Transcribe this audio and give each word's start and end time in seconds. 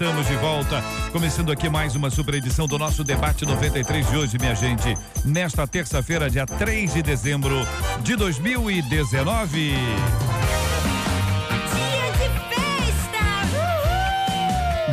Estamos 0.00 0.28
de 0.28 0.36
volta, 0.36 0.80
começando 1.10 1.50
aqui 1.50 1.68
mais 1.68 1.96
uma 1.96 2.08
super 2.08 2.34
edição 2.34 2.68
do 2.68 2.78
nosso 2.78 3.02
debate 3.02 3.44
93 3.44 4.08
de 4.08 4.16
hoje, 4.16 4.38
minha 4.38 4.54
gente. 4.54 4.94
Nesta 5.24 5.66
terça-feira, 5.66 6.30
dia 6.30 6.46
3 6.46 6.94
de 6.94 7.02
dezembro 7.02 7.56
de 8.04 8.14
2019. 8.14 9.72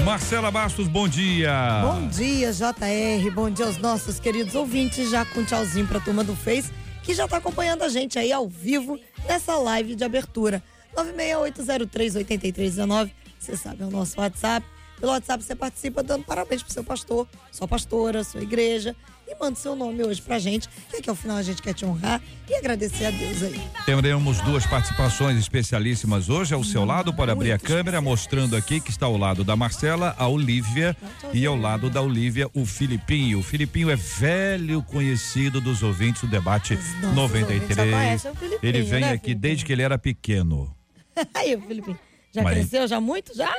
Marcela 0.04 0.50
Bastos, 0.50 0.88
bom 0.88 1.08
dia. 1.08 1.84
Bom 1.84 2.08
dia, 2.08 2.52
JR. 2.52 3.32
Bom 3.32 3.52
dia 3.52 3.68
aos 3.68 3.78
nossos 3.78 4.20
queridos 4.20 4.56
ouvintes. 4.56 5.12
Já 5.12 5.24
com 5.24 5.42
um 5.42 5.46
tchauzinho 5.46 5.86
pra 5.86 6.00
turma 6.00 6.24
do 6.24 6.36
Face, 6.36 6.72
que 7.04 7.14
já 7.14 7.28
tá 7.28 7.38
acompanhando 7.38 7.84
a 7.84 7.90
gente 7.90 8.18
aí 8.18 8.34
ao 8.34 8.50
vivo 8.50 9.00
nessa 9.28 9.56
live 9.56 9.94
de 9.94 10.04
abertura. 10.04 10.64
968038319. 10.98 13.12
Você 13.38 13.56
sabe, 13.56 13.84
é 13.84 13.86
o 13.86 13.92
nosso 13.92 14.20
WhatsApp. 14.20 14.66
Pelo 15.00 15.12
WhatsApp 15.12 15.44
você 15.44 15.56
participa 15.56 16.02
dando 16.02 16.24
parabéns 16.24 16.64
pro 16.64 16.72
seu 16.72 16.84
pastor, 16.84 17.28
sua 17.52 17.68
pastora, 17.68 18.24
sua 18.24 18.42
igreja 18.42 18.96
e 19.28 19.36
manda 19.36 19.56
seu 19.56 19.76
nome 19.76 20.04
hoje 20.04 20.22
pra 20.22 20.38
gente, 20.38 20.70
que 20.90 20.98
aqui 20.98 21.10
ao 21.10 21.16
final 21.16 21.38
a 21.38 21.42
gente 21.42 21.62
quer 21.62 21.74
te 21.74 21.84
honrar 21.84 22.22
e 22.48 22.54
agradecer 22.54 23.06
a 23.06 23.12
Deus 23.12 23.42
aí. 23.44 23.60
Teremos 23.86 24.40
duas 24.42 24.66
participações 24.68 25.38
especialíssimas 25.40 26.30
hoje 26.30 26.54
ao 26.54 26.64
seu 26.64 26.86
lado 26.86 27.12
para 27.14 27.32
abrir 27.34 27.52
a 27.52 27.58
câmera, 27.58 28.00
mostrando 28.00 28.56
aqui 28.56 28.80
que 28.80 28.92
está 28.92 29.08
ao 29.08 29.18
lado 29.18 29.44
da 29.44 29.56
Marcela, 29.56 30.16
a 30.18 30.28
Olivia 30.28 30.96
e 31.34 31.46
ao 31.46 31.56
lado 31.58 31.90
da 31.90 32.02
Olivia, 32.02 32.48
o 32.54 32.66
Filipinho. 32.66 33.40
O 33.40 33.44
Filipinho 33.44 33.90
é 33.90 33.96
velho 33.96 34.82
conhecido 34.84 35.60
dos 35.60 35.82
ouvintes 35.82 36.22
do 36.22 36.28
debate 36.28 36.76
nossos 36.76 37.18
ouvintes 37.18 37.50
já 37.76 37.84
93. 37.86 37.92
conhecem 37.92 38.32
o 38.32 38.36
Filipinho, 38.36 38.60
Ele 38.70 38.82
vem 38.84 39.02
né, 39.02 39.08
aqui 39.08 39.14
Filipinho? 39.26 39.40
desde 39.40 39.66
que 39.66 39.74
ele 39.74 39.82
era 39.82 39.98
pequeno. 39.98 40.74
aí, 41.34 41.60
Felipe, 41.60 41.96
já 42.32 42.44
Mas- 42.44 42.54
cresceu? 42.60 42.88
Já 42.88 43.02
muito? 43.02 43.36
Já? 43.36 43.52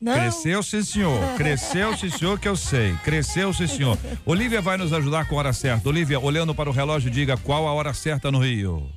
Não? 0.00 0.14
Cresceu, 0.14 0.62
sim, 0.62 0.82
senhor. 0.82 1.20
Cresceu, 1.36 1.96
sim, 1.96 2.10
senhor, 2.10 2.38
que 2.38 2.48
eu 2.48 2.56
sei. 2.56 2.94
Cresceu, 3.04 3.52
sim, 3.52 3.66
senhor. 3.66 3.98
Olivia 4.24 4.60
vai 4.60 4.76
nos 4.76 4.92
ajudar 4.92 5.26
com 5.26 5.34
a 5.34 5.38
hora 5.38 5.52
certa. 5.52 5.88
Olivia, 5.88 6.20
olhando 6.20 6.54
para 6.54 6.70
o 6.70 6.72
relógio, 6.72 7.10
diga 7.10 7.36
qual 7.36 7.66
a 7.66 7.72
hora 7.72 7.92
certa 7.92 8.30
no 8.30 8.38
Rio. 8.38 8.88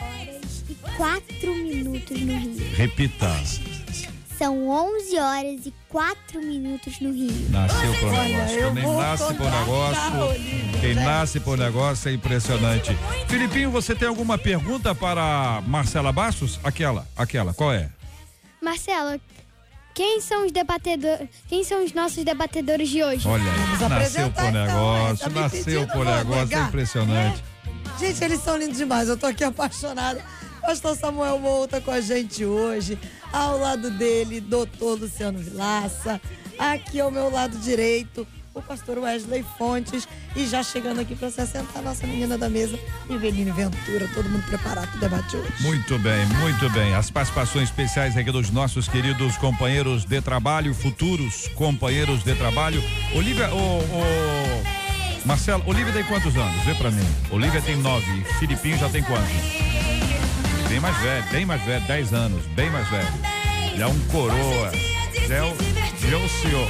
horas 0.00 0.64
e 0.68 0.74
4 0.96 1.54
minutos 1.54 2.20
no 2.20 2.38
Rio. 2.38 2.74
Repita. 2.74 3.30
São 4.36 4.68
11 4.68 5.18
horas 5.20 5.66
e 5.66 5.74
4 5.88 6.40
minutos 6.40 6.98
no 6.98 7.12
Rio. 7.12 7.48
Nasceu 7.50 7.94
por 8.00 8.10
negócio. 8.10 8.74
Quem 8.74 8.82
vou 8.82 9.00
nasce 9.00 9.34
por 9.34 9.50
negócio. 9.50 10.80
Quem 10.80 10.94
né? 10.94 11.04
nasce 11.04 11.40
por 11.40 11.58
negócio 11.58 12.08
é 12.08 12.14
impressionante. 12.14 12.98
Filipinho, 13.28 13.70
você 13.70 13.94
tem 13.94 14.08
alguma 14.08 14.36
pergunta 14.36 14.92
para 14.96 15.62
Marcela 15.68 16.10
Bastos? 16.10 16.58
Aquela, 16.64 17.06
aquela, 17.16 17.54
qual 17.54 17.72
é? 17.72 17.88
Marcelo, 18.60 19.20
quem 19.94 20.20
são 20.20 20.46
os 20.46 20.52
debatedores? 20.52 21.28
Quem 21.48 21.64
são 21.64 21.84
os 21.84 21.92
nossos 21.92 22.24
debatedores 22.24 22.88
de 22.88 23.02
hoje? 23.02 23.26
Olha, 23.28 23.42
aí, 23.42 23.88
nasceu 23.88 24.30
por 24.30 24.44
então, 24.44 24.52
negócio, 24.52 25.26
é, 25.26 25.28
me 25.28 25.40
nasceu 25.40 25.86
por 25.88 26.04
negócio, 26.04 26.32
é 26.32 26.44
negar, 26.44 26.68
impressionante. 26.68 27.44
Gente, 27.98 28.24
eles 28.24 28.40
são 28.40 28.56
lindos 28.56 28.78
demais. 28.78 29.08
Eu 29.08 29.16
tô 29.16 29.26
aqui 29.26 29.44
apaixonada. 29.44 30.24
Pastor 30.60 30.96
Samuel 30.96 31.38
Volta 31.38 31.80
com 31.80 31.90
a 31.90 32.00
gente 32.00 32.44
hoje. 32.44 32.98
Ao 33.32 33.58
lado 33.58 33.90
dele, 33.90 34.40
doutor 34.40 34.98
Luciano 34.98 35.38
Vilaça. 35.38 36.20
Aqui 36.58 37.00
ao 37.00 37.10
meu 37.10 37.30
lado 37.30 37.56
direito, 37.58 38.26
o 38.54 38.62
pastor 38.62 38.98
Wesley 38.98 39.44
Fontes. 39.58 40.06
E 40.34 40.46
já 40.46 40.62
chegando 40.62 41.00
aqui 41.00 41.14
para 41.14 41.30
se 41.30 41.40
assentar, 41.40 41.78
a 41.78 41.82
nossa 41.82 42.06
menina 42.06 42.38
da 42.38 42.48
mesa, 42.48 42.78
Iveline 43.08 43.50
Ventura. 43.50 44.08
Todo 44.14 44.28
mundo 44.28 44.44
preparado 44.46 44.88
para 44.88 44.96
o 44.96 45.00
debate 45.00 45.36
hoje. 45.36 45.52
Muito 45.60 45.98
bem, 45.98 46.26
muito 46.26 46.70
bem. 46.70 46.94
As 46.94 47.10
participações 47.10 47.68
especiais 47.68 48.16
aqui 48.16 48.30
dos 48.30 48.50
nossos 48.50 48.88
queridos 48.88 49.36
companheiros 49.36 50.04
de 50.04 50.20
trabalho, 50.20 50.74
futuros 50.74 51.48
companheiros 51.54 52.22
de 52.22 52.34
trabalho. 52.34 52.82
Olivia, 53.14 53.52
ô, 53.52 53.78
ô, 53.78 54.82
Marcelo, 55.24 55.62
Olivia 55.66 55.92
tem 55.92 56.04
quantos 56.04 56.34
anos? 56.36 56.64
Vê 56.64 56.74
pra 56.74 56.90
mim. 56.90 57.06
Olivia 57.30 57.60
tem 57.60 57.76
nove. 57.76 58.24
Filipinho 58.38 58.78
já 58.78 58.88
tem 58.88 59.02
quantos? 59.02 59.32
Bem 60.68 60.80
mais 60.80 60.96
velho, 60.98 61.24
bem 61.30 61.44
mais 61.44 61.62
velho, 61.62 61.86
dez 61.86 62.12
anos, 62.14 62.44
bem 62.54 62.70
mais 62.70 62.88
velho. 62.88 63.08
Já 63.76 63.84
é 63.84 63.86
um 63.86 63.98
coroa. 64.08 64.72
Já 65.28 65.36
é 65.36 65.42
o, 65.42 65.54
já 66.00 66.16
é 66.16 66.24
o 66.24 66.28
senhor. 66.28 66.68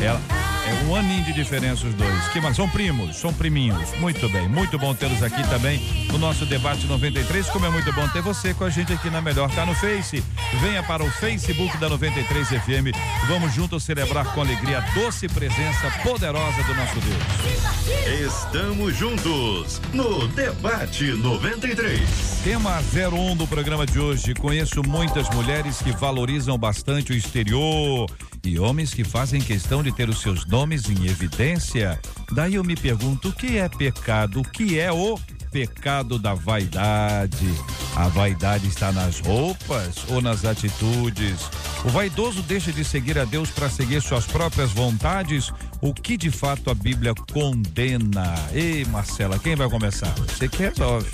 Ela, 0.00 0.20
é 0.68 0.84
um 0.84 0.94
aninho 0.94 1.24
de 1.24 1.32
diferença 1.32 1.86
os 1.86 1.94
dois. 1.94 2.28
Que 2.28 2.40
mais? 2.40 2.54
São 2.54 2.68
primos, 2.68 3.16
são 3.16 3.32
priminhos. 3.32 3.90
Muito 3.98 4.28
bem, 4.28 4.48
muito 4.48 4.78
bom 4.78 4.94
tê-los 4.94 5.22
aqui 5.22 5.42
também 5.48 5.80
no 6.12 6.18
nosso 6.18 6.44
debate 6.44 6.86
93. 6.86 7.48
Como 7.48 7.64
é 7.64 7.70
muito 7.70 7.90
bom 7.92 8.06
ter 8.08 8.20
você 8.20 8.52
com 8.52 8.64
a 8.64 8.70
gente 8.70 8.92
aqui 8.92 9.08
na 9.08 9.22
Melhor. 9.22 9.50
Tá 9.54 9.64
no 9.64 9.74
Face? 9.74 10.22
Venha 10.60 10.82
para 10.82 11.02
o 11.02 11.10
Facebook 11.10 11.76
da 11.78 11.88
93 11.88 12.48
FM. 12.48 12.94
Vamos 13.26 13.54
juntos 13.54 13.82
celebrar 13.82 14.26
com 14.34 14.42
alegria 14.42 14.78
a 14.78 14.80
doce 14.92 15.26
presença 15.28 15.90
poderosa 16.02 16.62
do 16.62 16.74
nosso 16.74 17.00
Deus. 17.00 18.28
Estamos 18.28 18.96
juntos 18.96 19.80
no 19.92 20.28
Debate 20.28 21.12
93. 21.12 22.00
Tema 22.44 22.78
01 22.78 23.36
do 23.36 23.46
programa 23.46 23.86
de 23.86 23.98
hoje. 23.98 24.34
Conheço 24.34 24.82
muitas 24.86 25.28
mulheres 25.30 25.80
que 25.80 25.92
valorizam 25.92 26.58
bastante 26.58 27.12
o 27.12 27.16
exterior 27.16 28.10
e 28.44 28.58
homens 28.58 28.94
que 28.94 29.04
fazem 29.04 29.40
questão 29.40 29.82
de 29.82 29.92
ter 29.92 30.08
os 30.08 30.20
seus 30.20 30.46
nomes 30.46 30.57
em 30.66 31.06
evidência. 31.06 32.00
Daí 32.32 32.56
eu 32.56 32.64
me 32.64 32.74
pergunto: 32.74 33.28
o 33.28 33.32
que 33.32 33.58
é 33.58 33.68
pecado? 33.68 34.40
O 34.40 34.42
que 34.42 34.78
é 34.78 34.90
o 34.90 35.18
pecado 35.52 36.18
da 36.18 36.34
vaidade? 36.34 37.48
A 37.94 38.08
vaidade 38.08 38.66
está 38.66 38.90
nas 38.90 39.20
roupas 39.20 40.04
ou 40.08 40.20
nas 40.20 40.44
atitudes? 40.44 41.48
O 41.84 41.88
vaidoso 41.90 42.42
deixa 42.42 42.72
de 42.72 42.84
seguir 42.84 43.18
a 43.18 43.24
Deus 43.24 43.50
para 43.50 43.70
seguir 43.70 44.02
suas 44.02 44.26
próprias 44.26 44.72
vontades? 44.72 45.52
O 45.80 45.94
que 45.94 46.16
de 46.16 46.30
fato 46.30 46.70
a 46.70 46.74
Bíblia 46.74 47.14
condena? 47.32 48.34
Ei, 48.52 48.84
Marcela, 48.86 49.38
quem 49.38 49.54
vai 49.54 49.68
começar? 49.68 50.12
Você 50.14 50.48
que 50.48 50.58
resolve. 50.58 51.10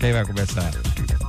Quem 0.00 0.12
vai 0.12 0.24
começar? 0.24 0.85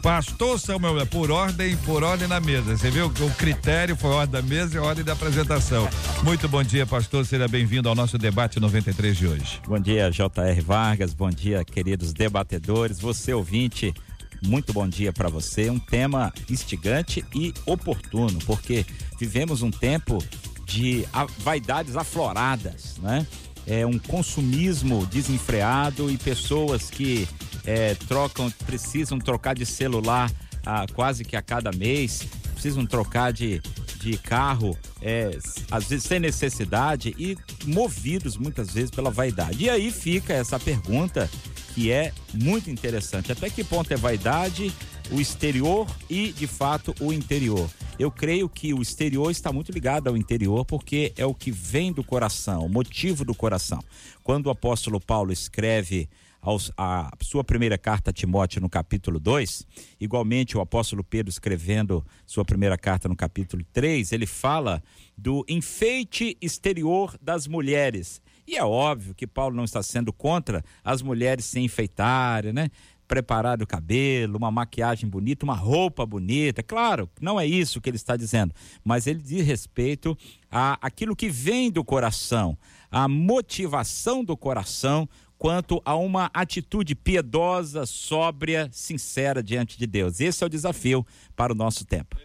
Pastor 0.07 0.57
Samuel, 0.57 1.01
é 1.01 1.05
por 1.05 1.29
ordem, 1.29 1.75
por 1.79 2.01
ordem 2.01 2.29
na 2.29 2.39
mesa. 2.39 2.77
Você 2.77 2.89
viu 2.89 3.09
que 3.09 3.21
o 3.21 3.29
critério 3.31 3.93
foi 3.93 4.09
ordem 4.11 4.41
da 4.41 4.41
mesa 4.41 4.77
e 4.77 4.79
ordem 4.79 5.03
da 5.03 5.11
apresentação. 5.11 5.85
Muito 6.23 6.47
bom 6.47 6.63
dia, 6.63 6.85
pastor. 6.85 7.25
Seja 7.25 7.45
bem-vindo 7.45 7.89
ao 7.89 7.93
nosso 7.93 8.17
debate 8.17 8.57
93 8.57 9.17
de 9.17 9.27
hoje. 9.27 9.61
Bom 9.67 9.77
dia, 9.77 10.09
J.R. 10.09 10.61
Vargas. 10.61 11.13
Bom 11.13 11.29
dia, 11.29 11.61
queridos 11.65 12.13
debatedores. 12.13 13.01
Você 13.01 13.33
ouvinte, 13.33 13.93
muito 14.41 14.71
bom 14.71 14.87
dia 14.87 15.11
para 15.11 15.27
você. 15.27 15.69
Um 15.69 15.77
tema 15.77 16.31
instigante 16.49 17.25
e 17.35 17.53
oportuno, 17.65 18.39
porque 18.45 18.85
vivemos 19.19 19.61
um 19.61 19.69
tempo 19.69 20.23
de 20.65 21.05
vaidades 21.39 21.97
afloradas, 21.97 22.97
né? 22.99 23.27
É 23.67 23.85
um 23.85 23.99
consumismo 23.99 25.05
desenfreado 25.05 26.09
e 26.09 26.17
pessoas 26.17 26.89
que 26.89 27.27
é, 27.65 27.95
trocam, 28.07 28.49
precisam 28.65 29.19
trocar 29.19 29.53
de 29.53 29.65
celular 29.65 30.31
a, 30.65 30.85
quase 30.93 31.25
que 31.25 31.35
a 31.35 31.41
cada 31.41 31.71
mês, 31.71 32.27
precisam 32.53 32.85
trocar 32.85 33.31
de, 33.31 33.61
de 33.99 34.17
carro, 34.17 34.75
é, 35.01 35.37
às 35.69 35.89
vezes 35.89 36.05
sem 36.05 36.19
necessidade 36.19 37.13
e 37.17 37.37
movidos 37.65 38.37
muitas 38.37 38.71
vezes 38.71 38.89
pela 38.89 39.11
vaidade. 39.11 39.65
E 39.65 39.69
aí 39.69 39.91
fica 39.91 40.33
essa 40.33 40.59
pergunta 40.59 41.29
que 41.73 41.91
é 41.91 42.11
muito 42.33 42.71
interessante. 42.71 43.31
Até 43.31 43.49
que 43.49 43.63
ponto 43.63 43.93
é 43.93 43.95
vaidade, 43.97 44.73
o 45.11 45.19
exterior 45.21 45.87
e, 46.09 46.31
de 46.31 46.47
fato, 46.47 46.93
o 46.99 47.11
interior? 47.13 47.69
Eu 47.97 48.11
creio 48.11 48.47
que 48.47 48.73
o 48.73 48.81
exterior 48.81 49.31
está 49.31 49.51
muito 49.51 49.71
ligado 49.71 50.07
ao 50.07 50.17
interior 50.17 50.65
porque 50.65 51.13
é 51.17 51.25
o 51.25 51.33
que 51.33 51.51
vem 51.51 51.91
do 51.91 52.03
coração, 52.03 52.65
o 52.65 52.69
motivo 52.69 53.25
do 53.25 53.33
coração. 53.33 53.79
Quando 54.23 54.47
o 54.47 54.49
apóstolo 54.51 54.99
Paulo 54.99 55.31
escreve 55.31 56.07
aos- 56.39 56.71
a 56.77 57.09
sua 57.23 57.43
primeira 57.43 57.77
carta 57.77 58.11
a 58.11 58.13
Timóteo 58.13 58.61
no 58.61 58.69
capítulo 58.69 59.19
2, 59.19 59.65
igualmente 59.99 60.55
o 60.55 60.61
apóstolo 60.61 61.03
Pedro 61.03 61.29
escrevendo 61.29 62.05
sua 62.25 62.45
primeira 62.45 62.77
carta 62.77 63.09
no 63.09 63.15
capítulo 63.15 63.63
3, 63.73 64.11
ele 64.11 64.27
fala 64.27 64.83
do 65.17 65.43
enfeite 65.49 66.37
exterior 66.39 67.17
das 67.21 67.47
mulheres. 67.47 68.21
E 68.47 68.55
é 68.55 68.63
óbvio 68.63 69.13
que 69.15 69.27
Paulo 69.27 69.55
não 69.55 69.65
está 69.65 69.81
sendo 69.83 70.13
contra 70.13 70.63
as 70.83 71.01
mulheres 71.01 71.43
se 71.45 71.59
enfeitarem, 71.59 72.53
né? 72.53 72.69
Preparar 73.07 73.61
o 73.61 73.67
cabelo, 73.67 74.37
uma 74.37 74.51
maquiagem 74.51 75.09
bonita, 75.09 75.45
uma 75.45 75.55
roupa 75.55 76.05
bonita. 76.05 76.61
Claro, 76.61 77.09
não 77.21 77.39
é 77.39 77.45
isso 77.45 77.79
que 77.79 77.89
ele 77.89 77.97
está 77.97 78.17
dizendo, 78.17 78.53
mas 78.83 79.07
ele 79.07 79.21
diz 79.21 79.45
respeito 79.45 80.17
a 80.51 80.77
aquilo 80.81 81.15
que 81.15 81.29
vem 81.29 81.71
do 81.71 81.83
coração, 81.83 82.57
a 82.91 83.07
motivação 83.07 84.23
do 84.23 84.35
coração 84.35 85.07
quanto 85.37 85.81
a 85.85 85.95
uma 85.95 86.29
atitude 86.33 86.95
piedosa, 86.95 87.85
sóbria, 87.85 88.69
sincera 88.71 89.43
diante 89.43 89.77
de 89.77 89.85
Deus. 89.85 90.19
Esse 90.19 90.43
é 90.43 90.47
o 90.47 90.49
desafio 90.49 91.05
para 91.35 91.53
o 91.53 91.55
nosso 91.55 91.85
tempo. 91.85 92.17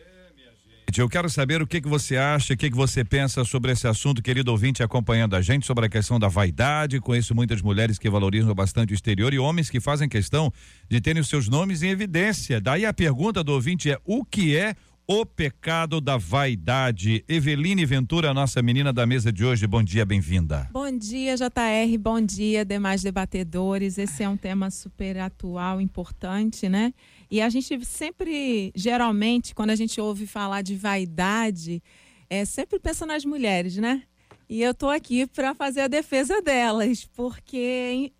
Eu 1.00 1.08
quero 1.08 1.28
saber 1.30 1.62
o 1.62 1.66
que, 1.66 1.80
que 1.80 1.88
você 1.88 2.16
acha, 2.16 2.54
o 2.54 2.56
que, 2.56 2.68
que 2.70 2.76
você 2.76 3.04
pensa 3.04 3.44
sobre 3.44 3.72
esse 3.72 3.86
assunto, 3.86 4.22
querido 4.22 4.50
ouvinte, 4.50 4.82
acompanhando 4.82 5.34
a 5.34 5.40
gente 5.40 5.66
sobre 5.66 5.86
a 5.86 5.88
questão 5.88 6.18
da 6.18 6.28
vaidade. 6.28 7.00
Conheço 7.00 7.34
muitas 7.34 7.62
mulheres 7.62 7.98
que 7.98 8.10
valorizam 8.10 8.54
bastante 8.54 8.92
o 8.92 8.94
exterior 8.94 9.32
e 9.32 9.38
homens 9.38 9.70
que 9.70 9.80
fazem 9.80 10.08
questão 10.08 10.52
de 10.88 11.00
terem 11.00 11.20
os 11.20 11.28
seus 11.28 11.48
nomes 11.48 11.82
em 11.82 11.88
evidência. 11.88 12.60
Daí 12.60 12.84
a 12.84 12.92
pergunta 12.92 13.42
do 13.42 13.52
ouvinte 13.52 13.90
é: 13.90 13.98
o 14.04 14.24
que 14.24 14.56
é 14.56 14.74
o 15.06 15.26
pecado 15.26 16.00
da 16.00 16.16
vaidade. 16.16 17.24
Eveline 17.28 17.84
Ventura, 17.84 18.32
nossa 18.32 18.62
menina 18.62 18.92
da 18.92 19.04
mesa 19.04 19.32
de 19.32 19.44
hoje, 19.44 19.66
bom 19.66 19.82
dia, 19.82 20.04
bem-vinda. 20.04 20.68
Bom 20.72 20.90
dia, 20.96 21.36
JR, 21.36 21.98
bom 21.98 22.20
dia, 22.20 22.64
demais 22.64 23.02
debatedores. 23.02 23.98
Esse 23.98 24.22
é 24.22 24.28
um 24.28 24.36
tema 24.36 24.70
super 24.70 25.18
atual, 25.18 25.80
importante, 25.80 26.68
né? 26.68 26.94
E 27.30 27.40
a 27.40 27.48
gente 27.48 27.84
sempre, 27.84 28.72
geralmente, 28.74 29.54
quando 29.54 29.70
a 29.70 29.76
gente 29.76 30.00
ouve 30.00 30.26
falar 30.26 30.62
de 30.62 30.76
vaidade, 30.76 31.82
é 32.30 32.44
sempre 32.44 32.78
pensa 32.78 33.04
nas 33.04 33.24
mulheres, 33.24 33.76
né? 33.76 34.02
E 34.48 34.62
eu 34.62 34.74
tô 34.74 34.88
aqui 34.88 35.26
para 35.26 35.54
fazer 35.54 35.80
a 35.80 35.88
defesa 35.88 36.40
delas, 36.40 37.04
porque 37.12 38.12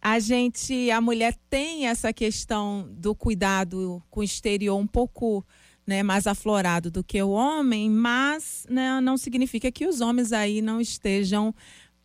a 0.00 0.18
gente, 0.18 0.90
a 0.90 1.00
mulher 1.00 1.36
tem 1.50 1.86
essa 1.86 2.12
questão 2.12 2.88
do 2.92 3.14
cuidado 3.14 4.02
com 4.08 4.20
o 4.20 4.24
exterior 4.24 4.78
um 4.78 4.86
pouco 4.86 5.44
né, 5.90 6.04
mais 6.04 6.28
aflorado 6.28 6.88
do 6.88 7.02
que 7.02 7.20
o 7.20 7.30
homem, 7.30 7.90
mas 7.90 8.64
né, 8.70 9.00
não 9.00 9.16
significa 9.16 9.72
que 9.72 9.88
os 9.88 10.00
homens 10.00 10.32
aí 10.32 10.62
não 10.62 10.80
estejam 10.80 11.52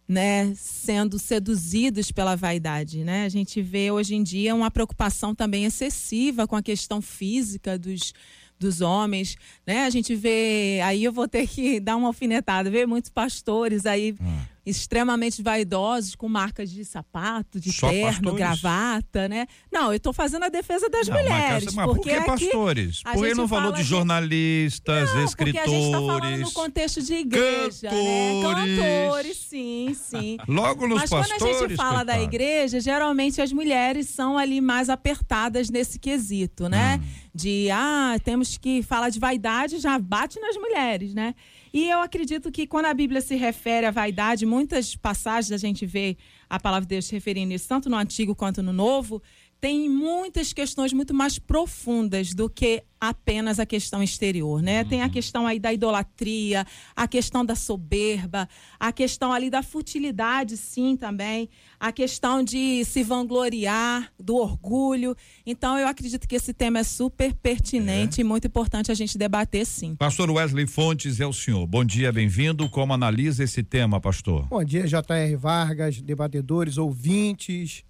né, 0.08 0.52
sendo 0.56 1.20
seduzidos 1.20 2.12
pela 2.12 2.36
vaidade, 2.36 3.04
né? 3.04 3.26
A 3.26 3.30
gente 3.30 3.62
vê 3.62 3.92
hoje 3.92 4.16
em 4.16 4.24
dia 4.24 4.56
uma 4.56 4.72
preocupação 4.72 5.36
também 5.36 5.66
excessiva 5.66 6.48
com 6.48 6.56
a 6.56 6.64
questão 6.64 7.00
física 7.00 7.78
dos, 7.78 8.12
dos 8.60 8.82
homens, 8.82 9.36
né? 9.68 9.86
A 9.86 9.90
gente 9.92 10.16
vê, 10.16 10.80
aí 10.84 11.04
eu 11.04 11.14
vou 11.14 11.28
ter 11.28 11.48
que 11.48 11.80
dar 11.80 11.96
uma 11.96 12.08
alfinetada, 12.08 12.72
vê 12.72 12.88
muitos 12.88 13.12
pastores 13.12 13.86
aí 13.86 14.16
hum 14.20 14.55
extremamente 14.66 15.44
vaidosos, 15.44 16.16
com 16.16 16.28
marcas 16.28 16.72
de 16.72 16.84
sapato, 16.84 17.60
de 17.60 17.72
Só 17.72 17.90
terno, 17.90 18.32
pastores? 18.32 18.38
gravata, 18.38 19.30
né? 19.30 19.46
Não, 19.72 19.92
eu 19.92 19.98
estou 19.98 20.12
fazendo 20.12 20.44
a 20.44 20.50
defesa 20.50 20.90
das 20.90 21.08
não, 21.08 21.16
mulheres. 21.16 21.74
Mas, 21.74 21.86
porque 21.86 22.16
por 22.22 22.38
que 22.38 22.46
pastores? 22.48 23.04
Por 23.04 23.28
que 23.28 23.34
não 23.36 23.48
falou 23.48 23.72
de 23.72 23.84
jornalistas, 23.84 25.14
não, 25.14 25.24
escritores? 25.24 25.36
Porque 25.36 25.60
a 25.60 25.68
gente 25.68 25.86
está 25.86 25.98
falando 25.98 26.38
no 26.38 26.52
contexto 26.52 27.02
de 27.04 27.14
igreja, 27.14 27.92
né? 27.92 28.42
cantores. 28.42 28.78
né? 28.78 29.06
Cantores, 29.06 29.38
sim, 29.38 29.94
sim. 29.94 30.38
Logo 30.48 30.88
nos 30.88 31.02
mas 31.02 31.10
pastores. 31.10 31.42
Mas 31.42 31.52
quando 31.52 31.66
a 31.66 31.68
gente 31.68 31.78
fala 31.78 32.04
da 32.04 32.20
igreja, 32.20 32.80
geralmente 32.80 33.42
as 33.42 33.52
mulheres 33.52 34.10
são 34.10 34.38
ali 34.38 34.60
mais 34.62 34.90
apertadas 34.90 35.70
nesse 35.70 36.00
quesito, 36.00 36.68
né? 36.68 37.00
Hum. 37.02 37.26
De, 37.36 37.70
ah, 37.70 38.16
temos 38.24 38.58
que 38.58 38.82
falar 38.82 39.10
de 39.10 39.20
vaidade, 39.20 39.78
já 39.78 40.00
bate 40.00 40.40
nas 40.40 40.56
mulheres, 40.56 41.14
né? 41.14 41.36
E 41.76 41.90
eu 41.90 42.00
acredito 42.00 42.54
que 42.54 42.66
quando 42.66 42.86
a 42.86 42.94
Bíblia 42.94 43.20
se 43.20 43.36
refere 43.36 43.86
à 43.86 43.92
vaidade, 43.92 44.46
muitas 44.46 44.96
passagens 44.96 45.52
a 45.52 45.58
gente 45.58 45.86
vê 45.86 46.16
a 46.50 46.58
palavra 46.58 46.86
de 46.86 46.96
Deus 46.96 47.10
referindo 47.10 47.54
isso, 47.54 47.68
tanto 47.68 47.90
no 47.90 47.98
Antigo 47.98 48.34
quanto 48.34 48.64
no 48.64 48.72
Novo, 48.72 49.22
tem 49.60 49.90
muitas 49.90 50.54
questões 50.54 50.94
muito 50.94 51.14
mais 51.14 51.40
profundas 51.40 52.34
do 52.34 52.50
que 52.50 52.84
apenas 53.00 53.60
a 53.60 53.66
questão 53.66 54.02
exterior, 54.02 54.62
né? 54.62 54.82
Uhum. 54.82 54.90
Tem 54.90 55.02
a 55.02 55.10
questão 55.10 55.46
aí 55.46 55.60
da 55.60 55.72
idolatria, 55.72 56.66
a 56.96 57.08
questão 57.08 57.46
da 57.46 57.56
soberba, 57.56 58.48
a 58.80 58.92
questão 58.92 59.32
ali 59.32 59.50
da 59.50 59.62
futilidade, 59.62 60.58
sim, 60.58 60.96
também, 60.96 61.50
a 61.80 61.92
questão 61.92 62.44
de 62.44 62.84
se 62.86 63.04
vangloriar, 63.04 64.12
do 64.20 64.36
orgulho. 64.36 65.16
Então, 65.46 65.78
eu 65.78 65.88
acredito 65.88 66.28
que 66.28 66.36
esse 66.36 66.54
tema 66.54 66.80
é 66.80 66.84
super 66.84 67.34
pertinente 67.34 68.22
é. 68.22 68.22
e 68.22 68.24
muito 68.24 68.48
importante 68.48 68.92
a 68.92 68.96
gente 68.96 69.18
debater, 69.18 69.66
sim. 69.66 69.96
Pastor 69.96 70.30
Wesley 70.30 70.68
Fontes 70.68 71.20
é 71.20 71.26
o 71.26 71.34
senhor. 71.34 71.66
Bom 71.68 71.84
dia, 71.84 72.12
bem-vindo. 72.12 72.70
Como 72.70 72.94
analisa 72.94 73.44
esse 73.44 73.64
tema, 73.64 74.00
pastor? 74.00 74.48
Bom 74.48 74.64
dia, 74.64 74.88
J.R. 74.88 75.36
Vargas, 75.36 76.02
debatedores, 76.02 76.78
ouvintes. 76.78 77.84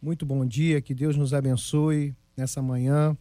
Muito 0.00 0.26
bom 0.26 0.44
dia, 0.44 0.80
que 0.80 0.94
Deus 0.94 1.16
nos 1.16 1.32
abençoe 1.32 2.14
nessa 2.36 2.60
manhã. 2.60 3.16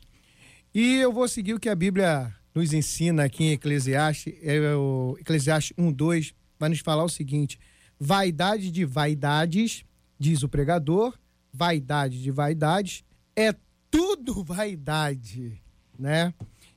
E 0.74 0.96
eu 0.96 1.12
vou 1.12 1.28
seguir 1.28 1.54
o 1.54 1.60
que 1.60 1.70
a 1.70 1.76
Bíblia 1.76 2.34
nos 2.54 2.74
ensina 2.74 3.24
aqui 3.24 3.46
em 3.46 3.52
Eclesiastes, 3.52 4.34
é 4.42 4.76
o 4.76 5.16
Eclesiastes 5.20 5.76
1:2 5.78 6.34
vai 6.60 6.70
nos 6.70 6.80
falar 6.80 7.04
o 7.04 7.10
seguinte: 7.10 7.58
vaidade 7.98 8.72
de 8.72 8.84
vaidades, 8.84 9.86
diz 10.20 10.44
o 10.44 10.50
pregador, 10.50 11.18
vaidade 11.54 12.22
de 12.22 12.30
vaidades 12.30 13.04
é 13.36 13.54
tudo 13.90 14.44
vaidade, 14.44 15.62
né? 15.98 16.34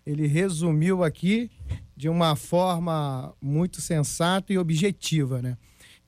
Ele 0.06 0.26
resumiu 0.26 1.02
aqui 1.02 1.50
de 1.96 2.08
uma 2.08 2.36
forma 2.36 3.34
muito 3.42 3.80
sensata 3.80 4.52
e 4.52 4.58
objetiva, 4.58 5.42
né? 5.42 5.58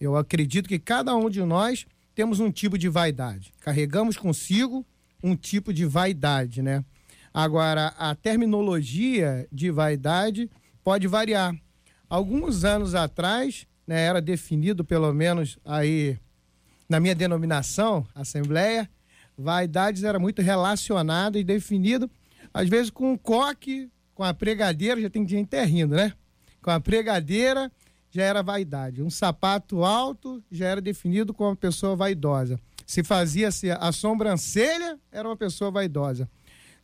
Eu 0.01 0.17
acredito 0.17 0.69
que 0.69 0.79
cada 0.79 1.15
um 1.17 1.29
de 1.29 1.43
nós 1.43 1.87
temos 2.21 2.39
um 2.39 2.53
tipo 2.53 2.77
de 2.77 2.87
vaidade. 2.87 3.51
Carregamos 3.61 4.15
consigo 4.15 4.85
um 5.25 5.35
tipo 5.35 5.73
de 5.73 5.87
vaidade, 5.87 6.61
né? 6.61 6.85
Agora, 7.33 7.95
a 7.97 8.15
terminologia 8.15 9.49
de 9.51 9.71
vaidade 9.71 10.51
pode 10.85 11.07
variar. 11.07 11.57
Alguns 12.11 12.63
anos 12.63 12.95
atrás, 12.95 13.67
né, 13.87 14.03
era 14.03 14.21
definido, 14.21 14.85
pelo 14.85 15.11
menos 15.15 15.59
aí 15.65 16.19
na 16.87 17.01
minha 17.01 17.15
denominação, 17.15 18.07
Assembleia, 18.15 18.87
vaidades 19.35 20.05
era 20.05 20.19
muito 20.19 20.43
relacionado 20.43 21.39
e 21.39 21.43
definido, 21.43 22.11
às 22.53 22.69
vezes 22.69 22.91
com 22.91 23.13
um 23.13 23.17
coque, 23.17 23.89
com 24.15 24.23
a 24.23 24.35
pregadeira, 24.35 25.01
já 25.01 25.09
tem 25.09 25.27
gente 25.27 25.47
até 25.47 25.65
rindo, 25.65 25.97
né? 25.97 26.13
Com 26.61 26.71
a 26.71 26.79
pregadeira 26.79 27.73
já 28.11 28.23
era 28.23 28.43
vaidade. 28.43 29.03
Um 29.03 29.11
sapato 29.11 29.85
alto 29.85 30.43
já 30.51 30.67
era 30.67 30.81
definido 30.81 31.33
como 31.33 31.51
uma 31.51 31.57
pessoa 31.57 31.95
vaidosa. 31.95 32.59
Se 32.87 33.05
fazia-se 33.05 33.71
a 33.71 33.93
sobrancelha, 33.93 34.99
era 35.13 35.29
uma 35.29 35.37
pessoa 35.37 35.71
vaidosa. 35.71 36.29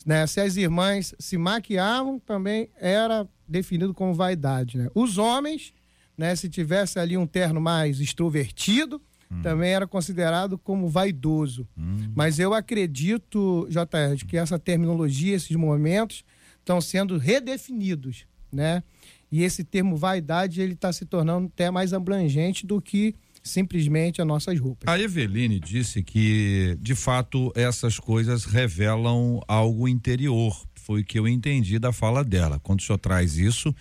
Né? 0.05 0.25
Se 0.27 0.41
as 0.41 0.57
irmãs 0.57 1.15
se 1.19 1.37
maquiavam, 1.37 2.21
também 2.21 2.71
era 2.79 3.27
definido 3.47 3.93
como 3.93 4.15
vaidade. 4.15 4.79
Né? 4.79 4.89
Os 4.95 5.19
homens, 5.19 5.75
né, 6.17 6.37
se 6.37 6.49
tivesse 6.49 7.01
ali 7.01 7.17
um 7.17 7.27
terno 7.27 7.61
mais 7.61 7.99
extrovertido, 7.99 9.03
hum. 9.29 9.43
também 9.43 9.73
era 9.73 9.87
considerado 9.87 10.57
como 10.57 10.89
vaidoso. 10.89 11.67
Hum. 11.77 12.13
Mas 12.15 12.39
eu 12.39 12.55
acredito, 12.55 13.67
JR, 13.69 14.25
que 14.29 14.37
essa 14.37 14.61
terminologia, 14.61 15.35
esses 15.35 15.57
momentos, 15.57 16.25
estão 16.61 16.81
sendo 16.81 17.19
redefinidos, 17.19 18.27
né? 18.53 18.83
E 19.37 19.43
esse 19.43 19.63
termo 19.63 19.99
vaidade 19.99 20.63
ele 20.63 20.73
está 20.73 20.91
se 20.91 21.05
tornando 21.05 21.49
até 21.49 21.71
mais 21.71 21.93
abrangente 21.93 22.67
do 22.67 22.81
que 22.81 23.15
simplesmente 23.43 24.23
as 24.23 24.27
nossas 24.27 24.59
roupas. 24.59 24.89
A 24.89 24.99
Eveline 24.99 25.61
disse 25.61 26.03
que, 26.03 26.75
de 26.81 26.95
fato, 26.95 27.53
essas 27.55 27.99
coisas 27.99 28.47
revelam 28.47 29.43
algo 29.47 29.87
interior. 29.87 30.59
Foi 30.75 31.03
o 31.03 31.05
que 31.05 31.19
eu 31.19 31.29
entendi 31.29 31.79
da 31.79 31.93
fala 31.93 32.25
dela. 32.25 32.59
Quando 32.61 32.81
o 32.81 32.83
senhor 32.83 32.97
traz 32.97 33.37
isso, 33.37 33.75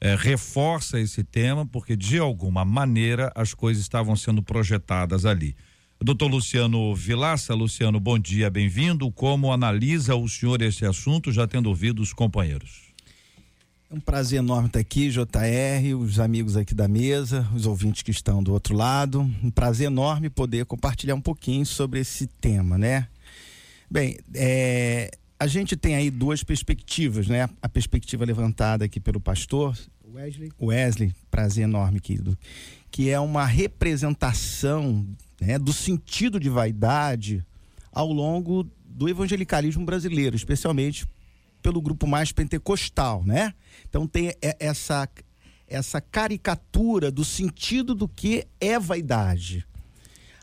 é, 0.00 0.16
reforça 0.16 0.98
esse 0.98 1.22
tema, 1.22 1.66
porque 1.66 1.94
de 1.94 2.18
alguma 2.18 2.64
maneira 2.64 3.30
as 3.34 3.52
coisas 3.52 3.82
estavam 3.82 4.16
sendo 4.16 4.42
projetadas 4.42 5.26
ali. 5.26 5.54
Doutor 6.00 6.28
Luciano 6.28 6.94
Vilaça, 6.96 7.52
Luciano, 7.54 8.00
bom 8.00 8.18
dia, 8.18 8.48
bem-vindo. 8.48 9.12
Como 9.12 9.52
analisa 9.52 10.14
o 10.16 10.26
senhor 10.26 10.62
esse 10.62 10.86
assunto, 10.86 11.30
já 11.30 11.46
tendo 11.46 11.68
ouvido 11.68 12.00
os 12.00 12.14
companheiros? 12.14 12.91
É 13.92 13.94
um 13.94 14.00
prazer 14.00 14.38
enorme 14.38 14.68
estar 14.68 14.78
aqui, 14.78 15.10
JR, 15.10 15.94
os 16.00 16.18
amigos 16.18 16.56
aqui 16.56 16.74
da 16.74 16.88
mesa, 16.88 17.46
os 17.54 17.66
ouvintes 17.66 18.00
que 18.00 18.10
estão 18.10 18.42
do 18.42 18.50
outro 18.50 18.74
lado. 18.74 19.20
Um 19.20 19.50
prazer 19.50 19.88
enorme 19.88 20.30
poder 20.30 20.64
compartilhar 20.64 21.14
um 21.14 21.20
pouquinho 21.20 21.66
sobre 21.66 22.00
esse 22.00 22.26
tema, 22.26 22.78
né? 22.78 23.06
Bem, 23.90 24.16
é, 24.34 25.10
a 25.38 25.46
gente 25.46 25.76
tem 25.76 25.94
aí 25.94 26.10
duas 26.10 26.42
perspectivas, 26.42 27.28
né? 27.28 27.50
A 27.60 27.68
perspectiva 27.68 28.24
levantada 28.24 28.86
aqui 28.86 28.98
pelo 28.98 29.20
pastor 29.20 29.78
Wesley, 30.10 30.50
Wesley 30.58 31.14
prazer 31.30 31.64
enorme, 31.64 32.00
querido, 32.00 32.34
que 32.90 33.10
é 33.10 33.20
uma 33.20 33.44
representação 33.44 35.06
né, 35.38 35.58
do 35.58 35.72
sentido 35.72 36.40
de 36.40 36.48
vaidade 36.48 37.44
ao 37.92 38.10
longo 38.10 38.66
do 38.86 39.06
evangelicalismo 39.06 39.84
brasileiro, 39.84 40.34
especialmente 40.34 41.06
pelo 41.62 41.80
grupo 41.80 42.06
mais 42.06 42.32
pentecostal, 42.32 43.22
né? 43.24 43.54
Então 43.88 44.06
tem 44.06 44.34
essa 44.58 45.08
essa 45.68 46.02
caricatura 46.02 47.10
do 47.10 47.24
sentido 47.24 47.94
do 47.94 48.06
que 48.06 48.46
é 48.60 48.78
vaidade. 48.78 49.66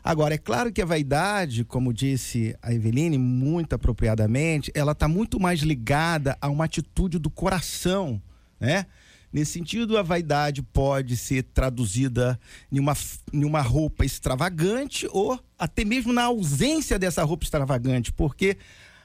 Agora, 0.02 0.34
é 0.34 0.38
claro 0.38 0.72
que 0.72 0.82
a 0.82 0.86
vaidade, 0.86 1.62
como 1.62 1.92
disse 1.92 2.56
a 2.60 2.72
Eveline 2.72 3.18
muito 3.18 3.74
apropriadamente, 3.74 4.72
ela 4.74 4.92
está 4.92 5.06
muito 5.06 5.38
mais 5.38 5.60
ligada 5.60 6.36
a 6.40 6.48
uma 6.48 6.64
atitude 6.64 7.18
do 7.18 7.30
coração, 7.30 8.20
né? 8.58 8.86
Nesse 9.32 9.52
sentido, 9.52 9.96
a 9.96 10.02
vaidade 10.02 10.60
pode 10.60 11.16
ser 11.16 11.44
traduzida 11.44 12.40
em 12.72 12.80
uma, 12.80 12.96
em 13.32 13.44
uma 13.44 13.60
roupa 13.60 14.04
extravagante 14.04 15.06
ou 15.12 15.38
até 15.56 15.84
mesmo 15.84 16.12
na 16.12 16.24
ausência 16.24 16.98
dessa 16.98 17.22
roupa 17.22 17.44
extravagante, 17.44 18.10
porque 18.10 18.56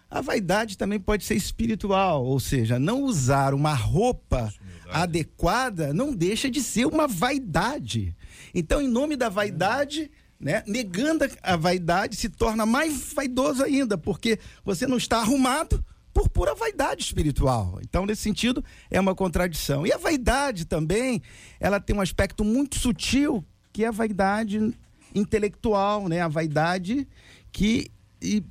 a 0.09 0.21
vaidade 0.21 0.77
também 0.77 0.99
pode 0.99 1.25
ser 1.25 1.35
espiritual, 1.35 2.23
ou 2.23 2.39
seja, 2.39 2.79
não 2.79 3.03
usar 3.03 3.53
uma 3.53 3.73
roupa 3.73 4.53
adequada 4.91 5.93
não 5.93 6.13
deixa 6.13 6.49
de 6.49 6.61
ser 6.61 6.85
uma 6.85 7.07
vaidade. 7.07 8.15
Então, 8.53 8.81
em 8.81 8.87
nome 8.87 9.15
da 9.15 9.29
vaidade, 9.29 10.11
né, 10.39 10.63
negando 10.67 11.25
a 11.41 11.55
vaidade, 11.55 12.15
se 12.15 12.29
torna 12.29 12.65
mais 12.65 13.13
vaidoso 13.13 13.63
ainda, 13.63 13.97
porque 13.97 14.39
você 14.63 14.85
não 14.85 14.97
está 14.97 15.17
arrumado 15.17 15.83
por 16.13 16.29
pura 16.29 16.55
vaidade 16.55 17.03
espiritual. 17.03 17.79
Então, 17.81 18.05
nesse 18.05 18.21
sentido, 18.21 18.63
é 18.89 18.99
uma 18.99 19.13
contradição. 19.13 19.85
E 19.85 19.91
a 19.91 19.97
vaidade 19.97 20.65
também, 20.65 21.21
ela 21.59 21.79
tem 21.79 21.95
um 21.95 22.01
aspecto 22.01 22.43
muito 22.43 22.79
sutil, 22.79 23.43
que 23.73 23.83
é 23.83 23.87
a 23.87 23.91
vaidade 23.91 24.73
intelectual, 25.13 26.07
né? 26.07 26.21
A 26.21 26.27
vaidade 26.27 27.05
que, 27.51 27.91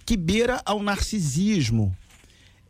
que 0.04 0.16
beira 0.16 0.60
ao 0.64 0.82
narcisismo. 0.82 1.96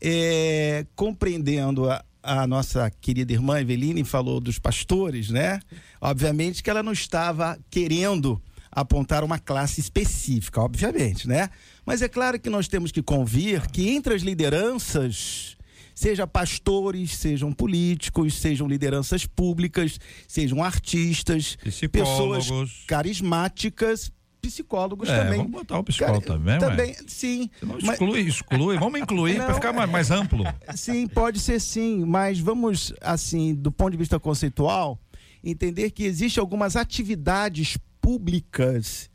É, 0.00 0.84
compreendendo 0.94 1.90
a, 1.90 2.04
a 2.22 2.46
nossa 2.46 2.90
querida 3.00 3.32
irmã 3.32 3.60
Eveline 3.60 4.04
falou 4.04 4.40
dos 4.40 4.58
pastores, 4.58 5.30
né? 5.30 5.60
Obviamente 6.00 6.62
que 6.62 6.68
ela 6.68 6.82
não 6.82 6.92
estava 6.92 7.58
querendo 7.70 8.40
apontar 8.74 9.22
uma 9.22 9.38
classe 9.38 9.80
específica, 9.80 10.60
obviamente, 10.60 11.28
né? 11.28 11.48
Mas 11.86 12.02
é 12.02 12.08
claro 12.08 12.40
que 12.40 12.50
nós 12.50 12.66
temos 12.66 12.90
que 12.90 13.02
convir 13.02 13.70
que 13.70 13.88
entre 13.88 14.14
as 14.14 14.22
lideranças, 14.22 15.56
seja 15.94 16.26
pastores, 16.26 17.14
sejam 17.16 17.52
políticos, 17.52 18.34
sejam 18.34 18.66
lideranças 18.66 19.26
públicas, 19.26 20.00
sejam 20.26 20.62
artistas, 20.62 21.56
pessoas 21.92 22.48
carismáticas, 22.86 24.10
psicólogos 24.46 25.08
é, 25.08 25.24
também. 25.24 25.38
Vamos 25.38 25.52
botar 25.52 25.78
o 25.78 25.84
psicólogo 25.84 26.20
Cara, 26.20 26.38
também, 26.38 26.58
Também, 26.58 26.90
ué. 26.90 26.96
sim. 27.06 27.50
Não, 27.62 27.78
exclui, 27.78 28.24
mas... 28.24 28.34
exclui. 28.34 28.78
Vamos 28.78 29.00
incluir 29.00 29.36
para 29.36 29.54
ficar 29.54 29.72
mais, 29.72 29.90
mais 29.90 30.10
amplo. 30.10 30.44
Sim, 30.74 31.06
pode 31.06 31.40
ser 31.40 31.60
sim, 31.60 32.04
mas 32.04 32.38
vamos, 32.38 32.92
assim, 33.00 33.54
do 33.54 33.72
ponto 33.72 33.92
de 33.92 33.96
vista 33.96 34.20
conceitual, 34.20 34.98
entender 35.42 35.90
que 35.90 36.04
existem 36.04 36.40
algumas 36.40 36.76
atividades 36.76 37.78
públicas 38.00 39.10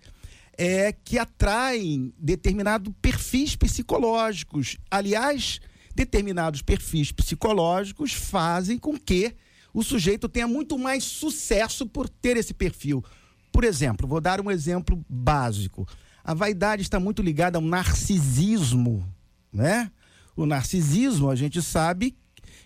é, 0.58 0.92
que 0.92 1.18
atraem 1.18 2.14
determinados 2.18 2.94
perfis 3.02 3.56
psicológicos. 3.56 4.78
Aliás, 4.90 5.60
determinados 5.96 6.62
perfis 6.62 7.12
psicológicos 7.12 8.14
fazem 8.14 8.78
com 8.78 8.98
que 8.98 9.36
o 9.74 9.84
sujeito 9.84 10.28
tenha 10.28 10.48
muito 10.48 10.78
mais 10.78 11.04
sucesso 11.04 11.86
por 11.86 12.10
ter 12.10 12.38
esse 12.38 12.54
perfil. 12.54 13.04
Por 13.52 13.64
exemplo, 13.64 14.08
vou 14.08 14.22
dar 14.22 14.40
um 14.40 14.52
exemplo 14.52 15.04
básico. 15.10 15.88
A 16.24 16.34
vaidade 16.34 16.82
está 16.82 17.00
muito 17.00 17.22
ligada 17.22 17.58
ao 17.58 17.64
narcisismo, 17.64 19.08
né? 19.52 19.92
O 20.36 20.46
narcisismo, 20.46 21.30
a 21.30 21.36
gente 21.36 21.62
sabe 21.62 22.16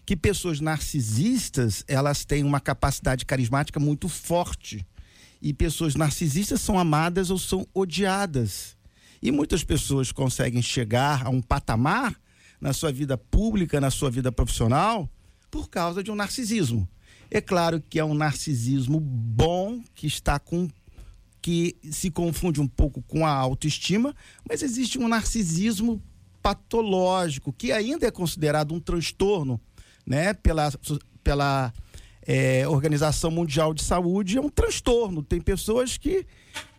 que 0.06 0.16
pessoas 0.16 0.60
narcisistas, 0.60 1.84
elas 1.88 2.26
têm 2.26 2.44
uma 2.44 2.60
capacidade 2.60 3.26
carismática 3.26 3.80
muito 3.80 4.10
forte 4.10 4.86
e 5.42 5.54
pessoas 5.54 5.96
narcisistas 5.96 6.62
são 6.62 6.80
amadas 6.80 7.30
ou 7.30 7.38
são 7.38 7.68
odiadas. 7.74 8.78
E 9.22 9.32
muitas 9.32 9.64
pessoas 9.64 10.12
conseguem 10.12 10.62
chegar 10.62 11.26
a 11.26 11.30
um 11.30 11.42
patamar 11.42 12.16
na 12.60 12.74
sua 12.74 12.92
vida 12.92 13.18
pública, 13.18 13.82
na 13.82 13.92
sua 13.92 14.10
vida 14.10 14.32
profissional, 14.32 15.10
por 15.52 15.70
causa 15.70 16.02
de 16.02 16.12
um 16.12 16.16
narcisismo. 16.16 16.88
É 17.34 17.42
claro 17.42 17.82
que 17.82 17.98
é 17.98 18.06
um 18.06 18.14
narcisismo 18.14 19.00
bom, 19.00 19.82
que 19.96 20.06
está 20.06 20.38
com 20.38 20.70
que 21.42 21.76
se 21.92 22.12
confunde 22.12 22.62
um 22.62 22.68
pouco 22.68 23.02
com 23.02 23.26
a 23.26 23.32
autoestima, 23.32 24.16
mas 24.48 24.62
existe 24.62 25.00
um 25.00 25.08
narcisismo 25.08 26.00
patológico, 26.44 27.52
que 27.52 27.72
ainda 27.72 28.06
é 28.06 28.12
considerado 28.12 28.72
um 28.72 28.80
transtorno, 28.80 29.60
né, 30.06 30.36
pela, 30.36 30.72
pela 31.24 31.74
é, 32.22 32.68
Organização 32.68 33.32
Mundial 33.32 33.74
de 33.74 33.82
Saúde 33.82 34.38
é 34.38 34.42
um 34.42 34.48
transtorno. 34.48 35.24
Tem 35.24 35.42
pessoas 35.42 35.98
que, 35.98 36.28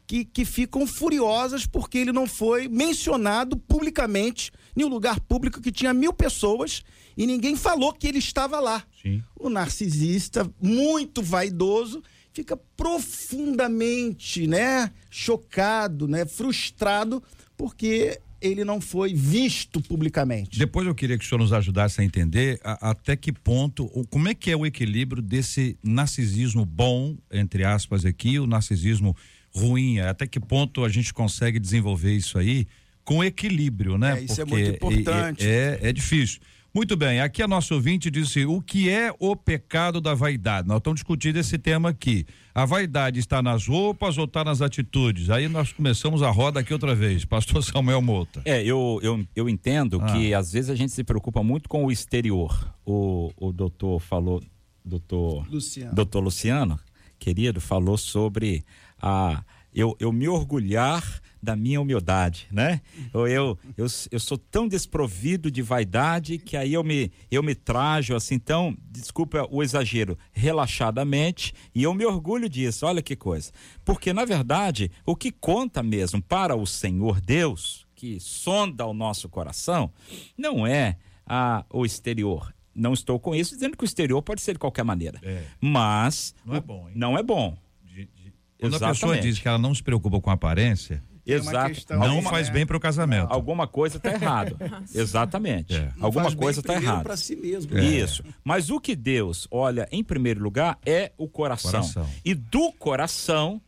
que, 0.07 0.25
que 0.25 0.45
ficam 0.45 0.87
furiosas 0.87 1.67
porque 1.67 1.99
ele 1.99 2.13
não 2.13 2.29
foi 2.29 2.69
mencionado 2.69 3.57
publicamente 3.57 4.53
em 4.77 4.85
um 4.85 4.89
lugar 4.89 5.19
público 5.19 5.61
que 5.61 5.73
tinha 5.73 5.93
mil 5.93 6.13
pessoas 6.13 6.85
e 7.17 7.27
ninguém 7.27 7.57
falou 7.57 7.93
que 7.93 8.07
ele 8.07 8.19
estava 8.19 8.61
lá. 8.61 8.85
Sim. 9.05 9.23
O 9.39 9.51
narcisista, 9.51 10.51
muito 10.61 11.23
vaidoso, 11.23 12.03
fica 12.33 12.57
profundamente 12.57 14.47
né, 14.47 14.91
chocado, 15.11 16.09
né, 16.09 16.25
frustrado, 16.25 17.23
porque 17.57 18.19
ele 18.41 18.65
não 18.65 18.81
foi 18.81 19.15
visto 19.15 19.81
publicamente. 19.81 20.59
Depois 20.59 20.87
eu 20.87 20.95
queria 20.95 21.17
que 21.19 21.25
o 21.25 21.29
senhor 21.29 21.39
nos 21.39 21.53
ajudasse 21.53 22.01
a 22.01 22.05
entender 22.05 22.59
a, 22.65 22.91
até 22.91 23.15
que 23.17 23.33
ponto, 23.33 23.87
como 24.11 24.29
é 24.29 24.35
que 24.35 24.51
é 24.51 24.57
o 24.57 24.67
equilíbrio 24.67 25.23
desse 25.23 25.79
narcisismo 25.83 26.65
bom, 26.65 27.17
entre 27.31 27.65
aspas 27.65 28.05
aqui, 28.05 28.39
o 28.39 28.47
narcisismo 28.47 29.17
ruim, 29.55 30.01
até 30.01 30.27
que 30.27 30.41
ponto 30.41 30.85
a 30.85 30.89
gente 30.89 31.15
consegue 31.15 31.59
desenvolver 31.59 32.13
isso 32.13 32.37
aí 32.39 32.67
com 33.05 33.23
equilíbrio, 33.23 33.97
né? 33.97 34.19
É, 34.19 34.23
isso 34.25 34.37
Porque 34.37 34.55
é 34.55 34.65
muito 34.65 34.77
importante. 34.77 35.47
É, 35.47 35.79
é, 35.81 35.89
é 35.89 35.93
difícil. 35.93 36.41
Muito 36.75 36.97
bem, 36.97 37.21
aqui 37.21 37.41
a 37.41 37.47
nossa 37.47 37.73
ouvinte 37.73 38.11
disse: 38.11 38.45
o 38.45 38.61
que 38.61 38.91
é 38.91 39.15
o 39.21 39.37
pecado 39.37 40.01
da 40.01 40.13
vaidade? 40.13 40.67
Nós 40.67 40.79
estamos 40.79 40.97
discutindo 40.99 41.37
esse 41.37 41.57
tema 41.57 41.91
aqui. 41.91 42.27
A 42.53 42.65
vaidade 42.65 43.21
está 43.21 43.41
nas 43.41 43.69
roupas 43.69 44.19
ou 44.19 44.25
está 44.25 44.43
nas 44.43 44.61
atitudes? 44.61 45.31
Aí 45.31 45.47
nós 45.47 45.73
começamos 45.73 46.21
a 46.21 46.31
roda 46.31 46.59
aqui 46.59 46.73
outra 46.73 46.93
vez, 46.93 47.25
pastor 47.25 47.63
Samuel 47.63 48.03
Mota. 48.03 48.43
É, 48.45 48.61
eu, 48.65 48.99
eu, 49.05 49.25
eu 49.37 49.49
entendo 49.49 50.01
ah. 50.03 50.07
que 50.07 50.35
às 50.35 50.51
vezes 50.51 50.69
a 50.69 50.75
gente 50.75 50.91
se 50.91 51.05
preocupa 51.05 51.45
muito 51.45 51.69
com 51.69 51.85
o 51.85 51.93
exterior. 51.93 52.75
O, 52.85 53.31
o 53.37 53.53
doutor 53.53 54.01
falou, 54.01 54.43
doutor 54.85 55.47
Luciano. 55.49 55.95
doutor 55.95 56.21
Luciano, 56.25 56.81
querido, 57.21 57.61
falou 57.61 57.97
sobre 57.97 58.65
a 59.01 59.45
eu, 59.73 59.97
eu 60.01 60.13
me 60.13 60.29
orgulhar 60.29 61.05
da 61.45 61.55
minha 61.55 61.81
humildade, 61.81 62.49
né? 62.51 62.81
Eu, 63.13 63.29
eu, 63.29 63.59
eu, 63.77 63.87
eu, 64.11 64.21
sou 64.21 64.39
tão 64.39 64.67
desprovido 64.67 65.51
de 65.51 65.63
vaidade 65.63 66.39
que 66.39 66.57
aí 66.57 66.73
eu 66.73 66.83
me, 66.83 67.13
eu 67.31 67.43
me 67.43 67.55
trajo 67.55 68.17
assim, 68.17 68.39
tão, 68.39 68.77
desculpa 68.91 69.47
o 69.51 69.63
exagero, 69.63 70.19
relaxadamente 70.33 71.53
e 71.75 71.83
eu 71.83 71.95
me 71.95 72.05
orgulho 72.05 72.49
disso, 72.49 72.87
olha 72.87 73.03
que 73.03 73.15
coisa. 73.15 73.53
Porque, 73.85 74.13
na 74.13 74.25
verdade, 74.25 74.91
o 75.05 75.15
que 75.15 75.31
conta 75.31 75.83
mesmo 75.83 76.23
para 76.23 76.57
o 76.57 76.67
Senhor 76.67 77.21
Deus, 77.21 77.87
que 77.95 78.19
sonda 78.19 78.87
o 78.87 78.95
nosso 78.95 79.29
coração, 79.29 79.93
não 80.37 80.67
é 80.67 80.97
a, 81.27 81.65
o 81.71 81.85
exterior, 81.85 82.55
não 82.75 82.93
estou 82.93 83.21
com 83.21 83.35
isso 83.35 83.55
dizendo 83.55 83.77
que 83.77 83.85
o 83.85 83.87
exterior 83.87 84.21
pode 84.23 84.43
ser 84.43 84.55
de 84.55 84.59
qualquer 84.59 84.83
maneira. 84.83 85.21
É. 85.23 85.45
Mas 85.61 86.35
não 86.45 86.55
é 86.57 86.61
bom. 86.61 86.89
Hein? 86.89 86.95
Não 86.97 87.19
é 87.19 87.23
bom. 87.23 87.57
De, 87.85 88.07
de... 88.07 88.33
Quando 88.59 88.75
Exatamente. 88.75 89.05
a 89.05 89.09
pessoa 89.09 89.21
diz 89.21 89.39
que 89.39 89.47
ela 89.47 89.59
não 89.59 89.75
se 89.75 89.83
preocupa 89.83 90.21
com 90.21 90.31
a 90.31 90.33
aparência, 90.35 91.03
Exato. 91.27 91.95
Não 91.97 92.23
faz 92.23 92.49
bem 92.51 92.67
para 92.67 92.77
o 92.77 92.81
casamento. 92.81 93.33
Alguma 93.33 93.67
coisa 93.67 93.97
está 93.97 94.13
errado. 94.13 94.57
Exatamente. 94.95 95.75
É. 95.75 95.91
Alguma 96.01 96.35
coisa 96.35 96.61
está 96.61 96.75
errada. 96.75 97.03
para 97.03 97.17
si 97.17 97.35
mesmo. 97.35 97.77
É. 97.79 97.85
Isso. 97.85 98.23
Mas 98.45 98.71
o 98.71 98.79
que 98.79 98.95
Deus 98.95 99.49
olha 99.51 99.89
em 99.91 100.05
primeiro 100.05 100.43
lugar 100.43 100.79
é 100.85 101.13
o 101.17 101.29
coração. 101.29 101.71
coração. 101.71 102.07
E 102.25 102.35
do 102.35 102.73
coração 102.73 103.61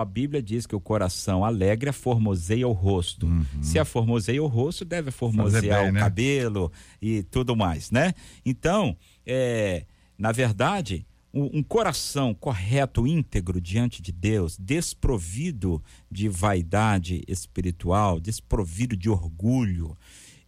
a 0.00 0.04
Bíblia 0.04 0.42
diz 0.42 0.66
que 0.66 0.74
o 0.74 0.80
coração 0.80 1.44
alegre 1.44 1.92
formoseia 1.92 2.66
o 2.66 2.72
rosto. 2.72 3.26
Uhum. 3.26 3.44
Se 3.62 3.78
a 3.78 3.84
formoseia 3.84 4.42
o 4.42 4.46
rosto, 4.46 4.84
deve 4.84 5.10
formosear 5.10 5.82
bem, 5.82 5.90
o 5.90 5.92
né? 5.92 6.00
cabelo 6.00 6.72
e 7.00 7.22
tudo 7.22 7.54
mais, 7.54 7.90
né? 7.90 8.12
Então, 8.44 8.96
é, 9.24 9.84
na 10.18 10.32
verdade, 10.32 11.06
um 11.36 11.62
coração 11.62 12.32
correto, 12.32 13.06
íntegro 13.06 13.60
diante 13.60 14.00
de 14.00 14.12
Deus, 14.12 14.56
desprovido 14.56 15.82
de 16.08 16.28
vaidade 16.28 17.22
espiritual, 17.26 18.20
desprovido 18.20 18.96
de 18.96 19.10
orgulho, 19.10 19.96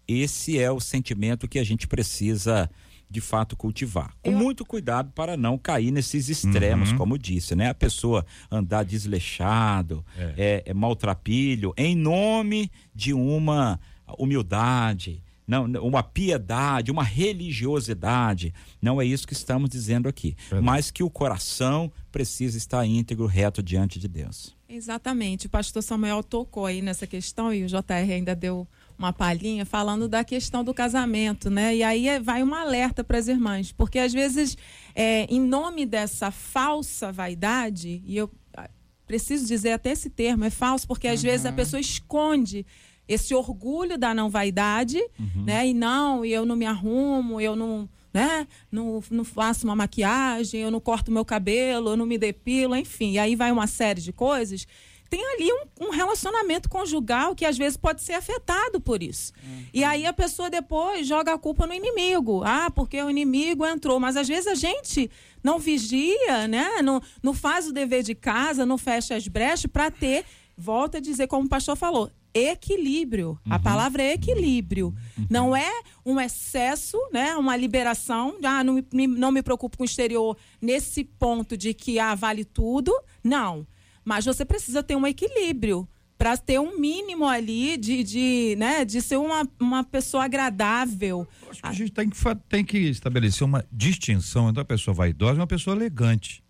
esse 0.06 0.58
é 0.58 0.70
o 0.70 0.78
sentimento 0.78 1.48
que 1.48 1.58
a 1.58 1.64
gente 1.64 1.88
precisa 1.88 2.70
de 3.08 3.20
fato 3.20 3.56
cultivar. 3.56 4.14
Com 4.22 4.30
Eu... 4.30 4.38
muito 4.38 4.64
cuidado 4.64 5.10
para 5.12 5.36
não 5.36 5.58
cair 5.58 5.90
nesses 5.90 6.28
extremos, 6.28 6.90
uhum. 6.90 6.98
como 6.98 7.18
disse, 7.18 7.54
né? 7.54 7.70
A 7.70 7.74
pessoa 7.74 8.24
andar 8.50 8.84
desleixado, 8.84 10.04
é. 10.16 10.34
É, 10.36 10.62
é 10.66 10.74
maltrapilho, 10.74 11.72
em 11.76 11.94
nome 11.94 12.70
de 12.94 13.12
uma 13.12 13.80
humildade, 14.18 15.22
não, 15.46 15.64
uma 15.82 16.02
piedade, 16.02 16.90
uma 16.90 17.04
religiosidade. 17.04 18.52
Não 18.82 19.00
é 19.00 19.04
isso 19.04 19.26
que 19.26 19.32
estamos 19.32 19.70
dizendo 19.70 20.08
aqui. 20.08 20.34
Verdade. 20.50 20.64
Mas 20.64 20.90
que 20.90 21.02
o 21.02 21.10
coração 21.10 21.92
precisa 22.10 22.58
estar 22.58 22.84
íntegro, 22.84 23.26
reto 23.26 23.62
diante 23.62 23.98
de 23.98 24.08
Deus. 24.08 24.56
Exatamente. 24.68 25.46
O 25.46 25.50
pastor 25.50 25.82
Samuel 25.82 26.24
tocou 26.24 26.66
aí 26.66 26.82
nessa 26.82 27.06
questão 27.06 27.54
e 27.54 27.62
o 27.62 27.68
JR 27.68 28.12
ainda 28.12 28.34
deu 28.34 28.66
uma 28.98 29.12
palhinha 29.12 29.64
falando 29.64 30.08
da 30.08 30.24
questão 30.24 30.64
do 30.64 30.74
casamento, 30.74 31.48
né? 31.48 31.76
E 31.76 31.82
aí 31.82 32.08
é, 32.08 32.18
vai 32.18 32.42
um 32.42 32.52
alerta 32.52 33.04
para 33.04 33.18
as 33.18 33.28
irmãs, 33.28 33.70
porque 33.70 33.98
às 33.98 34.12
vezes, 34.12 34.56
é, 34.94 35.24
em 35.32 35.40
nome 35.40 35.86
dessa 35.86 36.30
falsa 36.30 37.12
vaidade, 37.12 38.02
e 38.04 38.16
eu 38.16 38.28
ah, 38.56 38.68
preciso 39.06 39.46
dizer 39.46 39.72
até 39.72 39.90
esse 39.90 40.10
termo, 40.10 40.44
é 40.44 40.50
falso, 40.50 40.88
porque 40.88 41.06
às 41.06 41.22
vezes 41.22 41.46
a 41.46 41.52
pessoa 41.52 41.78
esconde 41.78 42.66
esse 43.08 43.34
orgulho 43.34 43.96
da 43.96 44.14
não 44.14 44.28
vaidade, 44.30 45.00
né? 45.44 45.66
E 45.68 45.74
não, 45.74 46.24
e 46.24 46.32
eu 46.32 46.44
não 46.44 46.56
me 46.56 46.66
arrumo, 46.66 47.40
eu 47.40 47.54
não, 47.54 47.88
né? 48.12 48.46
Não, 48.70 49.02
não 49.10 49.24
faço 49.24 49.66
uma 49.66 49.76
maquiagem, 49.76 50.60
eu 50.60 50.70
não 50.70 50.80
corto 50.80 51.12
meu 51.12 51.24
cabelo, 51.24 51.90
eu 51.90 51.96
não 51.96 52.06
me 52.06 52.18
depilo, 52.18 52.74
enfim. 52.74 53.12
E 53.12 53.18
aí 53.18 53.36
vai 53.36 53.52
uma 53.52 53.66
série 53.66 54.00
de 54.00 54.12
coisas. 54.12 54.66
Tem 55.08 55.24
ali 55.34 55.48
um, 55.52 55.86
um 55.86 55.90
relacionamento 55.90 56.68
conjugal 56.68 57.34
que 57.34 57.44
às 57.44 57.56
vezes 57.56 57.76
pode 57.76 58.02
ser 58.02 58.14
afetado 58.14 58.80
por 58.80 59.02
isso. 59.02 59.32
E 59.72 59.84
aí 59.84 60.04
a 60.04 60.12
pessoa 60.12 60.50
depois 60.50 61.06
joga 61.06 61.32
a 61.32 61.38
culpa 61.38 61.64
no 61.66 61.72
inimigo. 61.72 62.42
Ah, 62.44 62.70
porque 62.70 63.00
o 63.00 63.08
inimigo 63.08 63.64
entrou. 63.64 64.00
Mas 64.00 64.16
às 64.16 64.26
vezes 64.26 64.48
a 64.48 64.54
gente 64.54 65.08
não 65.44 65.60
vigia, 65.60 66.48
né? 66.48 66.82
Não, 66.82 67.00
não 67.22 67.32
faz 67.32 67.68
o 67.68 67.72
dever 67.72 68.02
de 68.02 68.16
casa, 68.16 68.66
não 68.66 68.76
fecha 68.76 69.14
as 69.14 69.28
brechas 69.28 69.70
para 69.70 69.92
ter, 69.92 70.24
volta 70.58 70.98
a 70.98 71.00
dizer, 71.00 71.28
como 71.28 71.46
o 71.46 71.48
pastor 71.48 71.76
falou, 71.76 72.10
equilíbrio. 72.52 73.38
A 73.48 73.58
palavra 73.58 74.02
é 74.02 74.12
equilíbrio. 74.14 74.94
Não 75.30 75.54
é 75.54 75.70
um 76.04 76.20
excesso, 76.20 76.98
né? 77.12 77.36
Uma 77.36 77.56
liberação. 77.56 78.36
Ah, 78.42 78.62
não 78.62 78.82
me, 78.92 79.06
não 79.06 79.32
me 79.32 79.42
preocupo 79.42 79.76
com 79.76 79.82
o 79.82 79.86
exterior 79.86 80.36
nesse 80.60 81.04
ponto 81.04 81.56
de 81.56 81.74
que 81.74 81.98
ah, 81.98 82.14
vale 82.14 82.44
tudo. 82.44 82.92
Não. 83.22 83.66
Mas 84.04 84.24
você 84.24 84.44
precisa 84.44 84.82
ter 84.82 84.96
um 84.96 85.06
equilíbrio 85.06 85.88
para 86.16 86.36
ter 86.36 86.58
um 86.58 86.78
mínimo 86.78 87.26
ali 87.26 87.76
de, 87.76 88.02
de, 88.02 88.54
né, 88.56 88.84
de 88.84 89.02
ser 89.02 89.18
uma, 89.18 89.46
uma 89.60 89.84
pessoa 89.84 90.24
agradável. 90.24 91.26
Acho 91.50 91.60
que 91.60 91.68
a 91.68 91.72
gente 91.72 91.92
tem 91.92 92.08
que, 92.08 92.16
tem 92.48 92.64
que 92.64 92.78
estabelecer 92.78 93.44
uma 93.44 93.64
distinção 93.70 94.48
entre 94.48 94.60
uma 94.60 94.64
pessoa 94.64 94.94
vaidosa 94.94 95.34
e 95.34 95.40
uma 95.40 95.46
pessoa 95.46 95.76
elegante. 95.76 96.42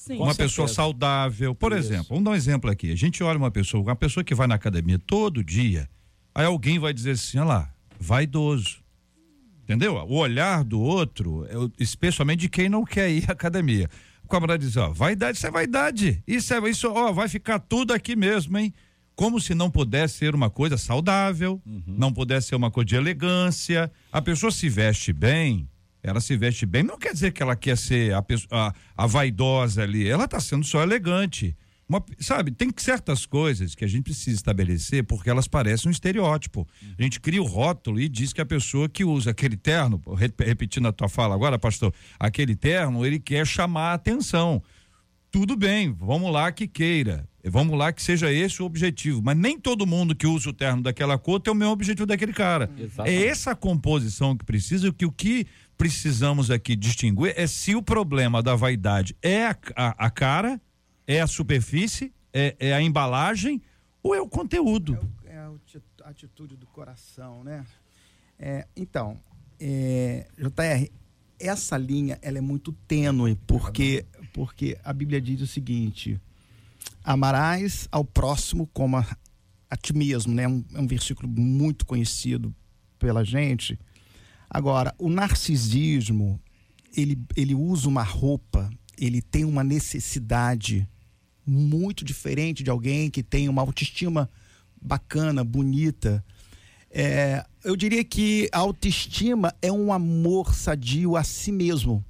Sim. 0.00 0.16
uma 0.16 0.34
pessoa 0.34 0.66
saudável. 0.66 1.54
Por 1.54 1.72
Isso. 1.72 1.80
exemplo, 1.80 2.06
vamos 2.08 2.24
dar 2.24 2.30
um 2.30 2.34
exemplo 2.34 2.70
aqui. 2.70 2.90
A 2.90 2.96
gente 2.96 3.22
olha 3.22 3.36
uma 3.36 3.50
pessoa, 3.50 3.82
uma 3.82 3.94
pessoa 3.94 4.24
que 4.24 4.34
vai 4.34 4.46
na 4.46 4.54
academia 4.54 4.98
todo 4.98 5.44
dia, 5.44 5.86
aí 6.34 6.46
alguém 6.46 6.78
vai 6.78 6.94
dizer 6.94 7.10
assim, 7.10 7.36
olha 7.38 7.48
lá, 7.48 7.74
vaidoso. 7.98 8.78
Entendeu? 9.62 9.96
O 9.96 10.16
olhar 10.16 10.64
do 10.64 10.80
outro, 10.80 11.44
é 11.44 11.52
especialmente 11.78 12.40
de 12.40 12.48
quem 12.48 12.70
não 12.70 12.82
quer 12.82 13.10
ir 13.10 13.26
à 13.28 13.32
academia. 13.32 13.90
O 14.24 14.28
camarada 14.28 14.58
diz, 14.58 14.74
ó, 14.78 14.90
vaidade, 14.90 15.36
isso 15.36 15.46
é 15.46 15.50
vaidade. 15.50 16.24
Isso 16.26 16.54
é 16.54 16.70
isso, 16.70 16.90
ó, 16.90 17.12
vai 17.12 17.28
ficar 17.28 17.58
tudo 17.58 17.92
aqui 17.92 18.16
mesmo, 18.16 18.56
hein? 18.56 18.72
Como 19.14 19.38
se 19.38 19.54
não 19.54 19.70
pudesse 19.70 20.16
ser 20.16 20.34
uma 20.34 20.48
coisa 20.48 20.78
saudável, 20.78 21.60
não 21.86 22.10
pudesse 22.10 22.48
ser 22.48 22.54
uma 22.54 22.70
coisa 22.70 22.86
de 22.86 22.96
elegância. 22.96 23.92
A 24.10 24.22
pessoa 24.22 24.50
se 24.50 24.66
veste 24.66 25.12
bem, 25.12 25.68
ela 26.02 26.20
se 26.20 26.36
veste 26.36 26.64
bem, 26.66 26.82
não 26.82 26.98
quer 26.98 27.12
dizer 27.12 27.32
que 27.32 27.42
ela 27.42 27.54
quer 27.56 27.76
ser 27.76 28.14
a, 28.14 28.24
a, 28.50 28.74
a 28.96 29.06
vaidosa 29.06 29.82
ali, 29.82 30.08
ela 30.08 30.24
está 30.24 30.40
sendo 30.40 30.64
só 30.64 30.82
elegante. 30.82 31.56
Uma- 31.88 32.04
sabe, 32.20 32.52
tem 32.52 32.70
certas 32.76 33.26
coisas 33.26 33.74
que 33.74 33.84
a 33.84 33.88
gente 33.88 34.04
precisa 34.04 34.36
estabelecer 34.36 35.02
porque 35.04 35.28
elas 35.28 35.48
parecem 35.48 35.88
um 35.88 35.90
estereótipo. 35.90 36.66
A 36.96 37.02
gente 37.02 37.18
cria 37.20 37.42
o 37.42 37.46
rótulo 37.46 38.00
e 38.00 38.08
diz 38.08 38.32
que 38.32 38.40
a 38.40 38.46
pessoa 38.46 38.88
que 38.88 39.04
usa 39.04 39.30
aquele 39.32 39.56
terno, 39.56 40.00
re- 40.16 40.32
repetindo 40.38 40.86
a 40.86 40.92
tua 40.92 41.08
fala 41.08 41.34
agora, 41.34 41.58
pastor, 41.58 41.92
aquele 42.18 42.54
terno, 42.54 43.04
ele 43.04 43.18
quer 43.18 43.44
chamar 43.44 43.90
a 43.90 43.94
atenção. 43.94 44.62
Tudo 45.30 45.56
bem, 45.56 45.92
vamos 45.92 46.32
lá 46.32 46.50
que 46.50 46.66
queira. 46.66 47.28
Vamos 47.44 47.78
lá 47.78 47.92
que 47.92 48.02
seja 48.02 48.30
esse 48.32 48.60
o 48.62 48.66
objetivo. 48.66 49.22
Mas 49.22 49.36
nem 49.36 49.58
todo 49.58 49.86
mundo 49.86 50.14
que 50.14 50.26
usa 50.26 50.50
o 50.50 50.52
terno 50.52 50.82
daquela 50.82 51.16
cor 51.18 51.40
tem 51.40 51.52
o 51.52 51.56
mesmo 51.56 51.72
objetivo 51.72 52.04
daquele 52.04 52.32
cara. 52.32 52.70
Exatamente. 52.76 53.16
É 53.22 53.26
essa 53.28 53.54
composição 53.54 54.36
que 54.36 54.44
precisa, 54.44 54.92
que 54.92 55.06
o 55.06 55.12
que 55.12 55.46
precisamos 55.78 56.50
aqui 56.50 56.74
distinguir 56.76 57.32
é 57.36 57.46
se 57.46 57.74
o 57.74 57.82
problema 57.82 58.42
da 58.42 58.54
vaidade 58.54 59.16
é 59.22 59.46
a, 59.46 59.56
a- 59.76 60.06
a 60.06 60.10
cara, 60.10 60.60
é 61.06 61.20
a 61.20 61.26
superfície, 61.26 62.12
é, 62.32 62.54
é 62.58 62.74
a 62.74 62.82
embalagem 62.82 63.62
ou 64.02 64.14
é 64.14 64.20
o 64.20 64.28
conteúdo. 64.28 64.98
É 65.24 65.38
a 65.38 65.46
ati- 65.48 65.82
atitude 66.04 66.56
do 66.56 66.66
coração, 66.66 67.42
né? 67.44 67.64
É, 68.38 68.66
então, 68.76 69.16
é, 69.58 70.26
JR, 70.36 70.90
essa 71.40 71.76
linha 71.76 72.18
ela 72.22 72.38
é 72.38 72.40
muito 72.40 72.72
tênue, 72.86 73.36
porque, 73.46 74.04
porque 74.32 74.78
a 74.84 74.92
Bíblia 74.92 75.20
diz 75.20 75.40
o 75.40 75.46
seguinte: 75.46 76.20
amarás 77.02 77.88
ao 77.90 78.04
próximo 78.04 78.66
como 78.72 78.96
a, 78.96 79.16
a 79.68 79.76
ti 79.76 79.96
mesmo, 79.96 80.34
né? 80.34 80.44
É 80.44 80.48
um, 80.48 80.64
é 80.74 80.80
um 80.80 80.86
versículo 80.86 81.28
muito 81.28 81.86
conhecido 81.86 82.54
pela 82.98 83.24
gente. 83.24 83.78
Agora, 84.48 84.94
o 84.98 85.08
narcisismo, 85.08 86.40
ele, 86.96 87.18
ele 87.36 87.54
usa 87.54 87.88
uma 87.88 88.02
roupa, 88.02 88.68
ele 88.98 89.22
tem 89.22 89.44
uma 89.44 89.64
necessidade 89.64 90.88
muito 91.46 92.04
diferente 92.04 92.62
de 92.62 92.70
alguém 92.70 93.10
que 93.10 93.22
tem 93.22 93.48
uma 93.48 93.62
autoestima 93.62 94.28
bacana, 94.80 95.42
bonita. 95.42 96.24
É, 96.90 97.44
eu 97.62 97.76
diria 97.76 98.02
que 98.02 98.48
a 98.52 98.58
autoestima 98.58 99.54
é 99.62 99.70
um 99.70 99.92
amor 99.92 100.54
sadio 100.54 101.16
a 101.16 101.22
si 101.22 101.52
mesmo. 101.52 102.04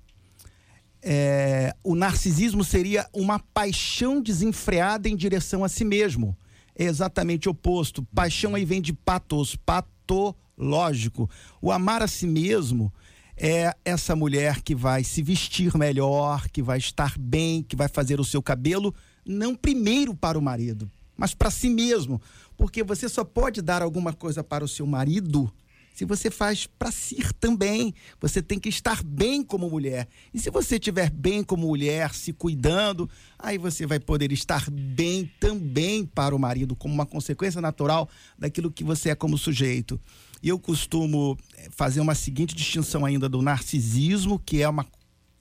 É, 1.02 1.74
o 1.82 1.94
narcisismo 1.94 2.62
seria 2.64 3.08
uma 3.12 3.38
paixão 3.38 4.22
desenfreada 4.22 5.08
em 5.08 5.16
direção 5.16 5.64
a 5.64 5.68
si 5.68 5.84
mesmo. 5.84 6.36
É 6.74 6.84
exatamente 6.84 7.48
oposto. 7.48 8.02
Paixão 8.14 8.54
aí 8.54 8.64
vem 8.64 8.80
de 8.80 8.92
patos, 8.92 9.54
patológico. 9.54 11.28
O 11.60 11.70
amar 11.70 12.02
a 12.02 12.08
si 12.08 12.26
mesmo 12.26 12.92
é 13.36 13.74
essa 13.84 14.14
mulher 14.14 14.60
que 14.60 14.74
vai 14.74 15.02
se 15.02 15.22
vestir 15.22 15.76
melhor, 15.76 16.48
que 16.48 16.62
vai 16.62 16.78
estar 16.78 17.18
bem, 17.18 17.62
que 17.62 17.76
vai 17.76 17.88
fazer 17.88 18.20
o 18.20 18.24
seu 18.24 18.42
cabelo, 18.42 18.94
não 19.24 19.54
primeiro 19.54 20.14
para 20.14 20.38
o 20.38 20.42
marido, 20.42 20.90
mas 21.16 21.34
para 21.34 21.50
si 21.50 21.70
mesmo. 21.70 22.20
Porque 22.60 22.84
você 22.84 23.08
só 23.08 23.24
pode 23.24 23.62
dar 23.62 23.80
alguma 23.80 24.12
coisa 24.12 24.44
para 24.44 24.62
o 24.62 24.68
seu 24.68 24.86
marido 24.86 25.50
se 25.94 26.04
você 26.04 26.30
faz 26.30 26.66
para 26.66 26.92
si 26.92 27.16
também. 27.40 27.94
Você 28.20 28.42
tem 28.42 28.58
que 28.58 28.68
estar 28.68 29.02
bem 29.02 29.42
como 29.42 29.70
mulher. 29.70 30.06
E 30.32 30.38
se 30.38 30.50
você 30.50 30.74
estiver 30.76 31.10
bem 31.10 31.42
como 31.42 31.68
mulher, 31.68 32.12
se 32.14 32.34
cuidando, 32.34 33.08
aí 33.38 33.56
você 33.56 33.86
vai 33.86 33.98
poder 33.98 34.30
estar 34.30 34.70
bem 34.70 35.30
também 35.40 36.04
para 36.04 36.36
o 36.36 36.38
marido, 36.38 36.76
como 36.76 36.92
uma 36.92 37.06
consequência 37.06 37.62
natural 37.62 38.10
daquilo 38.38 38.70
que 38.70 38.84
você 38.84 39.08
é 39.08 39.14
como 39.14 39.38
sujeito. 39.38 39.98
E 40.42 40.50
eu 40.50 40.58
costumo 40.58 41.38
eh, 41.56 41.68
fazer 41.70 42.00
uma 42.00 42.14
seguinte 42.14 42.54
distinção 42.54 43.06
ainda 43.06 43.26
do 43.26 43.40
narcisismo, 43.40 44.38
que 44.38 44.60
é 44.60 44.68
uma 44.68 44.86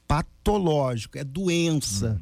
patológico, 0.08 1.18
é 1.18 1.24
doença. 1.26 2.22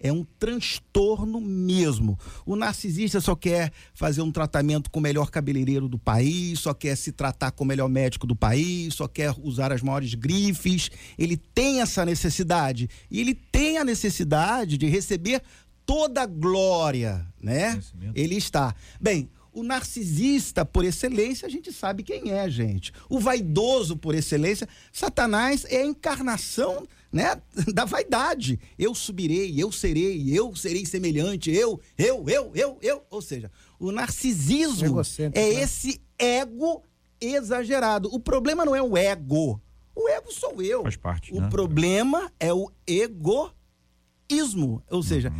É 0.00 0.12
um 0.12 0.24
transtorno 0.38 1.40
mesmo. 1.40 2.18
O 2.46 2.54
narcisista 2.54 3.20
só 3.20 3.34
quer 3.34 3.72
fazer 3.94 4.22
um 4.22 4.30
tratamento 4.30 4.90
com 4.90 5.00
o 5.00 5.02
melhor 5.02 5.30
cabeleireiro 5.30 5.88
do 5.88 5.98
país, 5.98 6.60
só 6.60 6.72
quer 6.72 6.96
se 6.96 7.12
tratar 7.12 7.50
com 7.50 7.64
o 7.64 7.66
melhor 7.66 7.88
médico 7.88 8.26
do 8.26 8.36
país, 8.36 8.94
só 8.94 9.08
quer 9.08 9.34
usar 9.42 9.72
as 9.72 9.82
maiores 9.82 10.14
grifes. 10.14 10.90
Ele 11.18 11.36
tem 11.36 11.80
essa 11.80 12.04
necessidade. 12.04 12.88
E 13.10 13.20
ele 13.20 13.34
tem 13.34 13.78
a 13.78 13.84
necessidade 13.84 14.78
de 14.78 14.86
receber 14.86 15.42
toda 15.84 16.22
a 16.22 16.26
glória, 16.26 17.26
né? 17.40 17.80
Ele 18.14 18.36
está. 18.36 18.74
Bem, 19.00 19.28
o 19.52 19.62
narcisista 19.62 20.64
por 20.64 20.84
excelência, 20.84 21.46
a 21.46 21.50
gente 21.50 21.72
sabe 21.72 22.02
quem 22.02 22.30
é, 22.30 22.48
gente. 22.48 22.92
O 23.08 23.18
vaidoso 23.18 23.96
por 23.96 24.14
excelência, 24.14 24.68
Satanás 24.92 25.64
é 25.68 25.78
a 25.78 25.86
encarnação, 25.86 26.86
né, 27.12 27.40
da 27.72 27.84
vaidade. 27.84 28.58
Eu 28.78 28.94
subirei, 28.94 29.54
eu 29.56 29.72
serei, 29.72 30.30
eu 30.30 30.54
serei 30.54 30.84
semelhante, 30.84 31.50
eu, 31.50 31.80
eu, 31.96 32.24
eu, 32.28 32.52
eu, 32.54 32.78
eu. 32.80 33.02
Ou 33.10 33.22
seja, 33.22 33.50
o 33.78 33.90
narcisismo 33.90 34.86
Egocêntrico, 34.86 35.38
é 35.38 35.54
né? 35.54 35.60
esse 35.60 36.00
ego 36.18 36.82
exagerado. 37.20 38.08
O 38.12 38.20
problema 38.20 38.64
não 38.64 38.74
é 38.74 38.82
o 38.82 38.96
ego. 38.96 39.60
O 39.94 40.08
ego 40.08 40.32
sou 40.32 40.62
eu. 40.62 40.82
Faz 40.82 40.96
parte, 40.96 41.32
O 41.32 41.40
né? 41.40 41.48
problema 41.48 42.30
é 42.38 42.52
o 42.52 42.70
egoísmo, 42.86 44.82
ou 44.88 45.02
seja, 45.02 45.32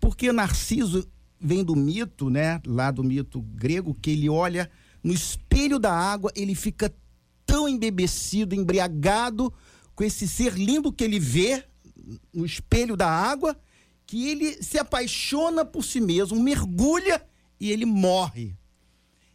porque 0.00 0.32
Narciso 0.32 1.06
vem 1.38 1.62
do 1.62 1.76
mito, 1.76 2.30
né, 2.30 2.60
lá 2.66 2.90
do 2.90 3.04
mito 3.04 3.42
grego, 3.42 3.94
que 3.94 4.10
ele 4.10 4.30
olha 4.30 4.70
no 5.02 5.12
espelho 5.12 5.78
da 5.78 5.92
água, 5.92 6.32
ele 6.34 6.54
fica 6.54 6.90
tão 7.44 7.68
embebecido, 7.68 8.54
embriagado 8.54 9.52
com 9.94 10.04
esse 10.04 10.26
ser 10.28 10.54
lindo 10.54 10.92
que 10.92 11.04
ele 11.04 11.18
vê 11.18 11.64
no 12.32 12.44
espelho 12.44 12.96
da 12.96 13.08
água, 13.08 13.56
que 14.06 14.28
ele 14.28 14.62
se 14.62 14.78
apaixona 14.78 15.64
por 15.64 15.84
si 15.84 16.00
mesmo, 16.00 16.38
mergulha 16.40 17.22
e 17.58 17.70
ele 17.70 17.86
morre. 17.86 18.56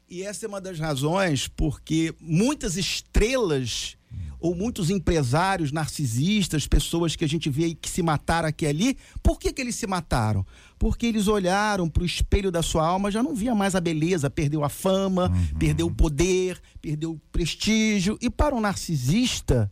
E 0.10 0.24
essa 0.24 0.45
é 0.45 0.50
uma 0.50 0.62
das 0.62 0.80
razões 0.80 1.48
porque 1.48 2.13
muitas 2.19 2.78
estrelas 2.78 3.98
ou 4.39 4.56
muitos 4.56 4.89
empresários 4.89 5.72
narcisistas, 5.72 6.65
pessoas 6.65 7.15
que 7.15 7.26
a 7.26 7.28
gente 7.28 7.50
vê 7.50 7.76
que 7.76 7.89
se 7.89 8.02
mataram 8.02 8.48
aqui 8.48 8.65
e 8.65 8.67
ali. 8.67 8.98
Por 9.22 9.38
que, 9.38 9.52
que 9.52 9.62
eles 9.62 9.76
se 9.76 9.86
mataram? 9.86 10.45
Porque 10.78 11.06
eles 11.06 11.28
olharam 11.28 11.89
para 11.89 12.04
o 12.04 12.06
espelho 12.06 12.50
da 12.50 12.63
sua 12.63 12.88
alma, 12.88 13.12
já 13.12 13.22
não 13.22 13.36
via 13.36 13.54
mais 13.54 13.76
a 13.76 13.82
beleza, 13.82 14.30
perdeu 14.30 14.63
a 14.63 14.69
fama, 14.69 15.30
uhum. 15.30 15.60
perdeu 15.60 15.88
o 15.88 15.93
poder, 15.93 16.60
perdeu 16.82 17.12
o 17.12 17.22
prestígio. 17.32 18.17
E 18.22 18.30
para 18.30 18.56
um 18.56 18.62
narcisista, 18.62 19.69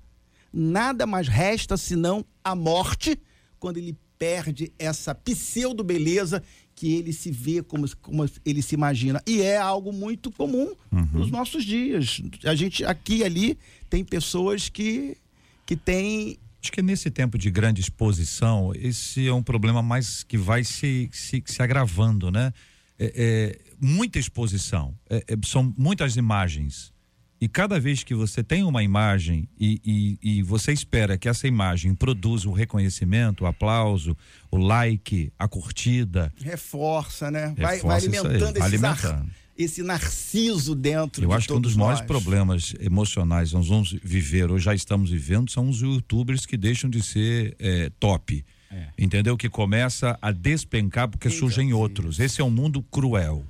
nada 0.58 1.06
mais 1.06 1.28
resta 1.28 1.78
senão 1.78 2.26
a 2.44 2.56
morte 2.56 3.20
quando 3.60 3.78
ele 3.78 3.98
perde 4.18 4.72
essa 4.80 5.14
pseudo-beleza 5.14 6.42
que 6.76 6.94
ele 6.94 7.14
se 7.14 7.32
vê 7.32 7.62
como, 7.62 7.88
como 7.98 8.26
ele 8.46 8.62
se 8.62 8.76
imagina. 8.76 9.22
E 9.26 9.42
é 9.42 9.58
algo 9.58 9.92
muito 9.92 10.32
comum 10.32 10.74
uhum. 10.92 11.10
nos 11.14 11.32
nossos 11.32 11.64
dias. 11.64 12.22
A 12.44 12.56
gente 12.56 12.84
aqui 12.84 13.18
e 13.18 13.24
ali 13.24 13.58
tem 13.90 14.04
pessoas 14.04 14.70
que, 14.70 15.18
que 15.66 15.76
têm. 15.76 16.38
Acho 16.62 16.72
que 16.72 16.82
nesse 16.82 17.10
tempo 17.10 17.38
de 17.38 17.50
grande 17.50 17.82
exposição, 17.82 18.72
esse 18.76 19.28
é 19.28 19.34
um 19.34 19.44
problema 19.44 19.82
mais 19.82 20.24
que 20.24 20.38
vai 20.38 20.64
se, 20.64 21.10
se, 21.12 21.44
se 21.46 21.62
agravando, 21.62 22.32
né? 22.32 22.52
É, 23.00 23.14
é, 23.16 23.60
muita 23.80 24.18
exposição, 24.18 24.96
é, 25.08 25.18
é 25.28 25.38
são 25.46 25.74
muitas 25.78 26.16
imagens. 26.16 26.92
E 27.40 27.48
cada 27.48 27.80
vez 27.80 28.04
que 28.04 28.16
você 28.16 28.44
tem 28.44 28.64
uma 28.64 28.84
imagem 28.84 29.48
e, 29.60 29.80
e, 29.86 30.40
e, 30.40 30.44
você 30.44 30.74
espera 30.74 31.18
que 31.18 31.30
essa 31.30 31.48
imagem 31.48 31.94
produza 31.94 32.50
o 32.50 32.52
reconhecimento, 32.52 33.44
o 33.44 33.48
aplauso, 33.48 34.18
o 34.50 34.58
like, 34.58 35.32
a 35.38 35.48
curtida. 35.48 36.34
Reforça, 36.42 37.30
né? 37.30 37.54
Reforça 37.56 37.64
vai, 37.64 37.80
vai 37.80 37.98
alimentando, 37.98 38.58
esse, 38.58 38.66
alimentando. 38.66 39.24
Nar, 39.24 39.26
esse 39.58 39.84
narciso 39.84 40.74
dentro 40.74 41.24
Eu 41.24 41.30
de 41.30 41.36
acho 41.36 41.48
que 41.48 41.54
um 41.54 41.62
dos 41.62 41.76
maiores 41.76 42.02
problemas 42.02 42.74
emocionais 42.80 43.52
nós 43.52 43.68
vamos 43.68 43.96
viver, 44.04 44.52
ou 44.52 44.58
já 44.58 44.74
estamos 44.74 45.12
vivendo, 45.12 45.52
são 45.52 45.70
os 45.70 45.82
youtubers 45.82 46.46
que 46.46 46.58
deixam 46.58 46.90
de 46.90 47.04
ser 47.04 47.56
é, 47.60 47.92
top. 48.00 48.44
É. 48.72 48.88
Entendeu? 48.98 49.38
Que 49.38 49.48
começa 49.48 50.18
a 50.22 50.32
despencar 50.32 51.08
porque 51.08 51.30
surgem 51.30 51.72
outros. 51.72 52.20
Esse 52.20 52.42
é 52.42 52.44
um 52.44 52.50
mundo 52.50 52.82
cruel. 52.82 53.46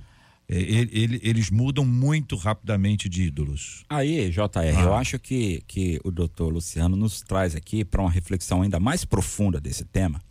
É, 0.49 0.57
ele, 0.57 1.19
eles 1.21 1.49
mudam 1.49 1.83
muito 1.83 2.37
rapidamente 2.37 3.09
de 3.09 3.23
ídolos. 3.23 3.83
Aí, 3.89 4.29
JR, 4.29 4.39
ah. 4.55 4.81
eu 4.81 4.93
acho 4.93 5.19
que, 5.19 5.61
que 5.67 5.99
o 6.03 6.11
doutor 6.11 6.53
Luciano 6.53 6.95
nos 6.95 7.21
traz 7.21 7.55
aqui 7.55 7.83
para 7.83 8.01
uma 8.01 8.11
reflexão 8.11 8.61
ainda 8.61 8.79
mais 8.79 9.03
profunda 9.03 9.59
desse 9.59 9.83
tema, 9.83 10.21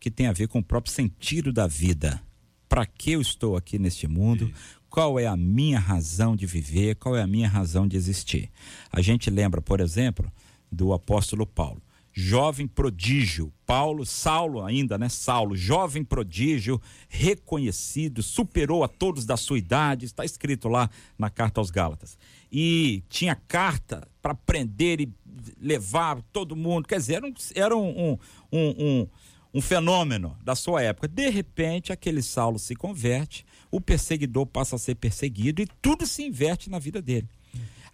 que 0.00 0.10
tem 0.10 0.26
a 0.26 0.32
ver 0.32 0.48
com 0.48 0.60
o 0.60 0.64
próprio 0.64 0.92
sentido 0.92 1.52
da 1.52 1.66
vida. 1.66 2.20
Para 2.68 2.86
que 2.86 3.12
eu 3.12 3.20
estou 3.20 3.56
aqui 3.56 3.78
neste 3.78 4.08
mundo? 4.08 4.50
Qual 4.88 5.20
é 5.20 5.26
a 5.26 5.36
minha 5.36 5.78
razão 5.78 6.34
de 6.34 6.46
viver? 6.46 6.96
Qual 6.96 7.14
é 7.14 7.22
a 7.22 7.26
minha 7.26 7.48
razão 7.48 7.86
de 7.86 7.96
existir? 7.96 8.50
A 8.90 9.02
gente 9.02 9.30
lembra, 9.30 9.60
por 9.60 9.80
exemplo, 9.80 10.32
do 10.72 10.92
apóstolo 10.92 11.46
Paulo 11.46 11.82
jovem 12.18 12.66
prodígio. 12.66 13.52
Paulo, 13.66 14.06
Saulo 14.06 14.64
ainda, 14.64 14.96
né? 14.96 15.06
Saulo, 15.06 15.54
jovem 15.54 16.02
prodígio, 16.02 16.80
reconhecido, 17.10 18.22
superou 18.22 18.82
a 18.82 18.88
todos 18.88 19.26
da 19.26 19.36
sua 19.36 19.58
idade, 19.58 20.06
está 20.06 20.24
escrito 20.24 20.66
lá 20.66 20.88
na 21.18 21.28
carta 21.28 21.60
aos 21.60 21.70
Gálatas. 21.70 22.16
E 22.50 23.02
tinha 23.10 23.34
carta 23.34 24.08
para 24.22 24.34
prender 24.34 25.02
e 25.02 25.12
levar 25.60 26.22
todo 26.32 26.56
mundo, 26.56 26.88
quer 26.88 26.96
dizer, 26.96 27.16
era 27.16 27.26
um, 27.26 27.34
era 27.54 27.76
um, 27.76 28.18
um, 28.50 28.68
um, 28.78 29.08
um 29.52 29.60
fenômeno 29.60 30.38
da 30.42 30.54
sua 30.54 30.82
época. 30.82 31.06
De 31.06 31.28
repente, 31.28 31.92
aquele 31.92 32.22
Saulo 32.22 32.58
se 32.58 32.74
converte, 32.74 33.44
o 33.70 33.78
perseguidor 33.78 34.46
passa 34.46 34.76
a 34.76 34.78
ser 34.78 34.94
perseguido 34.94 35.60
e 35.60 35.68
tudo 35.82 36.06
se 36.06 36.24
inverte 36.24 36.70
na 36.70 36.78
vida 36.78 37.02
dele. 37.02 37.28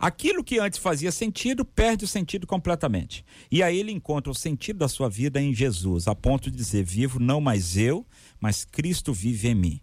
Aquilo 0.03 0.43
que 0.43 0.59
antes 0.59 0.81
fazia 0.81 1.13
sentido 1.13 1.65
perde 1.65 2.05
o 2.05 2.09
sentido 2.09 2.45
completamente. 2.45 3.25
E 3.49 3.63
aí 3.63 3.79
ele 3.79 3.93
encontra 3.93 4.33
o 4.33 4.35
sentido 4.35 4.81
da 4.81 4.89
sua 4.89 5.09
vida 5.09 5.41
em 5.41 5.55
Jesus, 5.55 6.09
a 6.09 6.15
ponto 6.15 6.51
de 6.51 6.57
dizer: 6.57 6.83
Vivo 6.83 7.21
não 7.21 7.41
mais 7.41 7.77
eu, 7.77 8.05
mas 8.41 8.65
Cristo 8.65 9.13
vive 9.13 9.47
em 9.47 9.55
mim. 9.55 9.81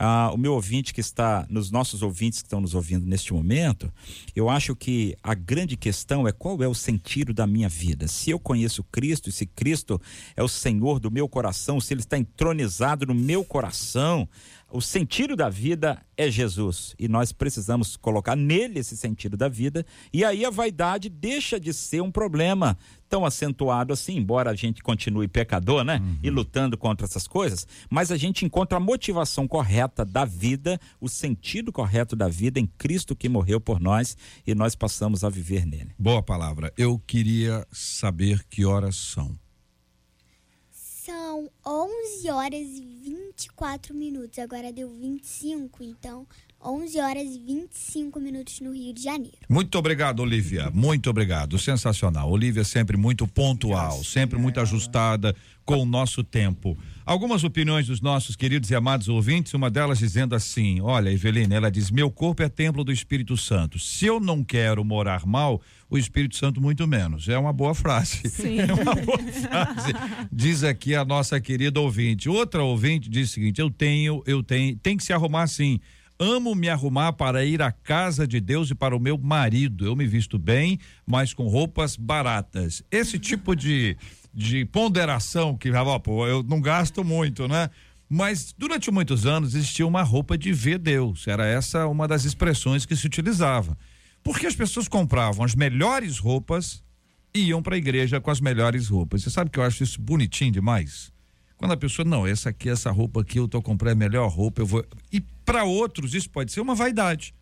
Ah, 0.00 0.30
o 0.32 0.38
meu 0.38 0.54
ouvinte 0.54 0.94
que 0.94 1.02
está, 1.02 1.44
nos 1.50 1.70
nossos 1.70 2.02
ouvintes 2.02 2.40
que 2.40 2.46
estão 2.46 2.62
nos 2.62 2.74
ouvindo 2.74 3.04
neste 3.04 3.34
momento, 3.34 3.92
eu 4.34 4.48
acho 4.48 4.74
que 4.74 5.14
a 5.22 5.34
grande 5.34 5.76
questão 5.76 6.26
é 6.26 6.32
qual 6.32 6.62
é 6.62 6.68
o 6.68 6.72
sentido 6.72 7.34
da 7.34 7.46
minha 7.46 7.68
vida. 7.68 8.08
Se 8.08 8.30
eu 8.30 8.38
conheço 8.38 8.84
Cristo, 8.84 9.30
se 9.30 9.44
Cristo 9.44 10.00
é 10.34 10.42
o 10.42 10.48
Senhor 10.48 10.98
do 10.98 11.10
meu 11.10 11.28
coração, 11.28 11.78
se 11.78 11.92
Ele 11.92 12.00
está 12.00 12.16
entronizado 12.16 13.04
no 13.04 13.14
meu 13.14 13.44
coração, 13.44 14.26
o 14.70 14.80
sentido 14.80 15.34
da 15.34 15.48
vida 15.48 16.04
é 16.16 16.30
Jesus 16.30 16.94
e 16.98 17.08
nós 17.08 17.32
precisamos 17.32 17.96
colocar 17.96 18.36
nele 18.36 18.80
esse 18.80 18.96
sentido 18.96 19.36
da 19.36 19.48
vida 19.48 19.84
e 20.12 20.24
aí 20.24 20.44
a 20.44 20.50
vaidade 20.50 21.08
deixa 21.08 21.58
de 21.58 21.72
ser 21.72 22.02
um 22.02 22.10
problema 22.10 22.76
tão 23.08 23.24
acentuado 23.24 23.94
assim, 23.94 24.16
embora 24.16 24.50
a 24.50 24.54
gente 24.54 24.82
continue 24.82 25.26
pecador, 25.26 25.82
né? 25.82 25.98
Uhum. 25.98 26.18
E 26.22 26.28
lutando 26.28 26.76
contra 26.76 27.06
essas 27.06 27.26
coisas, 27.26 27.66
mas 27.88 28.12
a 28.12 28.16
gente 28.18 28.44
encontra 28.44 28.76
a 28.76 28.80
motivação 28.80 29.48
correta 29.48 30.04
da 30.04 30.26
vida, 30.26 30.78
o 31.00 31.08
sentido 31.08 31.72
correto 31.72 32.14
da 32.14 32.28
vida 32.28 32.60
em 32.60 32.66
Cristo 32.66 33.16
que 33.16 33.28
morreu 33.28 33.60
por 33.60 33.80
nós 33.80 34.16
e 34.46 34.54
nós 34.54 34.74
passamos 34.74 35.24
a 35.24 35.30
viver 35.30 35.64
nele. 35.64 35.92
Boa 35.98 36.22
palavra. 36.22 36.70
Eu 36.76 36.98
queria 37.06 37.66
saber 37.72 38.44
que 38.50 38.66
horas 38.66 38.96
são. 38.96 39.34
São 41.08 41.50
11 41.64 42.30
horas 42.30 42.68
e 42.68 42.84
24 42.84 43.94
minutos. 43.94 44.38
Agora 44.38 44.70
deu 44.70 44.90
25, 44.90 45.82
então 45.82 46.26
11 46.64 47.00
horas 47.00 47.28
e 47.34 47.38
25 47.38 48.18
minutos 48.18 48.60
no 48.60 48.74
Rio 48.74 48.92
de 48.92 49.02
Janeiro. 49.02 49.38
Muito 49.48 49.78
obrigado, 49.78 50.20
Olivia. 50.20 50.70
Muito 50.74 51.08
obrigado. 51.08 51.56
Sensacional. 51.56 52.28
Olivia 52.28 52.64
sempre 52.64 52.96
muito 52.96 53.28
pontual, 53.28 54.02
sempre 54.02 54.38
muito 54.38 54.60
ajustada 54.60 55.36
com 55.64 55.82
o 55.82 55.86
nosso 55.86 56.24
tempo. 56.24 56.76
Algumas 57.06 57.44
opiniões 57.44 57.86
dos 57.86 58.00
nossos 58.00 58.34
queridos 58.34 58.70
e 58.70 58.74
amados 58.74 59.08
ouvintes, 59.08 59.54
uma 59.54 59.70
delas 59.70 59.98
dizendo 59.98 60.34
assim: 60.34 60.80
Olha, 60.80 61.10
Evelina, 61.10 61.54
ela 61.54 61.70
diz: 61.70 61.90
Meu 61.90 62.10
corpo 62.10 62.42
é 62.42 62.48
templo 62.48 62.82
do 62.82 62.90
Espírito 62.90 63.36
Santo. 63.36 63.78
Se 63.78 64.06
eu 64.06 64.18
não 64.18 64.42
quero 64.42 64.84
morar 64.84 65.24
mal, 65.24 65.62
o 65.88 65.96
Espírito 65.96 66.36
Santo 66.36 66.60
muito 66.60 66.88
menos. 66.88 67.28
É 67.28 67.38
uma 67.38 67.52
boa 67.52 67.74
frase. 67.74 68.28
Sim. 68.28 68.58
É 68.68 68.72
uma 68.72 68.94
boa 68.96 69.18
frase. 69.18 69.92
Diz 70.32 70.64
aqui 70.64 70.94
a 70.94 71.04
nossa 71.04 71.40
querida 71.40 71.80
ouvinte. 71.80 72.28
Outra 72.28 72.62
ouvinte 72.62 73.08
diz 73.08 73.30
o 73.30 73.32
seguinte: 73.32 73.60
eu 73.60 73.70
tenho, 73.70 74.22
eu 74.26 74.42
tenho, 74.42 74.76
tem 74.76 74.96
que 74.96 75.04
se 75.04 75.12
arrumar 75.12 75.46
sim. 75.46 75.78
Amo 76.20 76.52
me 76.52 76.68
arrumar 76.68 77.12
para 77.12 77.44
ir 77.44 77.62
à 77.62 77.70
casa 77.70 78.26
de 78.26 78.40
Deus 78.40 78.70
e 78.70 78.74
para 78.74 78.96
o 78.96 78.98
meu 78.98 79.16
marido. 79.16 79.86
Eu 79.86 79.94
me 79.94 80.04
visto 80.04 80.36
bem, 80.36 80.78
mas 81.06 81.32
com 81.32 81.46
roupas 81.46 81.94
baratas. 81.94 82.82
Esse 82.90 83.20
tipo 83.20 83.54
de, 83.54 83.96
de 84.34 84.64
ponderação 84.64 85.56
que, 85.56 85.68
ah, 85.68 86.00
pô, 86.00 86.26
eu 86.26 86.42
não 86.42 86.60
gasto 86.60 87.04
muito, 87.04 87.46
né? 87.46 87.70
Mas 88.08 88.52
durante 88.56 88.90
muitos 88.90 89.26
anos 89.26 89.54
existia 89.54 89.86
uma 89.86 90.02
roupa 90.02 90.36
de 90.36 90.52
ver 90.52 90.78
Deus. 90.78 91.28
Era 91.28 91.46
essa 91.46 91.86
uma 91.86 92.08
das 92.08 92.24
expressões 92.24 92.84
que 92.84 92.96
se 92.96 93.06
utilizava. 93.06 93.78
Porque 94.24 94.46
as 94.46 94.56
pessoas 94.56 94.88
compravam 94.88 95.44
as 95.44 95.54
melhores 95.54 96.18
roupas 96.18 96.82
e 97.32 97.44
iam 97.44 97.62
para 97.62 97.76
a 97.76 97.78
igreja 97.78 98.20
com 98.20 98.30
as 98.30 98.40
melhores 98.40 98.88
roupas. 98.88 99.22
Você 99.22 99.30
sabe 99.30 99.50
que 99.50 99.58
eu 99.58 99.62
acho 99.62 99.84
isso 99.84 100.00
bonitinho 100.00 100.50
demais? 100.50 101.12
Quando 101.58 101.72
a 101.72 101.76
pessoa, 101.76 102.06
não, 102.06 102.24
essa 102.24 102.50
aqui, 102.50 102.68
essa 102.70 102.90
roupa 102.90 103.20
aqui, 103.20 103.38
eu 103.38 103.48
tô 103.48 103.60
comprando 103.60 103.92
a 103.92 103.96
melhor 103.96 104.28
roupa, 104.28 104.62
eu 104.62 104.66
vou. 104.66 104.86
E 105.12 105.20
para 105.20 105.64
outros, 105.64 106.14
isso 106.14 106.30
pode 106.30 106.52
ser 106.52 106.60
uma 106.60 106.74
vaidade. 106.74 107.34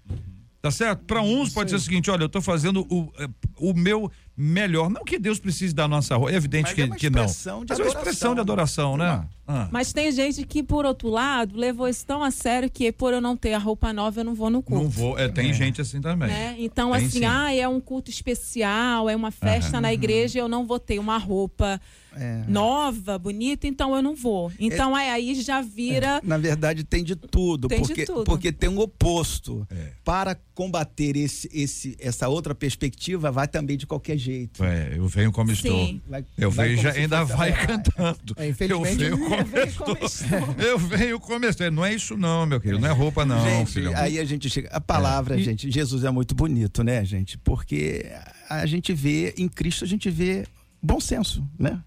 Tá 0.62 0.70
certo? 0.70 1.04
Para 1.04 1.20
uns 1.20 1.52
pode 1.52 1.70
ser 1.70 1.76
o 1.76 1.78
seguinte: 1.80 2.10
olha, 2.10 2.24
eu 2.24 2.28
tô 2.28 2.40
fazendo 2.40 2.80
o, 2.90 3.12
eh, 3.18 3.28
o 3.58 3.74
meu 3.74 4.10
melhor. 4.34 4.88
Não 4.88 5.04
que 5.04 5.18
Deus 5.18 5.38
precise 5.38 5.74
da 5.74 5.86
nossa 5.86 6.16
roupa, 6.16 6.32
é 6.32 6.36
evidente 6.36 6.74
que, 6.74 6.80
é 6.80 6.88
que 6.88 7.10
não. 7.10 7.22
Mas 7.22 7.46
é 7.46 7.52
uma 7.54 7.86
expressão 7.86 8.34
de 8.34 8.40
adoração, 8.40 8.96
né? 8.96 9.28
Ah. 9.46 9.68
Mas 9.70 9.92
tem 9.92 10.10
gente 10.10 10.44
que, 10.44 10.62
por 10.62 10.84
outro 10.84 11.08
lado, 11.08 11.56
levou 11.56 11.88
isso 11.88 12.04
tão 12.04 12.22
a 12.22 12.30
sério 12.30 12.68
que 12.68 12.90
por 12.90 13.12
eu 13.12 13.20
não 13.20 13.36
ter 13.36 13.54
a 13.54 13.58
roupa 13.58 13.92
nova, 13.92 14.20
eu 14.20 14.24
não 14.24 14.34
vou 14.34 14.50
no 14.50 14.62
culto. 14.62 14.82
Não 14.82 14.90
vou, 14.90 15.18
é, 15.18 15.28
tem 15.28 15.50
é. 15.50 15.52
gente 15.52 15.80
assim 15.80 16.00
também. 16.00 16.28
Né? 16.28 16.56
Então, 16.58 16.92
tem, 16.92 17.04
assim, 17.04 17.18
sim. 17.20 17.24
ah, 17.24 17.54
é 17.54 17.66
um 17.68 17.80
culto 17.80 18.10
especial, 18.10 19.08
é 19.08 19.14
uma 19.14 19.30
festa 19.30 19.80
na 19.80 19.92
igreja, 19.92 20.38
eu 20.38 20.48
não 20.48 20.66
vou 20.66 20.78
ter 20.78 20.98
uma 20.98 21.18
roupa 21.18 21.80
é. 22.16 22.42
nova, 22.48 23.18
bonita, 23.18 23.66
então 23.66 23.94
eu 23.94 24.02
não 24.02 24.14
vou. 24.14 24.50
Então 24.58 24.96
é, 24.96 25.10
aí 25.10 25.34
já 25.40 25.60
vira. 25.60 26.20
É. 26.22 26.26
Na 26.26 26.38
verdade, 26.38 26.82
tem 26.82 27.04
de 27.04 27.14
tudo. 27.14 27.68
Tem 27.68 27.78
porque, 27.80 27.94
de 27.94 28.06
tudo. 28.06 28.24
Porque 28.24 28.52
tem 28.52 28.68
um 28.68 28.78
oposto. 28.78 29.66
É. 29.70 29.92
Para 30.04 30.36
combater 30.54 31.16
esse, 31.16 31.48
esse, 31.52 31.96
essa 32.00 32.28
outra 32.28 32.54
perspectiva, 32.54 33.30
vai 33.30 33.46
também 33.46 33.76
de 33.76 33.86
qualquer 33.86 34.16
jeito. 34.16 34.64
É, 34.64 34.94
eu 34.96 35.06
venho 35.06 35.30
como 35.30 35.54
Sim. 35.54 35.54
estou. 35.54 36.00
Vai, 36.08 36.24
eu 36.38 36.50
vai 36.50 36.68
venho 36.68 36.82
já 36.82 36.92
ainda 36.92 37.24
vai 37.24 37.52
cantando. 37.66 38.34
É, 38.36 38.48
infelizmente, 38.48 39.02
eu 39.02 39.16
venho 39.16 39.28
como 39.28 39.35
estou. 39.66 39.96
eu 40.64 40.78
venho 40.78 41.20
como 41.20 41.44
estou. 41.44 41.70
Não 41.70 41.84
é 41.84 41.94
isso, 41.94 42.16
não, 42.16 42.46
meu 42.46 42.60
querido. 42.60 42.80
Não 42.80 42.88
é 42.88 42.92
roupa, 42.92 43.24
não. 43.24 43.42
Gente, 43.42 43.72
filho. 43.72 43.96
aí 43.96 44.18
a 44.18 44.24
gente 44.24 44.48
chega. 44.50 44.68
A 44.70 44.80
palavra, 44.80 45.38
gente, 45.38 45.70
Jesus 45.70 46.04
é 46.04 46.10
muito 46.10 46.34
bonito, 46.34 46.82
né, 46.82 47.04
gente? 47.04 47.38
Porque 47.38 48.06
a 48.48 48.66
gente 48.66 48.92
vê, 48.92 49.34
em 49.36 49.48
Cristo, 49.48 49.84
a 49.84 49.88
gente 49.88 50.10
vê 50.10 50.46
bom 50.82 51.00
senso, 51.00 51.46
né? 51.58 51.82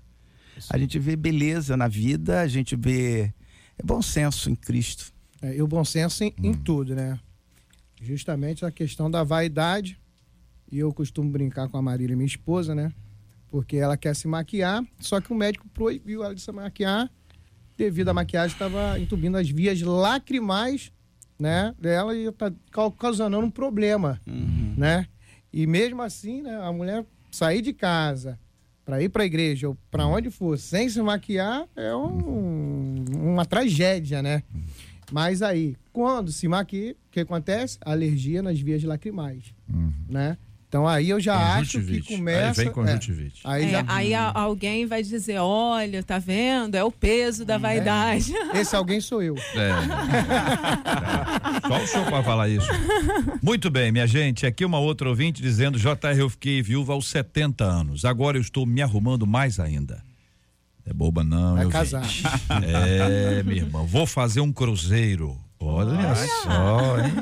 A 0.69 0.77
gente 0.77 0.99
vê 0.99 1.15
beleza 1.15 1.77
na 1.77 1.87
vida, 1.87 2.41
a 2.41 2.47
gente 2.47 2.75
vê 2.75 3.33
é 3.79 3.83
bom 3.83 4.01
senso 4.01 4.49
em 4.49 4.55
Cristo. 4.55 5.13
É, 5.41 5.55
e 5.55 5.61
o 5.61 5.67
bom 5.67 5.85
senso 5.85 6.23
em, 6.23 6.33
hum. 6.37 6.47
em 6.49 6.53
tudo, 6.53 6.93
né? 6.93 7.17
Justamente 8.01 8.65
a 8.65 8.71
questão 8.71 9.11
da 9.11 9.23
vaidade 9.23 9.99
E 10.71 10.79
eu 10.79 10.93
costumo 10.93 11.29
brincar 11.29 11.67
com 11.67 11.77
a 11.77 11.81
Marília, 11.81 12.15
minha 12.15 12.27
esposa, 12.27 12.75
né? 12.75 12.93
Porque 13.49 13.77
ela 13.77 13.97
quer 13.97 14.15
se 14.15 14.27
maquiar, 14.27 14.83
só 14.99 15.19
que 15.19 15.33
o 15.33 15.35
médico 15.35 15.67
proibiu 15.69 16.23
ela 16.23 16.35
de 16.35 16.41
se 16.41 16.51
maquiar 16.51 17.09
devido 17.79 18.09
à 18.09 18.13
maquiagem 18.13 18.53
estava 18.53 18.99
entubindo 18.99 19.37
as 19.37 19.49
vias 19.49 19.81
lacrimais, 19.81 20.91
né, 21.39 21.73
dela 21.79 22.13
e 22.15 22.29
tá 22.33 22.51
causando 22.97 23.39
um 23.39 23.49
problema, 23.49 24.19
Uhum. 24.27 24.73
né? 24.77 25.07
E 25.51 25.65
mesmo 25.65 26.01
assim, 26.01 26.41
né, 26.41 26.59
a 26.61 26.71
mulher 26.73 27.05
sair 27.31 27.61
de 27.61 27.71
casa 27.71 28.37
para 28.83 29.01
ir 29.01 29.07
para 29.09 29.23
a 29.23 29.25
igreja 29.25 29.69
ou 29.69 29.77
para 29.89 30.05
onde 30.05 30.29
for 30.29 30.57
sem 30.59 30.89
se 30.89 31.01
maquiar 31.01 31.65
é 31.75 31.95
um- 31.95 33.05
uma 33.13 33.45
tragédia, 33.45 34.21
né? 34.21 34.43
Mas 35.11 35.41
aí, 35.41 35.75
quando 35.93 36.31
se 36.31 36.47
maquia, 36.47 36.91
o 36.91 37.11
que 37.11 37.21
acontece? 37.21 37.77
Alergia 37.81 38.43
nas 38.43 38.59
vias 38.59 38.83
lacrimais, 38.83 39.53
né? 40.09 40.37
Então 40.69 40.87
aí 40.87 41.09
eu 41.09 41.19
já 41.19 41.55
acho 41.55 41.81
que 41.81 41.99
começa. 42.15 42.47
Aí 42.47 42.53
vem 42.53 42.67
é, 42.67 42.69
conjuntivite. 42.69 43.41
aí 43.43 43.65
É, 43.65 43.69
já, 43.69 43.85
aí 43.87 44.13
a- 44.13 44.31
alguém 44.35 44.85
vai 44.85 45.01
dizer, 45.01 45.39
olha, 45.39 46.03
tá 46.03 46.19
vendo? 46.19 46.75
É 46.75 46.83
o 46.83 46.91
peso 46.91 47.43
da 47.43 47.57
vaidade. 47.57 48.31
esse 48.53 48.75
alguém 48.75 49.01
sou 49.01 49.23
eu. 49.23 49.35
É. 49.55 49.69
É. 49.69 51.67
Só 51.67 51.83
o 51.83 51.87
senhor 51.87 52.05
para 52.05 52.23
falar 52.23 52.49
isso. 52.49 52.67
Muito 53.41 53.71
bem, 53.71 53.91
minha 53.91 54.05
gente. 54.05 54.45
Aqui 54.45 54.63
uma 54.63 54.77
outra 54.79 55.09
ouvinte 55.09 55.41
dizendo: 55.41 55.79
JR, 55.79 56.17
eu 56.19 56.29
fiquei 56.29 56.61
viúva 56.61 56.93
aos 56.93 57.07
70 57.07 57.63
anos. 57.65 58.05
Agora 58.05 58.37
eu 58.37 58.41
estou 58.41 58.63
me 58.65 58.83
arrumando 58.83 59.25
mais 59.25 59.59
ainda. 59.59 60.03
É 60.85 60.93
boba, 60.93 61.23
não. 61.23 61.55
Vai 61.55 61.63
eu 61.65 61.69
vi. 61.69 61.73
casar. 61.73 62.05
É, 62.63 63.41
minha 63.43 63.57
irmã. 63.63 63.83
Vou 63.83 64.05
fazer 64.05 64.41
um 64.41 64.51
cruzeiro. 64.51 65.35
Olha 65.61 66.15
só, 66.15 66.99
hein? 66.99 67.13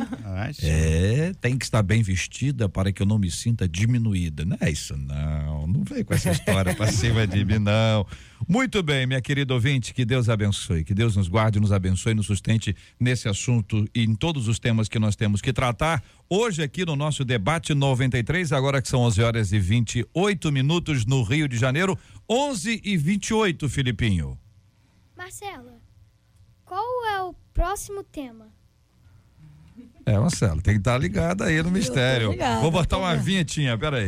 É, 0.62 1.34
tem 1.42 1.58
que 1.58 1.66
estar 1.66 1.82
bem 1.82 2.04
vestida 2.04 2.70
para 2.70 2.92
que 2.92 3.02
eu 3.02 3.06
não 3.06 3.18
me 3.18 3.32
sinta 3.32 3.68
diminuída. 3.68 4.46
Não 4.46 4.56
é 4.62 4.70
isso, 4.70 4.96
não. 4.96 5.66
Não 5.66 5.84
vem 5.84 6.04
com 6.04 6.14
essa 6.14 6.30
história 6.30 6.76
pra 6.76 6.92
cima 6.92 7.26
de 7.26 7.44
mim, 7.44 7.58
não. 7.58 8.06
Muito 8.48 8.84
bem, 8.84 9.08
minha 9.08 9.20
querida 9.20 9.56
ouvinte, 9.56 9.92
que 9.92 10.06
Deus 10.06 10.30
abençoe, 10.30 10.84
que 10.84 10.94
Deus 10.94 11.16
nos 11.16 11.28
guarde, 11.28 11.60
nos 11.60 11.72
abençoe, 11.72 12.14
nos 12.14 12.28
sustente 12.28 12.76
nesse 13.00 13.28
assunto 13.28 13.86
e 13.94 14.04
em 14.04 14.14
todos 14.14 14.48
os 14.48 14.60
temas 14.60 14.88
que 14.88 15.00
nós 15.00 15.16
temos 15.16 15.42
que 15.42 15.52
tratar. 15.52 16.04
Hoje, 16.30 16.62
aqui 16.62 16.86
no 16.86 16.96
nosso 16.96 17.26
debate 17.26 17.74
93, 17.74 18.54
agora 18.54 18.84
que 18.84 18.88
são 18.88 19.02
11 19.02 19.24
horas 19.24 19.52
e 19.52 19.58
28 19.58 20.52
minutos 20.52 21.08
no 21.08 21.24
Rio 21.24 21.48
de 21.48 21.58
Janeiro, 21.58 21.98
11 22.30 22.82
e 22.84 22.96
28, 22.96 23.68
Filipinho. 23.68 24.38
Marcela, 25.18 25.82
qual 26.64 26.86
é 27.08 27.22
o 27.24 27.34
próximo 27.58 28.04
tema? 28.04 28.54
É, 30.06 30.18
Marcelo, 30.18 30.62
tem 30.62 30.76
que 30.76 30.80
estar 30.80 30.96
ligada 30.98 31.46
aí 31.46 31.62
no 31.64 31.72
mistério. 31.72 32.32
ligada, 32.32 32.62
Vou 32.62 32.70
botar 32.70 33.00
uma 33.00 33.16
vinhetinha, 33.16 33.76
peraí. 33.76 34.08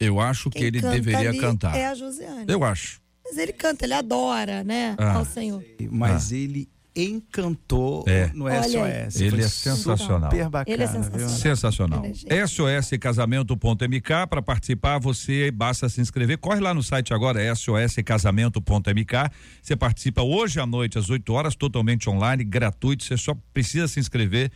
Eu 0.00 0.18
acho 0.18 0.50
que 0.50 0.58
Quem 0.58 0.66
ele 0.66 0.80
canta 0.80 0.94
deveria 0.94 1.28
ali 1.28 1.38
cantar. 1.38 1.76
É 1.76 1.86
a 1.86 1.94
Josiane. 1.94 2.46
Eu 2.48 2.64
acho. 2.64 3.00
Mas 3.24 3.38
ele 3.38 3.52
canta, 3.52 3.86
ele 3.86 3.94
adora, 3.94 4.64
né? 4.64 4.96
Ah. 4.98 5.14
Ao 5.14 5.24
Senhor. 5.24 5.64
Mas 5.90 6.32
ele 6.32 6.68
encantou 6.96 8.04
É. 8.06 8.30
no 8.34 8.44
Olha 8.44 8.62
SOS. 8.62 9.20
Ele 9.20 9.42
é 9.42 9.48
sensacional. 9.48 10.30
Super 10.30 10.48
bacana, 10.48 10.74
Ele 10.74 10.82
é 10.82 10.86
viu? 10.86 11.02
sensacional. 11.02 11.28
Sensacional. 11.28 12.04
Ele 12.04 12.14
é. 12.28 12.46
SOScasamento.mk 12.46 14.26
para 14.28 14.40
participar, 14.42 14.98
você 14.98 15.50
basta 15.50 15.88
se 15.88 16.00
inscrever. 16.00 16.38
Corre 16.38 16.60
lá 16.60 16.72
no 16.72 16.82
site 16.82 17.12
agora, 17.12 17.40
SOScasamento.mk. 17.54 19.14
Você 19.62 19.74
participa 19.76 20.22
hoje 20.22 20.60
à 20.60 20.66
noite 20.66 20.98
às 20.98 21.10
8 21.10 21.32
horas, 21.32 21.54
totalmente 21.54 22.08
online, 22.08 22.44
gratuito. 22.44 23.02
Você 23.04 23.16
só 23.16 23.34
precisa 23.52 23.88
se 23.88 23.98
inscrever. 24.00 24.50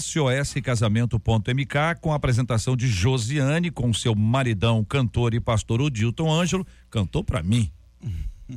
SOScasamento.mk 0.00 1.76
com 2.00 2.12
a 2.12 2.16
apresentação 2.16 2.74
de 2.74 2.88
Josiane 2.88 3.70
com 3.70 3.92
seu 3.92 4.14
maridão, 4.14 4.82
cantor 4.82 5.34
e 5.34 5.40
pastor 5.40 5.82
Odilton 5.82 6.32
Ângelo, 6.32 6.66
cantou 6.90 7.22
para 7.22 7.42
mim. 7.42 7.70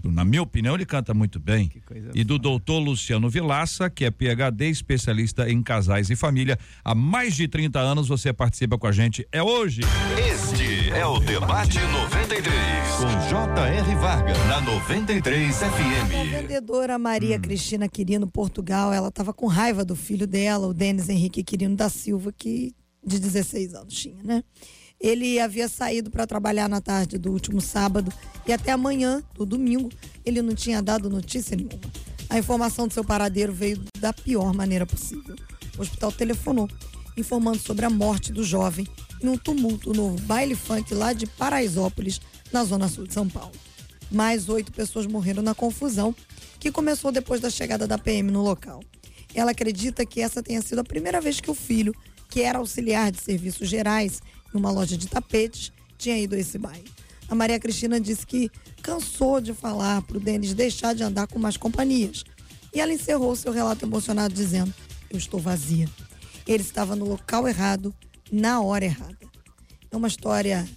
Na 0.04 0.26
minha 0.26 0.41
opinião, 0.41 0.76
ele 0.76 0.86
canta 0.86 1.13
muito 1.13 1.39
bem. 1.39 1.71
E 2.13 2.23
do 2.23 2.38
doutor 2.38 2.80
Luciano 2.80 3.30
Vilaça, 3.30 3.89
que 3.89 4.06
é 4.06 4.12
PhD, 4.12 4.69
especialista 4.69 5.50
em 5.50 5.63
casais 5.63 6.10
e 6.10 6.15
família. 6.15 6.58
Há 6.84 6.93
mais 6.93 7.36
de 7.36 7.47
30 7.47 7.80
anos 7.80 8.08
você 8.08 8.34
participa 8.34 8.78
com 8.78 8.88
a 8.88 8.91
gente. 8.91 9.28
É 9.32 9.41
hoje. 9.41 9.82
Este 10.17 10.89
é 10.91 11.06
o 11.06 11.19
Debate 11.19 11.80
93 11.80 12.78
com 12.97 13.30
J.R. 13.30 13.95
Vargas 13.95 14.38
na 14.47 14.60
93 14.62 15.63
A 15.63 15.69
FM. 15.69 16.32
vendedora 16.32 16.97
Maria 16.97 17.39
Cristina 17.39 17.88
Quirino, 17.88 18.28
Portugal, 18.28 18.91
ela 18.91 19.10
estava 19.10 19.34
com 19.34 19.47
raiva 19.47 19.86
do 19.86 19.95
filho 19.95 20.26
dela, 20.26 20.67
o 20.67 20.73
Denis 20.73 21.08
Henrique 21.08 21.43
Quirino 21.43 21.76
da 21.76 21.89
Silva, 21.89 22.34
que 22.36 22.73
de 23.06 23.19
16 23.19 23.73
anos 23.73 23.93
tinha, 23.93 24.21
né? 24.23 24.43
Ele 25.00 25.40
havia 25.40 25.68
saído 25.68 26.10
para 26.10 26.26
trabalhar 26.26 26.68
na 26.68 26.82
tarde 26.82 27.18
do 27.18 27.32
último 27.32 27.62
sábado 27.62 28.12
e 28.48 28.54
até 28.54 28.72
amanhã, 28.72 29.24
do 29.36 29.46
domingo, 29.46 29.90
ele 30.26 30.42
não 30.42 30.56
tinha 30.56 30.82
dado 30.82 31.10
notícia 31.10 31.56
nenhuma. 31.56 31.80
A 32.30 32.38
informação 32.38 32.88
do 32.88 32.94
seu 32.94 33.04
paradeiro 33.04 33.54
veio 33.54 33.82
da 34.00 34.12
pior 34.12 34.54
maneira 34.54 34.86
possível. 34.86 35.36
O 35.78 35.82
hospital 35.82 36.12
telefonou, 36.12 36.68
informando 37.16 37.60
sobre 37.60 37.86
a 37.86 37.90
morte 37.90 38.32
do 38.34 38.44
jovem 38.44 38.88
em 39.22 39.28
um 39.28 39.38
tumulto 39.38 39.94
no 39.94 40.12
baile 40.22 40.56
funk 40.56 40.94
lá 40.94 41.14
de 41.14 41.26
Paraisópolis, 41.26 42.20
na 42.52 42.64
zona 42.64 42.88
sul 42.88 43.06
de 43.08 43.14
São 43.14 43.28
Paulo. 43.28 43.54
Mais 44.12 44.50
oito 44.50 44.72
pessoas 44.72 45.06
morreram 45.06 45.44
na 45.44 45.54
confusão, 45.54 46.16
que 46.60 46.72
começou 46.72 47.12
depois 47.12 47.42
da 47.42 47.50
chegada 47.50 47.86
da 47.88 47.98
PM 47.98 48.32
no 48.32 48.42
local. 48.42 48.82
Ela 49.34 49.52
acredita 49.52 50.06
que 50.06 50.22
essa 50.22 50.42
tenha 50.42 50.62
sido 50.62 50.80
a 50.80 50.84
primeira 50.84 51.22
vez 51.22 51.40
que 51.40 51.52
o 51.52 51.56
filho, 51.56 51.94
que 52.30 52.42
era 52.42 52.60
auxiliar 52.60 53.12
de 53.12 53.22
serviços 53.22 53.68
gerais 53.68 54.22
em 54.58 54.60
uma 54.60 54.72
loja 54.72 54.98
de 54.98 55.08
tapetes, 55.08 55.72
tinha 55.98 56.17
ido 56.17 56.36
a 56.36 56.39
esse 56.39 56.58
baile. 56.58 56.89
A 57.30 57.36
Maria 57.36 57.60
Cristina 57.60 58.00
disse 58.00 58.26
que 58.26 58.50
cansou 58.82 59.39
de 59.39 59.54
falar 59.54 60.02
para 60.02 60.17
o 60.17 60.20
Denis 60.20 60.54
deixar 60.54 60.93
de 60.93 61.04
andar 61.04 61.28
com 61.28 61.38
mais 61.38 61.58
companhias. 61.58 62.24
E 62.74 62.80
ela 62.80 62.93
encerrou 62.93 63.36
seu 63.36 63.52
relato 63.52 63.86
emocionado 63.86 64.34
dizendo: 64.34 64.74
Eu 65.10 65.17
estou 65.17 65.39
vazia. 65.39 65.89
Ele 66.46 66.63
estava 66.63 66.96
no 66.96 67.06
local 67.06 67.48
errado, 67.48 67.93
na 68.32 68.62
hora 68.62 68.86
errada. 68.86 69.17
É 69.91 69.96
uma 69.96 70.08
história 70.08 70.67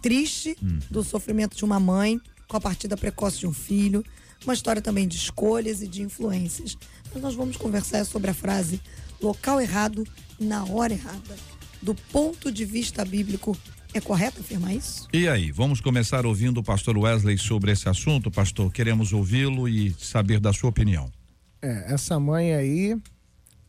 triste 0.00 0.56
do 0.90 1.02
sofrimento 1.02 1.56
de 1.56 1.64
uma 1.64 1.80
mãe 1.80 2.20
com 2.46 2.56
a 2.56 2.60
partida 2.60 2.96
precoce 2.96 3.38
de 3.38 3.46
um 3.46 3.52
filho, 3.52 4.04
uma 4.44 4.54
história 4.54 4.82
também 4.82 5.08
de 5.08 5.16
escolhas 5.16 5.82
e 5.82 5.88
de 5.88 6.02
influências. 6.02 6.76
Mas 7.12 7.22
nós 7.22 7.34
vamos 7.34 7.56
conversar 7.56 8.04
sobre 8.04 8.30
a 8.30 8.34
frase 8.34 8.80
local 9.20 9.60
errado 9.60 10.04
na 10.38 10.64
hora 10.64 10.92
errada. 10.92 11.53
Do 11.84 11.94
ponto 11.94 12.50
de 12.50 12.64
vista 12.64 13.04
bíblico, 13.04 13.54
é 13.92 14.00
correto 14.00 14.40
afirmar 14.40 14.74
isso? 14.74 15.06
E 15.12 15.28
aí, 15.28 15.52
vamos 15.52 15.82
começar 15.82 16.24
ouvindo 16.24 16.56
o 16.56 16.62
pastor 16.62 16.96
Wesley 16.96 17.36
sobre 17.36 17.72
esse 17.72 17.86
assunto, 17.90 18.30
pastor? 18.30 18.72
Queremos 18.72 19.12
ouvi-lo 19.12 19.68
e 19.68 19.94
saber 19.98 20.40
da 20.40 20.50
sua 20.50 20.70
opinião. 20.70 21.12
É, 21.60 21.92
essa 21.92 22.18
mãe 22.18 22.54
aí 22.54 22.96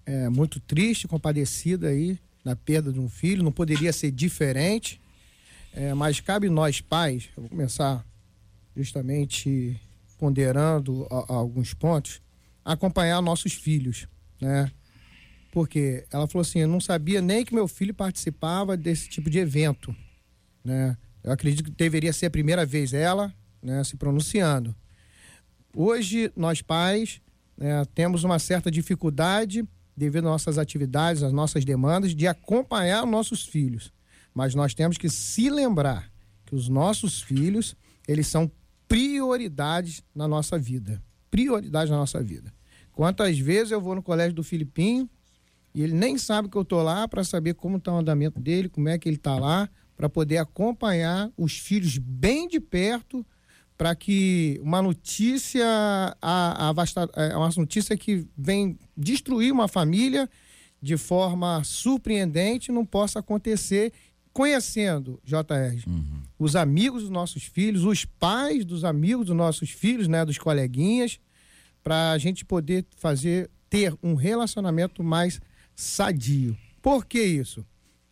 é 0.06 0.30
muito 0.30 0.62
triste, 0.62 1.10
compadecida 1.10 1.90
aí 1.90 2.18
na 2.46 2.56
perda 2.56 2.90
de 2.90 3.02
um 3.02 3.10
filho, 3.10 3.44
não 3.44 3.52
poderia 3.52 3.92
ser 3.92 4.12
diferente. 4.12 5.02
É, 5.74 5.94
mas 5.94 6.22
cabe 6.22 6.48
nós 6.48 6.80
pais, 6.80 7.28
eu 7.36 7.42
vou 7.42 7.50
começar 7.50 8.02
justamente 8.78 9.78
ponderando 10.18 11.06
a, 11.12 11.34
a 11.34 11.36
alguns 11.36 11.74
pontos, 11.74 12.22
acompanhar 12.64 13.22
nossos 13.22 13.52
filhos, 13.52 14.08
né? 14.40 14.72
Porque 15.56 16.06
ela 16.12 16.28
falou 16.28 16.42
assim, 16.42 16.60
eu 16.60 16.68
não 16.68 16.82
sabia 16.82 17.22
nem 17.22 17.46
que 17.46 17.56
meu 17.56 17.66
filho 17.66 17.94
participava 17.94 18.76
desse 18.76 19.08
tipo 19.08 19.30
de 19.30 19.40
evento, 19.40 19.96
né? 20.62 20.98
Eu 21.24 21.32
acredito 21.32 21.64
que 21.64 21.72
deveria 21.72 22.12
ser 22.12 22.26
a 22.26 22.30
primeira 22.30 22.66
vez 22.66 22.94
ela, 22.94 23.34
né, 23.64 23.82
se 23.86 23.96
pronunciando. 23.96 24.76
Hoje 25.74 26.30
nós 26.36 26.62
pais 26.62 27.22
né, 27.58 27.86
temos 27.96 28.26
uma 28.26 28.38
certa 28.38 28.70
dificuldade 28.70 29.66
devido 29.96 30.26
às 30.26 30.32
nossas 30.32 30.58
atividades, 30.58 31.24
às 31.24 31.32
nossas 31.32 31.64
demandas, 31.64 32.14
de 32.14 32.28
acompanhar 32.28 33.06
nossos 33.06 33.46
filhos. 33.46 33.94
Mas 34.34 34.54
nós 34.54 34.74
temos 34.74 34.98
que 34.98 35.10
se 35.10 35.50
lembrar 35.50 36.12
que 36.46 36.54
os 36.54 36.68
nossos 36.68 37.22
filhos, 37.22 37.78
eles 38.06 38.28
são 38.28 38.52
prioridades 38.90 40.04
na 40.14 40.28
nossa 40.28 40.60
vida. 40.60 41.02
Prioridade 41.32 41.90
na 41.90 41.96
nossa 41.96 42.22
vida. 42.22 42.54
Quantas 42.92 43.40
vezes 43.40 43.72
eu 43.72 43.80
vou 43.80 43.96
no 43.96 44.04
colégio 44.04 44.34
do 44.34 44.44
Filipinho 44.44 45.10
e 45.76 45.84
ele 45.84 45.94
nem 45.94 46.18
sabe 46.18 46.48
que 46.48 46.58
eu 46.58 46.64
tô 46.64 46.82
lá 46.82 47.06
para 47.06 47.22
saber 47.22 47.54
como 47.54 47.76
está 47.76 47.92
o 47.92 47.98
andamento 47.98 48.40
dele, 48.40 48.70
como 48.70 48.88
é 48.88 48.98
que 48.98 49.10
ele 49.10 49.18
está 49.18 49.38
lá, 49.38 49.70
para 49.98 50.08
poder 50.08 50.38
acompanhar 50.38 51.30
os 51.38 51.58
filhos 51.58 51.98
bem 51.98 52.48
de 52.48 52.62
perto, 52.62 53.26
para 53.78 53.94
que 53.94 54.58
uma 54.64 54.82
notícia, 54.82 55.68
a, 56.22 56.70
a 56.70 56.72
vasta, 56.72 57.10
é 57.14 57.36
uma 57.36 57.50
notícia 57.58 57.98
que 57.98 58.26
vem 58.38 58.80
destruir 58.96 59.52
uma 59.52 59.68
família 59.68 60.30
de 60.82 60.96
forma 60.96 61.62
surpreendente 61.66 62.72
não 62.72 62.86
possa 62.86 63.20
acontecer 63.20 63.92
conhecendo, 64.32 65.20
JR, 65.26 65.84
uhum. 65.88 66.22
os 66.40 66.56
amigos 66.56 67.02
dos 67.02 67.10
nossos 67.10 67.44
filhos, 67.44 67.84
os 67.84 68.06
pais 68.06 68.64
dos 68.64 68.86
amigos 68.86 69.28
dos 69.28 69.36
nossos 69.36 69.72
filhos, 69.72 70.08
né, 70.08 70.24
dos 70.24 70.38
coleguinhas, 70.38 71.20
para 71.84 72.12
a 72.12 72.18
gente 72.18 72.46
poder 72.46 72.86
fazer, 72.98 73.50
ter 73.70 73.94
um 74.02 74.14
relacionamento 74.14 75.04
mais 75.04 75.42
sadio. 75.76 76.58
Por 76.82 77.06
que 77.06 77.22
isso? 77.22 77.66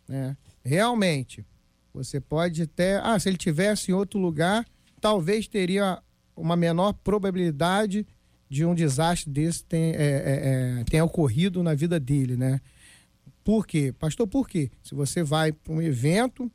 É, 0.08 0.36
realmente, 0.64 1.44
você 1.92 2.20
pode 2.20 2.62
até. 2.62 2.96
Ah, 2.96 3.18
se 3.18 3.28
ele 3.28 3.36
tivesse 3.36 3.90
em 3.90 3.94
outro 3.94 4.18
lugar, 4.18 4.66
talvez 5.00 5.48
teria 5.48 6.02
uma 6.36 6.56
menor 6.56 6.92
probabilidade 6.92 8.06
de 8.48 8.64
um 8.64 8.74
desastre 8.74 9.30
desse 9.30 9.64
tenha, 9.64 9.94
é, 9.96 10.84
é, 10.90 10.96
é, 10.96 11.02
ocorrido 11.02 11.62
na 11.62 11.74
vida 11.74 11.98
dele, 11.98 12.36
né? 12.36 12.60
Por 13.42 13.66
quê? 13.66 13.92
Pastor, 13.98 14.26
por 14.26 14.48
quê? 14.48 14.70
Se 14.82 14.94
você 14.94 15.22
vai 15.22 15.52
para 15.52 15.72
um 15.72 15.82
evento 15.82 16.50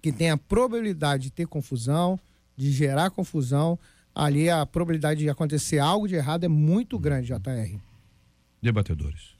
que 0.00 0.10
tem 0.10 0.30
a 0.30 0.36
probabilidade 0.36 1.24
de 1.24 1.30
ter 1.30 1.46
confusão, 1.46 2.18
de 2.56 2.72
gerar 2.72 3.10
confusão, 3.10 3.78
ali 4.14 4.50
a 4.50 4.66
probabilidade 4.66 5.20
de 5.20 5.30
acontecer 5.30 5.78
algo 5.78 6.08
de 6.08 6.14
errado 6.14 6.44
é 6.44 6.48
muito 6.48 6.98
grande, 6.98 7.28
JR. 7.28 7.78
Debatedores. 8.60 9.34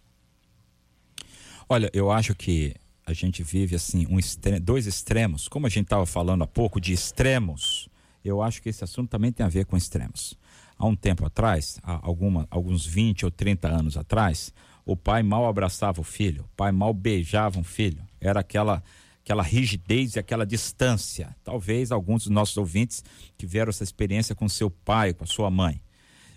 Olha, 1.72 1.90
eu 1.94 2.10
acho 2.10 2.34
que 2.34 2.74
a 3.06 3.14
gente 3.14 3.42
vive 3.42 3.74
assim 3.74 4.06
um 4.10 4.18
extre 4.18 4.60
dois 4.60 4.86
extremos. 4.86 5.48
Como 5.48 5.66
a 5.66 5.70
gente 5.70 5.84
estava 5.84 6.04
falando 6.04 6.44
há 6.44 6.46
pouco 6.46 6.78
de 6.78 6.92
extremos, 6.92 7.88
eu 8.22 8.42
acho 8.42 8.60
que 8.60 8.68
esse 8.68 8.84
assunto 8.84 9.08
também 9.08 9.32
tem 9.32 9.46
a 9.46 9.48
ver 9.48 9.64
com 9.64 9.74
extremos. 9.74 10.38
Há 10.76 10.84
um 10.84 10.94
tempo 10.94 11.24
atrás, 11.24 11.80
há 11.82 11.98
alguma, 12.06 12.46
alguns 12.50 12.84
20 12.84 13.24
ou 13.24 13.30
30 13.30 13.68
anos 13.68 13.96
atrás, 13.96 14.52
o 14.84 14.94
pai 14.94 15.22
mal 15.22 15.46
abraçava 15.46 15.98
o 15.98 16.04
filho, 16.04 16.42
o 16.42 16.56
pai 16.56 16.72
mal 16.72 16.92
beijava 16.92 17.58
um 17.58 17.64
filho. 17.64 18.06
Era 18.20 18.40
aquela 18.40 18.82
aquela 19.22 19.42
rigidez 19.42 20.16
e 20.16 20.18
aquela 20.18 20.44
distância. 20.44 21.34
Talvez 21.42 21.90
alguns 21.90 22.24
dos 22.24 22.32
nossos 22.32 22.58
ouvintes 22.58 23.02
tiveram 23.38 23.70
essa 23.70 23.82
experiência 23.82 24.34
com 24.34 24.46
seu 24.46 24.70
pai, 24.70 25.14
com 25.14 25.24
a 25.24 25.26
sua 25.26 25.50
mãe. 25.50 25.80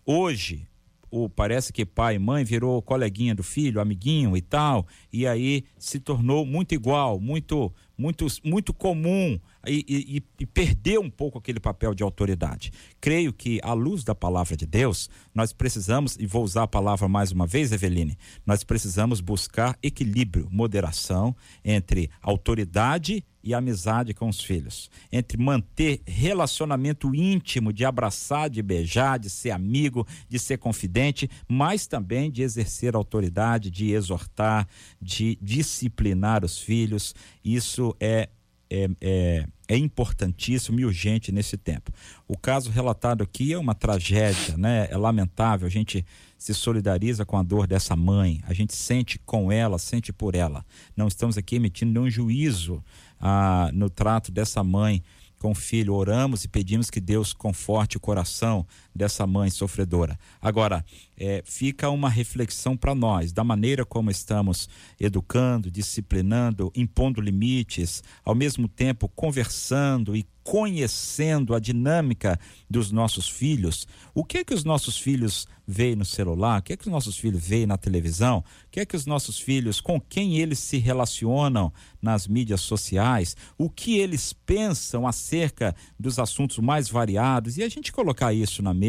Hoje, 0.06 0.66
o 1.10 1.30
parece 1.30 1.72
que 1.72 1.86
pai 1.86 2.16
e 2.16 2.20
mãe 2.20 2.44
virou 2.44 2.82
coleguinha 2.82 3.36
do 3.36 3.44
filho, 3.44 3.82
amiguinho 3.82 4.36
e 4.36 4.42
tal, 4.42 4.86
e 5.12 5.26
aí 5.28 5.64
se 5.78 6.00
tornou 6.00 6.46
muito 6.46 6.74
igual, 6.74 7.20
muito 7.20 7.74
muito 7.98 8.28
muito 8.44 8.74
comum 8.74 9.40
e, 9.68 9.86
e, 9.88 10.24
e, 10.40 10.46
perdeu 10.46 11.02
um 11.02 11.10
pouco 11.10 11.38
aquele 11.38 11.60
papel 11.60 11.94
de 11.94 12.04
autoridade. 12.04 12.72
Creio 13.00 13.34
que, 13.34 13.60
à 13.64 13.74
luz 13.74 14.04
da 14.04 14.16
palavra 14.16 14.56
de 14.56 14.66
Deus, 14.66 15.10
nós 15.34 15.52
precisamos, 15.54 16.16
e 16.20 16.26
vou 16.26 16.44
usar 16.44 16.64
a 16.64 16.68
palavra 16.68 17.08
mais 17.08 17.32
uma 17.32 17.46
vez, 17.46 17.72
Eveline, 17.72 18.18
nós 18.46 18.64
precisamos 18.64 19.22
buscar 19.22 19.78
equilíbrio, 19.82 20.48
moderação 20.52 21.36
entre 21.64 22.10
autoridade 22.22 23.24
e 23.46 23.54
amizade 23.54 24.12
com 24.12 24.28
os 24.28 24.42
filhos, 24.42 24.90
entre 25.12 25.38
manter 25.38 26.02
relacionamento 26.08 27.14
íntimo, 27.14 27.72
de 27.72 27.86
abraçar, 27.86 28.50
de 28.50 28.62
beijar, 28.64 29.20
de 29.20 29.30
ser 29.30 29.52
amigo, 29.52 30.06
de 30.28 30.40
ser 30.40 30.58
confidente, 30.58 31.30
mas 31.48 31.86
também 31.86 32.32
de 32.32 32.42
exercer 32.42 32.96
autoridade, 32.96 33.70
de 33.70 33.92
exortar, 33.92 34.68
de 35.00 35.38
disciplinar 35.40 36.44
os 36.44 36.58
filhos. 36.58 37.14
Isso 37.44 37.96
é 38.00 38.30
é, 38.68 38.88
é, 39.00 39.48
é, 39.68 39.78
importantíssimo 39.78 40.80
e 40.80 40.86
urgente 40.86 41.32
nesse 41.32 41.58
tempo. 41.58 41.92
O 42.28 42.38
caso 42.38 42.70
relatado 42.70 43.24
aqui 43.24 43.54
é 43.54 43.58
uma 43.58 43.74
tragédia, 43.74 44.56
né? 44.58 44.88
É 44.90 44.98
lamentável. 44.98 45.68
A 45.68 45.72
gente 45.72 46.06
se 46.38 46.54
solidariza 46.54 47.26
com 47.26 47.38
a 47.38 47.44
dor 47.44 47.66
dessa 47.66 47.96
mãe, 47.96 48.42
a 48.48 48.54
gente 48.54 48.76
sente 48.76 49.20
com 49.20 49.52
ela, 49.52 49.80
sente 49.80 50.14
por 50.14 50.36
ela. 50.36 50.66
Não 50.96 51.08
estamos 51.08 51.38
aqui 51.38 51.56
emitindo 51.56 51.92
nenhum 51.92 52.10
juízo 52.10 52.84
ah, 53.20 53.70
no 53.74 53.90
trato 53.90 54.32
dessa 54.32 54.64
mãe 54.64 55.04
com 55.40 55.52
o 55.52 55.56
filho. 55.56 55.94
Oramos 55.94 56.44
e 56.44 56.48
pedimos 56.48 56.90
que 56.90 57.00
Deus 57.00 57.34
conforte 57.34 57.98
o 57.98 58.00
coração 58.00 58.66
dessa 58.96 59.28
mãe 59.28 59.50
sofredora. 59.50 60.18
Agora, 60.42 60.86
é, 61.18 61.44
fica 61.46 61.90
uma 61.90 62.10
reflexão 62.10 62.78
para 62.78 62.96
nós 62.96 63.34
da 63.34 63.44
maneira 63.44 63.86
como 63.86 64.10
estamos 64.10 64.70
educando, 65.00 65.70
disciplinando, 65.70 66.72
impondo 66.76 67.20
limites, 67.20 68.02
ao 68.24 68.34
mesmo 68.34 68.68
tempo 68.68 69.10
conversando 69.10 70.16
e 70.16 70.26
conhecendo 70.44 71.56
a 71.56 71.60
dinâmica 71.60 72.40
dos 72.70 72.92
nossos 72.92 73.28
filhos. 73.28 73.88
O 74.14 74.24
que 74.24 74.38
é 74.38 74.44
que 74.44 74.54
os 74.54 74.64
nossos 74.64 74.96
filhos 74.96 75.48
veem 75.68 75.96
no 75.96 76.06
celular? 76.06 76.60
O 76.60 76.64
que 76.64 76.74
é 76.74 76.78
que 76.78 76.84
os 76.84 76.92
nossos 76.92 77.18
filhos 77.18 77.44
veem 77.44 77.66
na 77.66 77.78
televisão? 77.78 78.40
O 78.40 78.44
que 78.70 78.80
é 78.80 78.86
que 78.86 78.96
os 78.96 79.08
nossos 79.08 79.40
filhos, 79.40 79.82
com 79.82 80.00
quem 80.00 80.38
eles 80.38 80.60
se 80.60 80.78
relacionam 80.78 81.74
nas 82.00 82.28
mídias 82.28 82.62
sociais? 82.62 83.36
O 83.58 83.72
que 83.72 83.98
eles 83.98 84.34
pensam 84.34 85.08
acerca 85.08 85.76
dos 86.00 86.20
assuntos 86.20 86.60
mais 86.60 86.90
variados? 86.90 87.58
E 87.58 87.64
a 87.64 87.70
gente 87.70 87.92
colocar 87.92 88.32
isso 88.32 88.62
na 88.62 88.72
mesa 88.74 88.85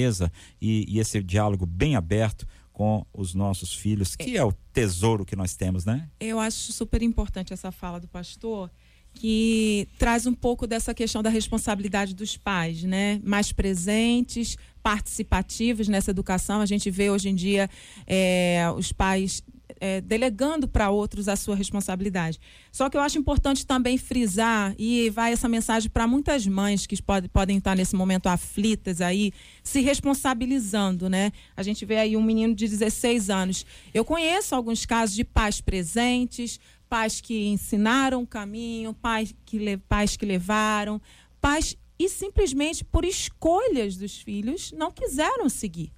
e, 0.61 0.85
e 0.89 0.99
esse 0.99 1.23
diálogo 1.23 1.67
bem 1.67 1.97
aberto 1.97 2.47
com 2.73 3.07
os 3.13 3.35
nossos 3.35 3.73
filhos, 3.75 4.15
que 4.15 4.37
é 4.37 4.45
o 4.45 4.53
tesouro 4.73 5.25
que 5.25 5.35
nós 5.35 5.55
temos, 5.55 5.87
né? 5.87 6.11
Eu 6.21 6.39
acho 6.39 6.73
super 6.73 7.03
importante 7.03 7.53
essa 7.53 7.73
fala 7.73 7.99
do 7.99 8.07
pastor 8.07 8.71
que 9.17 9.89
traz 9.99 10.27
um 10.27 10.35
pouco 10.35 10.67
dessa 10.67 10.93
questão 10.93 11.23
da 11.23 11.31
responsabilidade 11.31 12.15
dos 12.15 12.37
pais, 12.37 12.83
né? 12.83 13.19
Mais 13.25 13.51
presentes, 13.51 14.57
participativos 14.83 15.89
nessa 15.89 16.11
educação. 16.11 16.61
A 16.61 16.67
gente 16.67 16.91
vê 16.91 17.11
hoje 17.11 17.31
em 17.31 17.35
dia 17.35 17.69
é, 18.07 18.71
os 18.77 18.93
pais 18.93 19.43
é, 19.81 20.01
delegando 20.01 20.67
para 20.67 20.91
outros 20.91 21.29
a 21.29 21.37
sua 21.37 21.55
responsabilidade. 21.55 22.39
Só 22.73 22.89
que 22.89 22.97
eu 22.97 23.01
acho 23.01 23.19
importante 23.19 23.67
também 23.67 23.99
frisar, 23.99 24.75
e 24.79 25.11
vai 25.11 25.33
essa 25.33 25.49
mensagem 25.49 25.91
para 25.91 26.07
muitas 26.07 26.47
mães 26.47 26.87
que 26.87 27.01
pode, 27.03 27.29
podem 27.29 27.59
estar 27.59 27.77
nesse 27.77 27.95
momento 27.95 28.27
aflitas 28.29 29.01
aí, 29.01 29.33
se 29.63 29.81
responsabilizando, 29.81 31.09
né? 31.09 31.33
A 31.57 31.63
gente 31.63 31.85
vê 31.85 31.99
aí 31.99 32.17
um 32.17 32.23
menino 32.23 32.55
de 32.55 32.69
16 32.69 33.31
anos. 33.31 33.67
Eu 33.93 34.05
conheço 34.05 34.55
alguns 34.55 34.87
casos 34.87 35.15
de 35.15 35.25
pais 35.25 35.61
presentes, 35.61 36.59
pais 36.89 37.21
que 37.21 37.49
ensinaram 37.49 38.23
o 38.23 38.27
caminho, 38.27 38.95
pais 38.95 39.35
que, 39.45 39.77
pais 39.89 40.17
que 40.17 40.25
levaram, 40.25 41.01
pais 41.41 41.77
e 41.99 42.09
simplesmente 42.09 42.85
por 42.85 43.05
escolhas 43.05 43.97
dos 43.97 44.19
filhos 44.19 44.73
não 44.73 44.91
quiseram 44.91 45.49
seguir. 45.49 45.93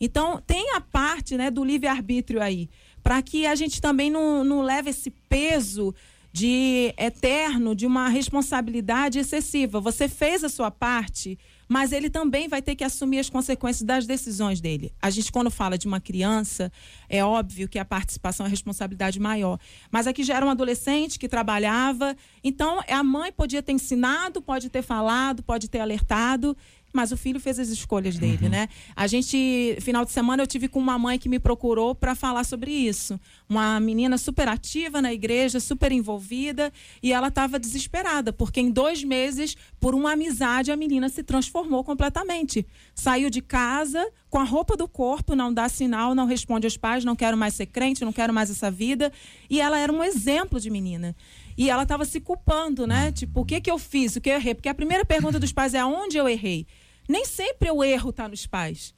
Então, 0.00 0.40
tem 0.46 0.74
a 0.74 0.80
parte 0.80 1.36
né, 1.36 1.50
do 1.50 1.62
livre-arbítrio 1.62 2.40
aí, 2.40 2.70
para 3.02 3.20
que 3.22 3.46
a 3.46 3.54
gente 3.54 3.80
também 3.80 4.10
não, 4.10 4.44
não 4.44 4.62
leve 4.62 4.90
esse 4.90 5.10
peso 5.10 5.94
de 6.32 6.94
eterno, 6.96 7.74
de 7.74 7.86
uma 7.86 8.08
responsabilidade 8.08 9.18
excessiva. 9.18 9.80
Você 9.80 10.08
fez 10.08 10.44
a 10.44 10.48
sua 10.48 10.70
parte, 10.70 11.36
mas 11.68 11.92
ele 11.92 12.08
também 12.08 12.46
vai 12.46 12.62
ter 12.62 12.76
que 12.76 12.84
assumir 12.84 13.18
as 13.18 13.28
consequências 13.28 13.82
das 13.82 14.06
decisões 14.06 14.60
dele. 14.60 14.92
A 15.02 15.10
gente, 15.10 15.32
quando 15.32 15.50
fala 15.50 15.76
de 15.76 15.88
uma 15.88 16.00
criança, 16.00 16.70
é 17.08 17.24
óbvio 17.24 17.68
que 17.68 17.78
a 17.78 17.84
participação 17.84 18.46
é 18.46 18.48
a 18.48 18.50
responsabilidade 18.50 19.18
maior. 19.18 19.58
Mas 19.90 20.06
aqui 20.06 20.22
já 20.22 20.36
era 20.36 20.46
um 20.46 20.50
adolescente 20.50 21.18
que 21.18 21.28
trabalhava, 21.28 22.16
então 22.44 22.80
a 22.88 23.02
mãe 23.02 23.32
podia 23.32 23.62
ter 23.62 23.72
ensinado, 23.72 24.40
pode 24.40 24.70
ter 24.70 24.82
falado, 24.82 25.42
pode 25.42 25.68
ter 25.68 25.80
alertado, 25.80 26.56
mas 26.92 27.12
o 27.12 27.16
filho 27.16 27.38
fez 27.38 27.58
as 27.58 27.68
escolhas 27.68 28.18
dele, 28.18 28.48
né? 28.48 28.68
A 28.96 29.06
gente, 29.06 29.76
final 29.80 30.04
de 30.04 30.10
semana, 30.10 30.42
eu 30.42 30.46
tive 30.46 30.68
com 30.68 30.78
uma 30.78 30.98
mãe 30.98 31.18
que 31.18 31.28
me 31.28 31.38
procurou 31.38 31.94
para 31.94 32.14
falar 32.14 32.44
sobre 32.44 32.70
isso. 32.70 33.18
Uma 33.48 33.78
menina 33.78 34.18
super 34.18 34.48
ativa 34.48 35.00
na 35.00 35.12
igreja, 35.12 35.60
super 35.60 35.92
envolvida, 35.92 36.72
e 37.02 37.12
ela 37.12 37.28
estava 37.28 37.58
desesperada, 37.58 38.32
porque 38.32 38.60
em 38.60 38.70
dois 38.70 39.04
meses, 39.04 39.56
por 39.78 39.94
uma 39.94 40.12
amizade, 40.12 40.72
a 40.72 40.76
menina 40.76 41.08
se 41.08 41.22
transformou 41.22 41.84
completamente. 41.84 42.66
Saiu 42.94 43.30
de 43.30 43.40
casa 43.40 44.04
com 44.28 44.38
a 44.38 44.44
roupa 44.44 44.76
do 44.76 44.88
corpo, 44.88 45.34
não 45.34 45.52
dá 45.52 45.68
sinal, 45.68 46.14
não 46.14 46.26
responde 46.26 46.66
aos 46.66 46.76
pais, 46.76 47.04
não 47.04 47.16
quero 47.16 47.36
mais 47.36 47.54
ser 47.54 47.66
crente, 47.66 48.04
não 48.04 48.12
quero 48.12 48.32
mais 48.32 48.50
essa 48.50 48.70
vida. 48.70 49.12
E 49.48 49.60
ela 49.60 49.78
era 49.78 49.92
um 49.92 50.02
exemplo 50.02 50.60
de 50.60 50.70
menina. 50.70 51.14
E 51.56 51.68
ela 51.68 51.82
estava 51.82 52.04
se 52.04 52.20
culpando, 52.20 52.86
né? 52.86 53.12
Tipo, 53.12 53.40
o 53.40 53.44
que 53.44 53.60
que 53.60 53.70
eu 53.70 53.78
fiz? 53.78 54.16
O 54.16 54.20
que 54.20 54.30
eu 54.30 54.34
errei? 54.34 54.54
Porque 54.54 54.68
a 54.68 54.74
primeira 54.74 55.04
pergunta 55.04 55.38
dos 55.38 55.52
pais 55.52 55.74
é 55.74 55.80
aonde 55.80 56.16
eu 56.16 56.28
errei? 56.28 56.66
Nem 57.10 57.24
sempre 57.24 57.68
o 57.70 57.82
erro 57.82 58.10
está 58.10 58.28
nos 58.28 58.46
pais. 58.46 58.94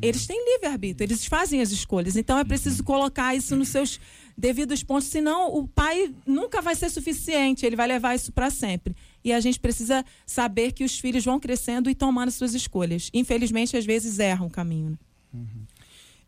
Eles 0.00 0.26
têm 0.26 0.42
livre-arbítrio, 0.54 1.04
eles 1.04 1.26
fazem 1.26 1.60
as 1.60 1.70
escolhas. 1.70 2.16
Então 2.16 2.38
é 2.38 2.44
preciso 2.44 2.82
colocar 2.82 3.34
isso 3.34 3.54
nos 3.54 3.68
seus 3.68 4.00
devidos 4.36 4.82
pontos, 4.82 5.08
senão 5.08 5.54
o 5.54 5.68
pai 5.68 6.14
nunca 6.26 6.62
vai 6.62 6.74
ser 6.74 6.88
suficiente, 6.88 7.66
ele 7.66 7.76
vai 7.76 7.86
levar 7.86 8.14
isso 8.14 8.32
para 8.32 8.50
sempre. 8.50 8.96
E 9.22 9.32
a 9.32 9.40
gente 9.40 9.60
precisa 9.60 10.04
saber 10.24 10.72
que 10.72 10.82
os 10.82 10.98
filhos 10.98 11.24
vão 11.24 11.38
crescendo 11.38 11.90
e 11.90 11.94
tomando 11.94 12.30
suas 12.30 12.54
escolhas. 12.54 13.10
Infelizmente, 13.12 13.76
às 13.76 13.84
vezes 13.84 14.18
erram 14.18 14.46
o 14.46 14.50
caminho. 14.50 14.90
né? 14.90 14.98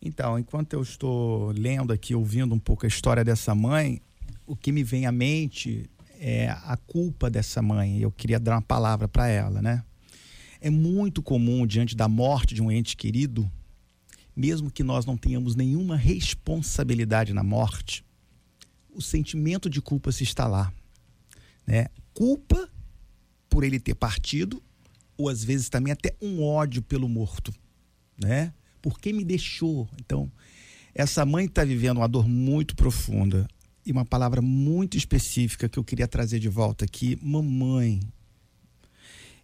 Então, 0.02 0.38
enquanto 0.38 0.74
eu 0.74 0.82
estou 0.82 1.52
lendo 1.52 1.92
aqui, 1.92 2.14
ouvindo 2.14 2.54
um 2.54 2.58
pouco 2.58 2.84
a 2.84 2.88
história 2.88 3.24
dessa 3.24 3.54
mãe, 3.54 4.00
o 4.46 4.54
que 4.54 4.72
me 4.72 4.82
vem 4.82 5.06
à 5.06 5.12
mente 5.12 5.88
é 6.18 6.50
a 6.50 6.76
culpa 6.76 7.30
dessa 7.30 7.62
mãe. 7.62 8.00
Eu 8.00 8.10
queria 8.10 8.38
dar 8.38 8.56
uma 8.56 8.62
palavra 8.62 9.06
para 9.08 9.28
ela, 9.28 9.62
né? 9.62 9.84
É 10.60 10.68
muito 10.68 11.22
comum, 11.22 11.66
diante 11.66 11.96
da 11.96 12.08
morte 12.08 12.54
de 12.54 12.62
um 12.62 12.70
ente 12.70 12.96
querido, 12.96 13.50
mesmo 14.36 14.70
que 14.70 14.82
nós 14.82 15.04
não 15.06 15.16
tenhamos 15.16 15.56
nenhuma 15.56 15.96
responsabilidade 15.96 17.32
na 17.32 17.42
morte, 17.42 18.04
o 18.94 19.00
sentimento 19.00 19.70
de 19.70 19.80
culpa 19.80 20.12
se 20.12 20.22
instalar. 20.22 20.72
Né? 21.66 21.86
Culpa 22.12 22.68
por 23.48 23.64
ele 23.64 23.80
ter 23.80 23.94
partido, 23.94 24.62
ou 25.16 25.28
às 25.28 25.42
vezes 25.44 25.68
também 25.68 25.92
até 25.92 26.14
um 26.20 26.42
ódio 26.42 26.82
pelo 26.82 27.08
morto. 27.08 27.52
Né? 28.22 28.52
Por 28.80 28.98
que 28.98 29.12
me 29.12 29.24
deixou? 29.24 29.88
Então, 30.00 30.30
essa 30.94 31.24
mãe 31.24 31.46
está 31.46 31.64
vivendo 31.64 31.98
uma 31.98 32.08
dor 32.08 32.28
muito 32.28 32.74
profunda. 32.74 33.46
E 33.84 33.92
uma 33.92 34.04
palavra 34.04 34.42
muito 34.42 34.96
específica 34.96 35.68
que 35.68 35.78
eu 35.78 35.84
queria 35.84 36.06
trazer 36.06 36.38
de 36.38 36.48
volta 36.48 36.84
aqui: 36.84 37.18
mamãe. 37.22 38.00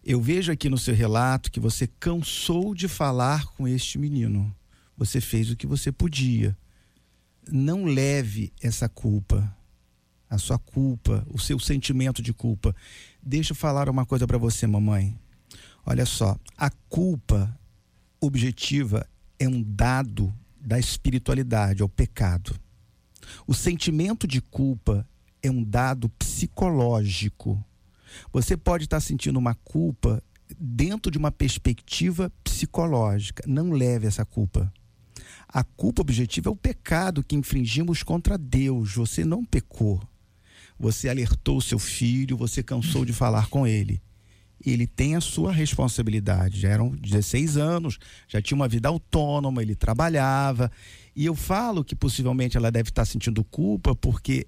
Eu 0.09 0.21
vejo 0.21 0.53
aqui 0.53 0.69
no 0.69 0.77
seu 0.77 0.95
relato 0.95 1.51
que 1.51 1.59
você 1.59 1.85
cansou 1.85 2.73
de 2.73 2.87
falar 2.87 3.45
com 3.47 3.67
este 3.67 3.97
menino. 3.97 4.55
Você 4.95 5.19
fez 5.19 5.51
o 5.51 5.55
que 5.57 5.67
você 5.67 5.91
podia. 5.91 6.57
Não 7.51 7.83
leve 7.83 8.53
essa 8.61 8.87
culpa, 8.87 9.53
a 10.29 10.37
sua 10.37 10.57
culpa, 10.57 11.27
o 11.29 11.37
seu 11.37 11.59
sentimento 11.59 12.21
de 12.21 12.31
culpa. 12.31 12.73
Deixa 13.21 13.51
eu 13.51 13.55
falar 13.55 13.89
uma 13.89 14.05
coisa 14.05 14.25
para 14.25 14.37
você, 14.37 14.65
mamãe. 14.65 15.19
Olha 15.85 16.05
só, 16.05 16.39
a 16.55 16.69
culpa 16.87 17.53
objetiva 18.21 19.05
é 19.37 19.49
um 19.49 19.61
dado 19.61 20.33
da 20.57 20.79
espiritualidade, 20.79 21.81
é 21.81 21.85
o 21.85 21.89
pecado. 21.89 22.57
O 23.45 23.53
sentimento 23.53 24.25
de 24.25 24.39
culpa 24.39 25.05
é 25.43 25.51
um 25.51 25.61
dado 25.61 26.07
psicológico. 26.07 27.61
Você 28.31 28.55
pode 28.55 28.85
estar 28.85 28.99
sentindo 28.99 29.37
uma 29.37 29.55
culpa 29.55 30.21
dentro 30.59 31.11
de 31.11 31.17
uma 31.17 31.31
perspectiva 31.31 32.31
psicológica. 32.43 33.43
Não 33.47 33.71
leve 33.71 34.07
essa 34.07 34.25
culpa. 34.25 34.71
A 35.47 35.63
culpa 35.63 36.01
objetiva 36.01 36.49
é 36.49 36.51
o 36.51 36.55
pecado 36.55 37.23
que 37.23 37.35
infringimos 37.35 38.03
contra 38.03 38.37
Deus. 38.37 38.93
Você 38.95 39.23
não 39.23 39.43
pecou. 39.43 40.01
Você 40.79 41.09
alertou 41.09 41.57
o 41.57 41.61
seu 41.61 41.79
filho, 41.79 42.37
você 42.37 42.61
cansou 42.61 43.03
de 43.03 43.13
falar 43.13 43.47
com 43.47 43.65
ele. 43.65 44.01
Ele 44.63 44.87
tem 44.87 45.15
a 45.15 45.21
sua 45.21 45.51
responsabilidade. 45.51 46.59
Já 46.59 46.69
eram 46.69 46.89
16 46.89 47.57
anos, 47.57 47.97
já 48.27 48.41
tinha 48.41 48.55
uma 48.55 48.67
vida 48.67 48.89
autônoma, 48.89 49.61
ele 49.61 49.75
trabalhava. 49.75 50.71
E 51.15 51.25
eu 51.25 51.35
falo 51.35 51.83
que 51.83 51.95
possivelmente 51.95 52.57
ela 52.57 52.71
deve 52.71 52.89
estar 52.89 53.05
sentindo 53.05 53.43
culpa 53.43 53.95
porque 53.95 54.47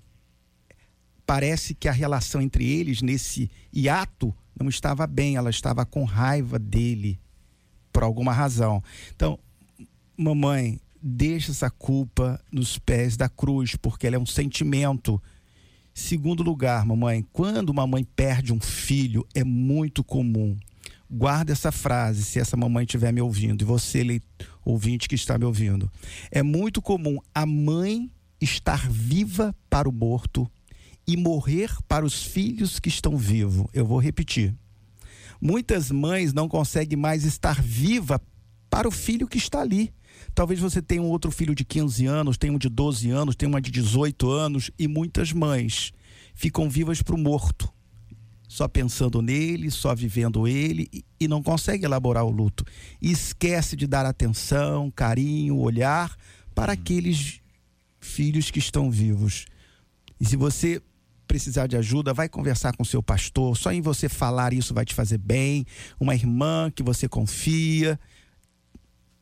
parece 1.30 1.76
que 1.76 1.88
a 1.88 1.92
relação 1.92 2.42
entre 2.42 2.68
eles 2.68 3.04
nesse 3.04 3.52
hiato 3.72 4.34
não 4.60 4.68
estava 4.68 5.06
bem, 5.06 5.36
ela 5.36 5.52
estava 5.52 5.86
com 5.86 6.04
raiva 6.04 6.58
dele 6.58 7.20
por 7.94 8.02
alguma 8.02 8.34
razão. 8.34 8.84
Então, 9.16 9.38
mamãe, 10.18 10.82
deixa 11.00 11.52
essa 11.52 11.70
culpa 11.70 12.44
nos 12.52 12.80
pés 12.80 13.16
da 13.16 13.30
cruz, 13.30 13.76
porque 13.76 14.08
ela 14.08 14.16
é 14.16 14.20
um 14.20 14.26
sentimento. 14.26 15.22
Segundo 15.94 16.42
lugar, 16.42 16.84
mamãe, 16.84 17.24
quando 17.32 17.70
uma 17.70 17.86
mãe 17.86 18.04
perde 18.04 18.52
um 18.52 18.60
filho, 18.60 19.24
é 19.36 19.44
muito 19.44 20.04
comum. 20.04 20.58
Guarda 21.08 21.52
essa 21.52 21.72
frase, 21.72 22.24
se 22.24 22.40
essa 22.40 22.58
mamãe 22.58 22.86
estiver 22.86 23.14
me 23.14 23.22
ouvindo, 23.22 23.62
e 23.62 23.66
você, 23.66 24.20
ouvinte 24.66 25.08
que 25.08 25.14
está 25.14 25.38
me 25.38 25.46
ouvindo. 25.46 25.92
É 26.32 26.42
muito 26.42 26.82
comum 26.82 27.20
a 27.36 27.46
mãe 27.46 28.10
estar 28.42 28.90
viva 28.90 29.56
para 29.70 29.88
o 29.88 29.92
morto 29.92 30.50
e 31.10 31.18
morrer 31.18 31.76
para 31.88 32.06
os 32.06 32.24
filhos 32.24 32.80
que 32.80 32.88
estão 32.88 33.18
vivos. 33.18 33.66
Eu 33.74 33.84
vou 33.84 33.98
repetir. 33.98 34.56
Muitas 35.42 35.90
mães 35.90 36.34
não 36.34 36.48
conseguem 36.48 36.96
mais 36.96 37.24
estar 37.24 37.60
viva 37.60 38.22
para 38.70 38.88
o 38.88 38.92
filho 38.92 39.28
que 39.28 39.40
está 39.40 39.60
ali. 39.62 39.92
Talvez 40.36 40.60
você 40.60 40.84
tenha 40.84 41.02
um 41.02 41.08
outro 41.10 41.32
filho 41.32 41.56
de 41.56 41.66
15 41.66 42.06
anos, 42.06 42.38
tenha 42.38 42.54
um 42.54 42.60
de 42.60 42.70
12 42.70 43.10
anos, 43.10 43.36
tenha 43.36 43.50
uma 43.50 43.60
de 43.60 43.72
18 43.72 44.30
anos, 44.30 44.70
e 44.78 44.88
muitas 44.88 45.34
mães 45.34 45.92
ficam 46.36 46.70
vivas 46.70 47.02
para 47.02 47.16
o 47.16 47.18
morto, 47.18 47.68
só 48.48 48.68
pensando 48.68 49.20
nele, 49.20 49.72
só 49.72 49.96
vivendo 49.96 50.48
ele, 50.48 50.88
e- 51.20 51.28
não 51.28 51.42
consegue 51.42 51.86
elaborar 51.86 52.24
o 52.24 52.30
luto. 52.30 52.64
E 53.02 53.10
esquece 53.12 53.76
de 53.76 53.88
dar 53.88 54.06
atenção, 54.06 54.92
carinho, 54.92 55.58
olhar 55.58 56.16
para 56.54 56.74
aqueles 56.74 57.40
filhos 58.00 58.52
que 58.52 58.60
estão 58.60 58.92
vivos. 58.92 59.46
E 60.20 60.26
se 60.26 60.36
você 60.36 60.80
precisar 61.30 61.68
de 61.68 61.78
ajuda, 61.78 62.12
vai 62.12 62.28
conversar 62.28 62.76
com 62.76 62.84
seu 62.84 63.04
pastor. 63.04 63.56
Só 63.56 63.72
em 63.72 63.82
você 63.82 64.10
falar 64.10 64.52
isso 64.52 64.74
vai 64.74 64.84
te 64.84 64.96
fazer 64.96 65.20
bem. 65.20 65.64
Uma 66.00 66.16
irmã 66.16 66.72
que 66.76 66.82
você 66.82 67.08
confia. 67.08 68.00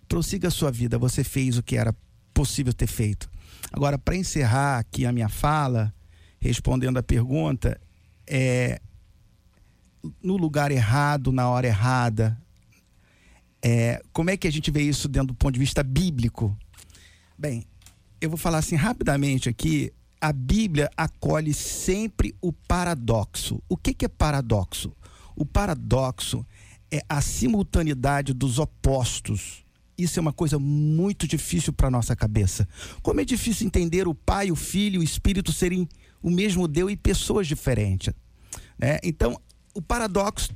Prossiga 0.08 0.48
a 0.48 0.52
sua 0.52 0.72
vida. 0.72 0.98
Você 0.98 1.22
fez 1.22 1.58
o 1.58 1.64
que 1.64 1.76
era 1.76 1.94
possível 2.34 2.72
ter 2.72 2.88
feito. 2.88 3.30
Agora, 3.74 3.98
para 3.98 4.16
encerrar 4.16 4.80
aqui 4.80 5.06
a 5.06 5.12
minha 5.12 5.28
fala, 5.28 5.94
respondendo 6.40 6.96
a 6.96 7.04
pergunta, 7.04 7.78
é 8.26 8.80
no 10.24 10.38
lugar 10.38 10.72
errado, 10.72 11.34
na 11.34 11.50
hora 11.50 11.68
errada. 11.68 12.38
É, 13.62 14.02
como 14.14 14.30
é 14.30 14.38
que 14.38 14.48
a 14.48 14.52
gente 14.52 14.72
vê 14.72 14.82
isso 14.82 15.10
dentro 15.10 15.28
do 15.28 15.36
ponto 15.36 15.56
de 15.56 15.60
vista 15.60 15.84
bíblico? 15.84 16.58
Bem, 17.38 17.66
eu 18.22 18.30
vou 18.30 18.38
falar 18.38 18.60
assim 18.60 18.76
rapidamente 18.76 19.50
aqui. 19.50 19.92
A 20.20 20.34
Bíblia 20.34 20.90
acolhe 20.98 21.54
sempre 21.54 22.36
o 22.42 22.52
paradoxo. 22.52 23.62
O 23.70 23.78
que, 23.78 23.94
que 23.94 24.06
é 24.06 24.08
paradoxo? 24.08 24.92
O 25.36 25.46
paradoxo 25.46 26.46
é 26.92 27.02
a 27.08 27.22
simultaneidade 27.22 28.34
dos 28.34 28.58
opostos. 28.58 29.64
Isso 29.98 30.20
é 30.20 30.22
uma 30.22 30.34
coisa 30.34 30.58
muito 30.60 31.28
difícil 31.28 31.74
para 31.74 31.92
nossa 31.92 32.16
cabeça. 32.16 32.68
Como 33.02 33.20
é 33.20 33.26
difícil 33.26 33.68
entender 33.68 34.08
o 34.08 34.16
Pai, 34.16 34.52
o 34.52 34.56
Filho 34.56 35.02
o 35.02 35.04
Espírito 35.04 35.52
serem 35.52 35.88
o 36.22 36.30
mesmo 36.30 36.68
Deus 36.68 36.92
e 36.92 36.98
pessoas 36.98 37.48
diferentes. 37.48 38.14
né? 38.78 39.00
Então, 39.04 39.40
o 39.74 39.82
paradoxo 39.82 40.52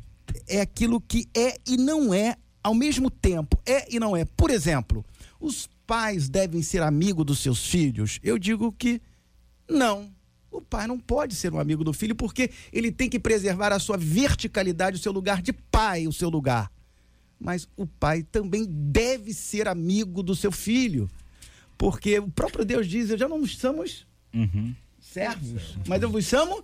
é 0.48 0.62
aquilo 0.62 1.00
que 1.02 1.28
é 1.36 1.58
e 1.68 1.78
não 1.78 2.14
é 2.14 2.36
ao 2.64 2.74
mesmo 2.74 3.10
tempo. 3.10 3.60
É 3.66 3.94
e 3.94 4.00
não 4.00 4.16
é. 4.16 4.26
Por 4.26 4.50
exemplo, 4.50 5.06
os 5.40 5.68
pais 5.86 6.30
devem 6.30 6.62
ser 6.62 6.82
amigos 6.82 7.26
dos 7.26 7.40
seus 7.40 7.66
filhos? 7.68 8.20
Eu 8.24 8.38
digo 8.38 8.72
que 8.72 9.02
não. 9.72 10.10
O 10.52 10.62
pai 10.62 10.86
não 10.86 11.00
pode 11.00 11.34
ser 11.36 11.54
um 11.54 11.60
amigo 11.60 11.84
do 11.84 11.94
filho 11.94 12.14
porque 12.16 12.52
ele 12.74 12.92
tem 12.92 13.10
que 13.10 13.18
preservar 13.20 13.72
a 13.72 13.80
sua 13.80 13.98
verticalidade, 13.98 14.98
o 14.98 15.00
seu 15.02 15.12
lugar 15.12 15.42
de 15.42 15.54
pai, 15.54 16.08
o 16.08 16.12
seu 16.14 16.30
lugar. 16.30 16.70
Mas 17.40 17.68
o 17.78 17.88
pai 17.88 18.22
também 18.22 18.66
deve 18.70 19.34
ser 19.34 19.68
amigo 19.68 20.22
do 20.22 20.36
seu 20.36 20.52
filho. 20.52 21.10
Porque 21.78 22.20
o 22.20 22.30
próprio 22.30 22.64
Deus 22.66 22.88
diz: 22.88 23.10
Eu 23.10 23.18
já 23.18 23.28
não 23.28 23.46
somos 23.48 24.06
Uhum. 24.34 24.74
servos, 25.00 25.78
mas 25.88 26.02
eu 26.02 26.10
vos 26.10 26.24
chamo 26.26 26.64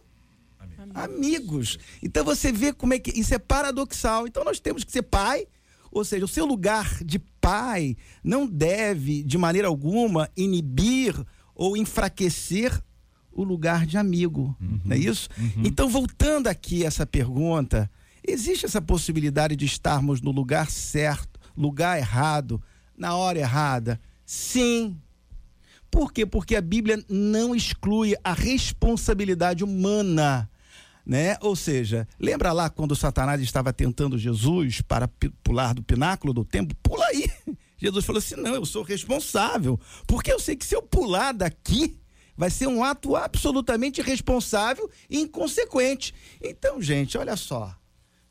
amigos. 0.93 1.77
Então 2.03 2.23
você 2.23 2.51
vê 2.51 2.71
como 2.73 2.93
é 2.93 2.99
que 2.99 3.17
isso 3.19 3.33
é 3.33 3.39
paradoxal. 3.39 4.27
Então 4.27 4.43
nós 4.43 4.59
temos 4.59 4.83
que 4.83 4.91
ser 4.91 5.01
pai, 5.03 5.47
ou 5.91 6.03
seja, 6.05 6.25
o 6.25 6.27
seu 6.27 6.45
lugar 6.45 7.03
de 7.03 7.19
pai 7.19 7.95
não 8.23 8.45
deve 8.45 9.23
de 9.23 9.37
maneira 9.37 9.67
alguma 9.67 10.29
inibir 10.35 11.15
ou 11.55 11.75
enfraquecer 11.75 12.79
o 13.37 13.43
lugar 13.43 13.85
de 13.85 13.97
amigo, 13.97 14.53
não 14.59 14.95
é 14.95 14.99
isso? 14.99 15.29
Então 15.63 15.87
voltando 15.87 16.47
aqui 16.47 16.83
a 16.83 16.87
essa 16.87 17.05
pergunta, 17.05 17.89
Existe 18.27 18.65
essa 18.65 18.81
possibilidade 18.81 19.55
de 19.55 19.65
estarmos 19.65 20.21
no 20.21 20.31
lugar 20.31 20.69
certo, 20.69 21.39
lugar 21.55 21.97
errado, 21.97 22.61
na 22.97 23.15
hora 23.15 23.39
errada? 23.39 24.01
Sim. 24.25 24.99
Por 25.89 26.11
quê? 26.11 26.25
Porque 26.25 26.57
a 26.57 26.61
Bíblia 26.61 27.01
não 27.07 27.55
exclui 27.55 28.15
a 28.21 28.33
responsabilidade 28.33 29.63
humana. 29.63 30.49
Né? 31.05 31.37
Ou 31.39 31.55
seja, 31.55 32.05
lembra 32.19 32.51
lá 32.51 32.69
quando 32.69 32.97
Satanás 32.97 33.41
estava 33.41 33.71
tentando 33.71 34.17
Jesus 34.17 34.81
para 34.81 35.09
pular 35.41 35.73
do 35.73 35.81
pináculo 35.81 36.33
do 36.33 36.43
templo? 36.43 36.77
Pula 36.83 37.05
aí. 37.05 37.31
Jesus 37.79 38.03
falou 38.03 38.19
assim: 38.19 38.35
não, 38.35 38.55
eu 38.55 38.65
sou 38.65 38.83
responsável. 38.83 39.79
Porque 40.05 40.33
eu 40.33 40.39
sei 40.39 40.57
que 40.57 40.65
se 40.65 40.75
eu 40.75 40.81
pular 40.81 41.31
daqui, 41.31 41.97
vai 42.37 42.51
ser 42.51 42.67
um 42.67 42.83
ato 42.83 43.15
absolutamente 43.15 43.99
irresponsável 43.99 44.89
e 45.09 45.19
inconsequente. 45.19 46.13
Então, 46.41 46.79
gente, 46.81 47.17
olha 47.17 47.35
só, 47.35 47.75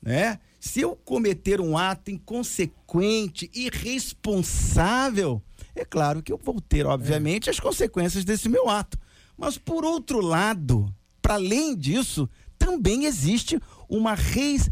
né? 0.01 0.39
Se 0.59 0.81
eu 0.81 0.95
cometer 0.95 1.61
um 1.61 1.77
ato 1.77 2.09
inconsequente, 2.09 3.51
irresponsável, 3.53 5.41
é 5.75 5.85
claro 5.85 6.23
que 6.23 6.31
eu 6.31 6.37
vou 6.37 6.59
ter, 6.59 6.85
obviamente, 6.85 7.49
é. 7.49 7.51
as 7.51 7.59
consequências 7.59 8.25
desse 8.25 8.49
meu 8.49 8.69
ato. 8.69 8.97
Mas 9.37 9.57
por 9.57 9.85
outro 9.85 10.19
lado, 10.19 10.91
para 11.21 11.35
além 11.35 11.75
disso, 11.75 12.27
também 12.57 13.05
existe 13.05 13.59
uma 13.87 14.15
reis, 14.15 14.69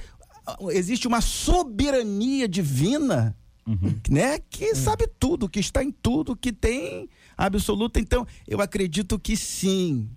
existe 0.72 1.08
uma 1.08 1.22
soberania 1.22 2.48
divina, 2.48 3.38
uhum. 3.68 3.96
né? 4.10 4.40
Que 4.50 4.70
uhum. 4.70 4.76
sabe 4.76 5.08
tudo, 5.20 5.48
que 5.48 5.60
está 5.60 5.84
em 5.84 5.92
tudo, 5.92 6.36
que 6.36 6.52
tem 6.52 7.08
absoluta. 7.38 8.00
Então, 8.00 8.26
eu 8.48 8.62
acredito 8.62 9.20
que 9.20 9.36
sim. 9.36 10.10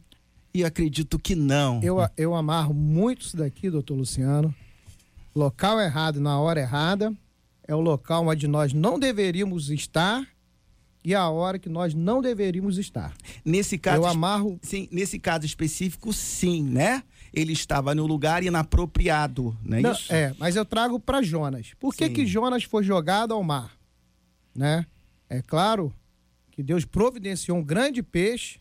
E 0.53 0.65
acredito 0.65 1.19
que 1.19 1.35
não. 1.35 1.81
Eu, 1.83 1.99
eu 2.17 2.35
amarro 2.35 2.75
muito 2.75 3.23
isso 3.23 3.37
daqui, 3.37 3.71
doutor 3.71 3.95
Luciano. 3.95 4.55
Local 5.35 5.81
errado 5.81 6.21
na 6.21 6.41
hora 6.41 6.61
errada 6.61 7.15
é 7.67 7.75
o 7.75 7.81
local 7.81 8.27
onde 8.27 8.49
nós 8.49 8.73
não 8.73 8.99
deveríamos 8.99 9.71
estar 9.71 10.27
e 11.05 11.15
a 11.15 11.29
hora 11.29 11.59
que 11.59 11.69
nós 11.69 11.95
não 11.95 12.21
deveríamos 12.21 12.79
estar. 12.79 13.15
Nesse 13.45 13.79
caso, 13.79 14.03
eu 14.03 14.07
amarro. 14.07 14.59
Sim, 14.63 14.89
nesse 14.91 15.19
caso 15.19 15.47
específico, 15.47 16.13
sim, 16.13 16.63
né? 16.63 17.03
Ele 17.33 17.53
estava 17.53 17.95
no 17.95 18.07
lugar 18.07 18.43
inapropriado, 18.43 19.57
né? 19.63 19.81
Não, 19.81 19.93
isso? 19.93 20.13
É, 20.13 20.35
mas 20.39 20.57
eu 20.57 20.65
trago 20.65 20.99
para 20.99 21.23
Jonas. 21.23 21.73
Por 21.79 21.95
que 21.95 22.09
que 22.09 22.27
Jonas 22.27 22.65
foi 22.65 22.83
jogado 22.83 23.33
ao 23.33 23.43
mar, 23.43 23.71
né? 24.55 24.87
É 25.29 25.43
claro 25.43 25.93
que 26.59 26.63
Deus 26.65 26.85
providenciou 26.85 27.57
um 27.57 27.63
grande 27.63 28.03
peixe 28.03 28.59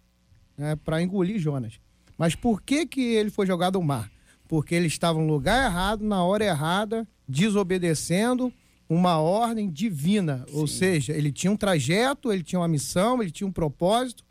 né, 0.55 0.75
para 0.75 1.01
engolir 1.01 1.39
Jonas. 1.39 1.79
Mas 2.15 2.35
por 2.35 2.61
que, 2.61 2.85
que 2.85 3.01
ele 3.01 3.31
foi 3.31 3.47
jogado 3.47 3.75
ao 3.75 3.81
mar? 3.81 4.11
Porque 4.47 4.75
ele 4.75 4.85
estava 4.85 5.17
no 5.17 5.25
lugar 5.25 5.65
errado, 5.65 6.05
na 6.05 6.23
hora 6.23 6.45
errada, 6.45 7.07
desobedecendo 7.27 8.53
uma 8.87 9.17
ordem 9.17 9.67
divina. 9.67 10.45
Sim. 10.47 10.59
Ou 10.59 10.67
seja, 10.67 11.11
ele 11.11 11.31
tinha 11.31 11.51
um 11.51 11.57
trajeto, 11.57 12.31
ele 12.31 12.43
tinha 12.43 12.59
uma 12.59 12.67
missão, 12.67 13.19
ele 13.19 13.31
tinha 13.31 13.47
um 13.47 13.51
propósito, 13.51 14.23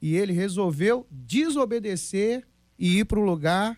e 0.00 0.14
ele 0.14 0.32
resolveu 0.32 1.04
desobedecer 1.10 2.46
e 2.78 3.00
ir 3.00 3.06
para 3.06 3.18
o 3.18 3.24
lugar 3.24 3.76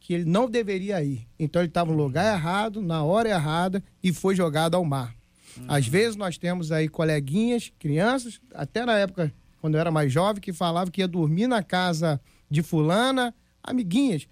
que 0.00 0.12
ele 0.12 0.24
não 0.24 0.50
deveria 0.50 1.00
ir. 1.04 1.24
Então 1.38 1.62
ele 1.62 1.68
estava 1.68 1.92
no 1.92 1.96
lugar 1.96 2.34
errado, 2.34 2.82
na 2.82 3.04
hora 3.04 3.28
errada, 3.28 3.80
e 4.02 4.12
foi 4.12 4.34
jogado 4.34 4.74
ao 4.74 4.84
mar. 4.84 5.14
Uhum. 5.56 5.64
Às 5.68 5.86
vezes 5.86 6.16
nós 6.16 6.38
temos 6.38 6.72
aí 6.72 6.88
coleguinhas, 6.88 7.72
crianças, 7.78 8.40
até 8.54 8.84
na 8.84 8.98
época, 8.98 9.32
quando 9.60 9.74
eu 9.74 9.80
era 9.80 9.90
mais 9.90 10.12
jovem, 10.12 10.40
que 10.40 10.52
falavam 10.52 10.90
que 10.90 11.00
ia 11.00 11.08
dormir 11.08 11.46
na 11.46 11.62
casa 11.62 12.20
de 12.50 12.62
fulana, 12.62 13.34
amiguinhas. 13.62 14.26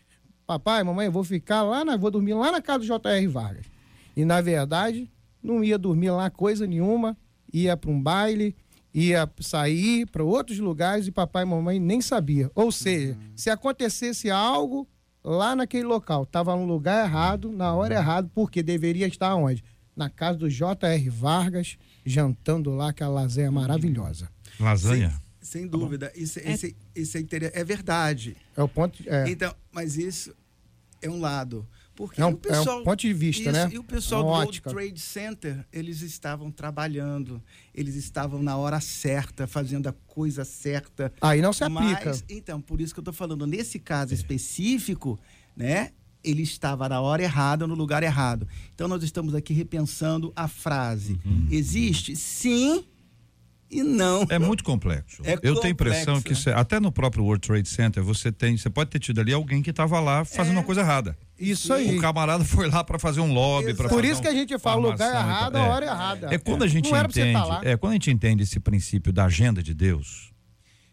Papai, 0.47 0.83
mamãe, 0.83 1.07
eu 1.07 1.12
vou 1.12 1.25
ficar 1.25 1.62
lá, 1.62 1.85
na, 1.85 1.97
vou 1.97 2.11
dormir 2.11 2.35
lá 2.35 2.51
na 2.51 2.61
casa 2.61 2.81
do 2.81 2.87
J.R. 2.87 3.27
Vargas. 3.29 3.66
E 4.16 4.25
na 4.25 4.41
verdade, 4.41 5.11
não 5.43 5.62
ia 5.62 5.79
dormir 5.79 6.11
lá 6.11 6.29
coisa 6.29 6.66
nenhuma, 6.66 7.16
ia 7.53 7.77
para 7.77 7.91
um 7.91 8.03
baile, 8.03 8.57
ia 8.93 9.31
sair 9.41 10.07
para 10.07 10.25
outros 10.25 10.59
lugares 10.59 11.07
e 11.07 11.12
papai 11.12 11.45
e 11.45 11.47
mamãe 11.47 11.79
nem 11.79 12.01
sabia. 12.01 12.51
Ou 12.55 12.73
seja, 12.73 13.12
uhum. 13.12 13.33
se 13.37 13.51
acontecesse 13.51 14.31
algo 14.31 14.89
lá 15.23 15.55
naquele 15.55 15.85
local, 15.85 16.25
estava 16.25 16.57
no 16.57 16.64
lugar 16.64 17.07
errado, 17.07 17.53
na 17.53 17.75
hora 17.75 17.95
errada, 17.95 18.31
porque 18.35 18.62
deveria 18.62 19.07
estar 19.07 19.35
onde? 19.35 19.62
Na 20.01 20.11
casa 20.11 20.38
do 20.38 20.51
J.R. 20.51 21.11
Vargas, 21.11 21.76
jantando 22.05 22.70
lá 22.70 22.88
aquela 22.88 23.12
lasanha 23.12 23.51
maravilhosa. 23.53 24.30
Lasanha? 24.59 25.11
Sem, 25.40 25.62
sem 25.62 25.68
dúvida. 25.68 26.11
Isso, 26.16 26.40
é, 26.40 26.53
isso, 26.53 26.66
isso 26.94 27.18
é, 27.18 27.24
é, 27.53 27.64
verdade. 27.64 28.36
É 28.57 28.62
o 28.62 28.68
ponto. 28.68 29.03
É. 29.07 29.28
Então, 29.28 29.55
mas 29.70 29.96
isso 29.96 30.34
é 31.03 31.09
um 31.09 31.20
lado. 31.20 31.68
Porque 31.94 32.18
é 32.18 32.24
um, 32.24 32.30
o 32.30 32.36
pessoal, 32.36 32.78
é 32.78 32.80
um 32.80 32.84
ponto 32.84 33.01
de 33.01 33.12
vista, 33.12 33.42
isso, 33.42 33.53
né? 33.53 33.70
E 33.72 33.78
o 33.78 33.84
pessoal 33.84 34.24
Uma 34.26 34.42
do 34.42 34.48
ótica. 34.48 34.70
World 34.70 34.88
Trade 34.88 35.01
Center, 35.01 35.66
eles 35.70 36.01
estavam 36.01 36.51
trabalhando, 36.51 37.42
eles 37.74 37.94
estavam 37.94 38.42
na 38.42 38.57
hora 38.57 38.80
certa, 38.80 39.46
fazendo 39.46 39.86
a 39.86 39.92
coisa 40.07 40.42
certa. 40.42 41.12
Aí 41.20 41.42
não 41.42 41.53
se 41.53 41.62
aplica. 41.62 42.07
Mas, 42.07 42.24
então, 42.26 42.59
por 42.59 42.80
isso 42.80 42.94
que 42.94 43.01
eu 43.01 43.03
estou 43.03 43.12
falando, 43.12 43.46
nesse 43.46 43.78
caso 43.78 44.14
específico, 44.14 45.20
né? 45.55 45.92
Ele 46.23 46.43
estava 46.43 46.89
na 46.89 47.01
hora 47.01 47.23
errada, 47.23 47.66
no 47.66 47.75
lugar 47.75 48.03
errado. 48.03 48.47
Então 48.75 48.89
nós 48.89 49.03
estamos 49.03 49.35
aqui 49.35 49.53
repensando 49.53 50.33
a 50.37 50.49
frase. 50.49 51.21
Uhum. 51.25 51.49
Existe? 51.51 52.16
Sim 52.16 52.85
e 53.71 53.83
não. 53.85 54.27
É 54.29 54.39
muito 54.39 54.64
complexo. 54.64 55.23
É 55.25 55.35
Eu 55.35 55.37
complexo. 55.37 55.61
tenho 55.61 55.64
a 55.64 55.71
impressão 55.71 56.21
que 56.21 56.35
cê, 56.35 56.51
até 56.51 56.81
no 56.81 56.91
próprio 56.91 57.23
World 57.23 57.47
Trade 57.47 57.68
Center 57.68 58.03
você 58.03 58.33
tem, 58.33 58.57
você 58.57 58.68
pode 58.68 58.91
ter 58.91 58.99
tido 58.99 59.21
ali 59.21 59.33
alguém 59.33 59.62
que 59.62 59.71
estava 59.71 60.01
lá 60.01 60.25
fazendo 60.25 60.57
é. 60.57 60.59
uma 60.59 60.64
coisa 60.64 60.81
errada. 60.81 61.16
Isso 61.39 61.73
aí. 61.73 61.97
O 61.97 62.01
camarada 62.01 62.45
foi 62.45 62.68
lá 62.68 62.83
para 62.83 62.99
fazer 62.99 63.21
um 63.21 63.33
lobby, 63.33 63.73
para 63.75 63.89
Por 63.89 64.05
isso 64.05 64.21
que 64.21 64.29
a 64.29 64.35
gente 64.35 64.59
fala 64.59 64.91
lugar 64.91 65.14
errado, 65.14 65.57
a 65.57 65.66
hora 65.68 65.87
errada. 65.87 66.35
É 66.35 66.39
quando 66.39 66.64
a 66.64 66.66
gente 66.66 66.91
tá 66.91 67.05
entende, 67.05 67.41
é 67.62 67.77
quando 67.77 67.93
a 67.93 67.95
gente 67.95 68.11
entende 68.11 68.43
esse 68.43 68.59
princípio 68.59 69.12
da 69.12 69.27
agenda 69.27 69.62
de 69.62 69.73
Deus 69.73 70.30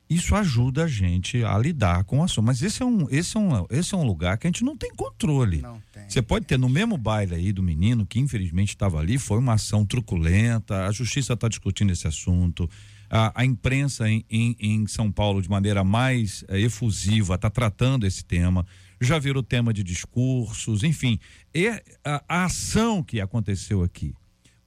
isso 0.09 0.35
ajuda 0.35 0.85
a 0.85 0.87
gente 0.87 1.43
a 1.43 1.57
lidar 1.57 2.03
com 2.05 2.19
o 2.19 2.23
assunto. 2.23 2.45
Mas 2.45 2.61
esse 2.61 2.81
é 2.81 2.85
um, 2.85 3.07
esse 3.09 3.35
é 3.35 3.39
um, 3.39 3.65
esse 3.69 3.93
é 3.93 3.97
um 3.97 4.05
lugar 4.05 4.37
que 4.37 4.47
a 4.47 4.49
gente 4.49 4.63
não 4.63 4.77
tem 4.77 4.93
controle. 4.95 5.61
Não 5.61 5.81
tem. 5.91 6.09
Você 6.09 6.21
pode 6.21 6.45
ter 6.45 6.57
no 6.57 6.69
mesmo 6.69 6.97
baile 6.97 7.35
aí 7.35 7.51
do 7.51 7.61
menino 7.61 8.05
que 8.05 8.19
infelizmente 8.19 8.69
estava 8.69 8.99
ali, 8.99 9.17
foi 9.17 9.37
uma 9.37 9.53
ação 9.53 9.85
truculenta, 9.85 10.85
a 10.85 10.91
justiça 10.91 11.33
está 11.33 11.47
discutindo 11.49 11.91
esse 11.91 12.07
assunto. 12.07 12.69
A, 13.09 13.41
a 13.41 13.45
imprensa 13.45 14.09
em, 14.09 14.23
em, 14.29 14.55
em, 14.59 14.87
São 14.87 15.11
Paulo, 15.11 15.41
de 15.41 15.49
maneira 15.49 15.83
mais 15.83 16.43
é, 16.47 16.59
efusiva, 16.59 17.35
está 17.35 17.49
tratando 17.49 18.05
esse 18.05 18.23
tema. 18.23 18.65
Já 18.99 19.19
virou 19.19 19.43
tema 19.43 19.73
de 19.73 19.83
discursos, 19.83 20.83
enfim. 20.83 21.19
E 21.53 21.67
a, 22.03 22.23
a 22.27 22.45
ação 22.45 23.03
que 23.03 23.19
aconteceu 23.21 23.83
aqui, 23.83 24.13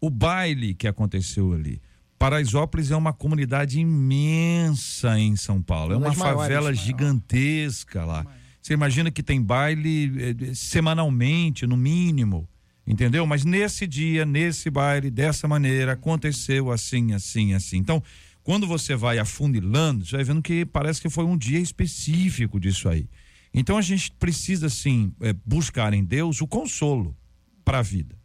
o 0.01 0.09
baile 0.11 0.75
que 0.75 0.87
aconteceu 0.87 1.53
ali 1.53 1.81
Paraisópolis 2.21 2.91
é 2.91 2.97
uma 2.97 3.15
comunidade 3.15 3.81
imensa 3.81 5.19
em 5.19 5.37
São 5.37 5.63
Paulo. 5.63 5.95
É 5.95 5.97
uma 5.97 6.13
favela 6.13 6.75
gigantesca 6.75 8.05
lá. 8.05 8.27
Você 8.61 8.75
imagina 8.75 9.11
que 9.11 9.23
tem 9.23 9.41
baile 9.41 10.13
eh, 10.19 10.55
semanalmente, 10.55 11.67
no 11.67 11.79
mínimo. 11.79 12.47
Entendeu? 12.87 13.27
Mas 13.27 13.43
nesse 13.47 13.87
dia, 13.87 14.27
nesse 14.27 14.69
baile, 14.69 15.11
dessa 15.11 15.49
maneira, 15.49 15.93
aconteceu 15.93 16.71
assim, 16.71 17.15
assim, 17.15 17.55
assim. 17.55 17.79
Então, 17.79 18.03
quando 18.43 18.67
você 18.67 18.95
vai 18.95 19.19
afunilando, 19.19 20.05
você 20.05 20.17
vai 20.17 20.25
vendo 20.25 20.43
que 20.43 20.67
parece 20.67 21.01
que 21.01 21.09
foi 21.09 21.25
um 21.25 21.39
dia 21.39 21.59
específico 21.59 22.61
disso 22.61 22.87
aí. 22.91 23.09
Então 23.55 23.79
a 23.79 23.83
gente 23.83 24.13
precisa, 24.13 24.69
sim, 24.69 25.11
é, 25.23 25.33
buscar 25.33 25.95
em 25.95 26.05
Deus 26.05 26.43
o 26.43 26.47
consolo 26.47 27.17
para 27.65 27.79
a 27.79 27.83
vida. 27.83 28.20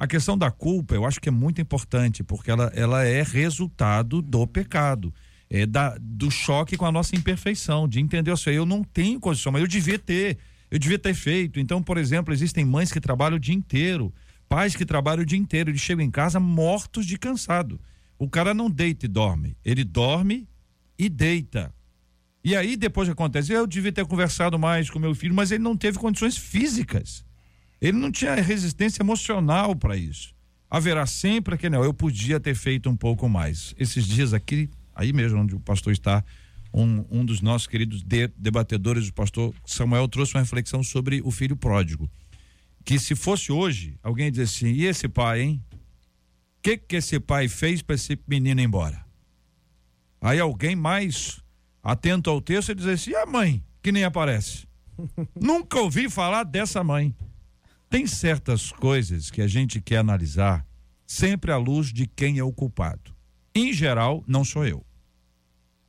A 0.00 0.06
questão 0.06 0.38
da 0.38 0.50
culpa, 0.50 0.94
eu 0.94 1.04
acho 1.04 1.20
que 1.20 1.28
é 1.28 1.30
muito 1.30 1.60
importante, 1.60 2.24
porque 2.24 2.50
ela, 2.50 2.72
ela 2.74 3.04
é 3.04 3.22
resultado 3.22 4.22
do 4.22 4.46
pecado. 4.46 5.12
É 5.50 5.66
da, 5.66 5.94
do 6.00 6.30
choque 6.30 6.74
com 6.74 6.86
a 6.86 6.90
nossa 6.90 7.14
imperfeição, 7.14 7.86
de 7.86 8.00
entender 8.00 8.30
assim, 8.30 8.48
eu 8.48 8.64
não 8.64 8.82
tenho 8.82 9.20
condição, 9.20 9.52
mas 9.52 9.60
eu 9.60 9.68
devia 9.68 9.98
ter, 9.98 10.38
eu 10.70 10.78
devia 10.78 10.98
ter 10.98 11.12
feito. 11.12 11.60
Então, 11.60 11.82
por 11.82 11.98
exemplo, 11.98 12.32
existem 12.32 12.64
mães 12.64 12.90
que 12.90 12.98
trabalham 12.98 13.36
o 13.36 13.38
dia 13.38 13.54
inteiro, 13.54 14.10
pais 14.48 14.74
que 14.74 14.86
trabalham 14.86 15.20
o 15.20 15.26
dia 15.26 15.38
inteiro, 15.38 15.68
eles 15.68 15.82
chegam 15.82 16.02
em 16.02 16.10
casa 16.10 16.40
mortos 16.40 17.04
de 17.04 17.18
cansado. 17.18 17.78
O 18.18 18.26
cara 18.26 18.54
não 18.54 18.70
deita 18.70 19.04
e 19.04 19.08
dorme, 19.08 19.54
ele 19.62 19.84
dorme 19.84 20.48
e 20.98 21.10
deita. 21.10 21.74
E 22.42 22.56
aí 22.56 22.74
depois 22.74 23.06
acontece, 23.06 23.52
eu 23.52 23.66
devia 23.66 23.92
ter 23.92 24.06
conversado 24.06 24.58
mais 24.58 24.88
com 24.88 24.98
meu 24.98 25.14
filho, 25.14 25.34
mas 25.34 25.50
ele 25.50 25.62
não 25.62 25.76
teve 25.76 25.98
condições 25.98 26.38
físicas. 26.38 27.22
Ele 27.80 27.96
não 27.96 28.12
tinha 28.12 28.34
resistência 28.34 29.02
emocional 29.02 29.74
para 29.74 29.96
isso. 29.96 30.34
Haverá 30.68 31.06
sempre 31.06 31.54
aquele, 31.54 31.76
não, 31.76 31.82
eu 31.82 31.94
podia 31.94 32.38
ter 32.38 32.54
feito 32.54 32.88
um 32.88 32.96
pouco 32.96 33.28
mais. 33.28 33.74
Esses 33.78 34.06
dias 34.06 34.34
aqui, 34.34 34.70
aí 34.94 35.12
mesmo 35.12 35.40
onde 35.40 35.54
o 35.54 35.60
pastor 35.60 35.92
está, 35.92 36.24
um, 36.72 37.04
um 37.10 37.24
dos 37.24 37.40
nossos 37.40 37.66
queridos 37.66 38.02
de, 38.02 38.28
debatedores, 38.36 39.08
o 39.08 39.12
pastor 39.12 39.54
Samuel, 39.66 40.06
trouxe 40.08 40.34
uma 40.34 40.42
reflexão 40.42 40.82
sobre 40.82 41.20
o 41.24 41.30
filho 41.30 41.56
pródigo. 41.56 42.08
Que 42.84 42.98
se 42.98 43.14
fosse 43.14 43.50
hoje, 43.50 43.98
alguém 44.02 44.30
dizer 44.30 44.44
assim: 44.44 44.68
e 44.68 44.86
esse 44.86 45.08
pai, 45.08 45.42
hein? 45.42 45.64
O 45.72 46.62
que, 46.62 46.76
que 46.76 46.96
esse 46.96 47.18
pai 47.18 47.48
fez 47.48 47.82
para 47.82 47.94
esse 47.94 48.18
menino 48.28 48.60
ir 48.60 48.64
embora? 48.64 49.04
Aí 50.20 50.38
alguém 50.38 50.76
mais 50.76 51.42
atento 51.82 52.30
ao 52.30 52.40
texto 52.40 52.72
assim: 52.88 53.10
e 53.10 53.16
a 53.16 53.26
mãe, 53.26 53.64
que 53.82 53.90
nem 53.90 54.04
aparece? 54.04 54.68
Nunca 55.34 55.80
ouvi 55.80 56.08
falar 56.08 56.44
dessa 56.44 56.84
mãe. 56.84 57.14
Tem 57.90 58.06
certas 58.06 58.70
coisas 58.70 59.30
que 59.30 59.42
a 59.42 59.48
gente 59.48 59.80
quer 59.80 59.96
analisar 59.98 60.64
sempre 61.06 61.50
à 61.50 61.56
luz 61.56 61.92
de 61.92 62.06
quem 62.06 62.38
é 62.38 62.44
o 62.44 62.52
culpado. 62.52 63.12
Em 63.54 63.72
geral, 63.72 64.22
não 64.28 64.44
sou 64.44 64.64
eu. 64.64 64.84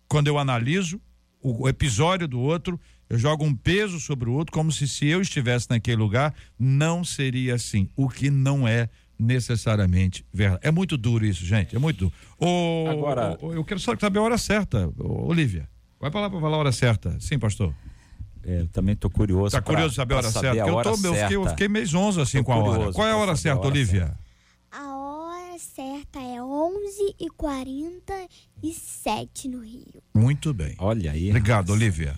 Quando 0.08 0.28
eu 0.28 0.38
analiso 0.40 1.00
o 1.44 1.70
episódio 1.70 2.28
do 2.28 2.40
outro, 2.40 2.80
eu 3.08 3.18
jogo 3.20 3.46
um 3.46 3.54
peso 3.56 4.00
sobre 4.00 4.30
o 4.30 4.34
outro, 4.34 4.52
como 4.52 4.72
se 4.72 4.88
se 4.88 5.06
eu 5.06 5.22
estivesse 5.22 5.70
naquele 5.70 5.98
lugar, 5.98 6.34
não 6.58 7.04
seria 7.04 7.54
assim. 7.56 7.88
O 7.96 8.10
que 8.10 8.30
não 8.32 8.68
é 8.68 8.90
necessariamente 9.18 10.26
verdade. 10.34 10.62
É 10.64 10.72
muito 10.72 10.98
duro 10.98 11.24
isso, 11.24 11.46
gente. 11.46 11.76
É 11.76 11.80
muito 11.80 12.00
duro. 12.06 12.14
O, 12.40 12.88
Agora- 12.90 13.38
o- 13.40 13.54
eu 13.54 13.64
quero 13.64 13.80
só 13.80 13.96
saber 13.96 14.18
a 14.18 14.24
hora 14.24 14.38
certa, 14.40 14.92
Olivia. 14.98 15.70
Vai 16.00 16.10
pra 16.10 16.22
lá 16.22 16.30
pra 16.32 16.40
falar 16.40 16.56
a 16.58 16.60
hora 16.60 16.72
certa. 16.72 17.16
Sim, 17.20 17.38
pastor. 17.38 17.76
É, 18.46 18.62
eu 18.62 18.68
também 18.68 18.94
estou 18.94 19.10
curioso. 19.10 19.52
Tá 19.52 19.62
pra- 19.62 19.74
curioso 19.74 19.90
de 19.92 19.96
saber 19.96 20.14
a 20.16 20.18
hora 20.18 20.32
saber 20.32 20.48
certa? 20.48 20.62
a 20.62 20.66
Porque 20.66 20.70
eu, 20.70 20.76
hora 20.76 20.84
tô, 20.84 20.90
eu, 20.92 20.98
fiquei, 20.98 21.10
eu 21.36 21.42
certa. 21.42 21.50
fiquei 21.50 21.68
meio 21.68 21.86
zonzo 21.86 22.22
assim 22.22 22.38
Tô 22.40 22.44
com 22.46 22.54
a 22.54 22.58
hora. 22.58 22.94
Qual 22.94 23.08
é 23.08 23.12
a 23.12 23.18
hora 23.18 23.28
saber 23.28 23.32
a 23.32 23.36
certa, 23.38 23.60
hora 23.60 23.68
Olivia? 23.68 24.14
A 24.72 24.96
hora 24.96 25.60
certa 25.60 26.20
é 26.20 26.42
11 26.42 27.16
e 27.20 27.30
47 27.30 29.48
no 29.48 29.62
Rio. 29.64 30.02
Muito 30.14 30.54
bem. 30.54 30.76
Olha 30.80 31.12
aí. 31.12 31.30
Obrigado, 31.30 31.72
Olivia. 31.72 32.16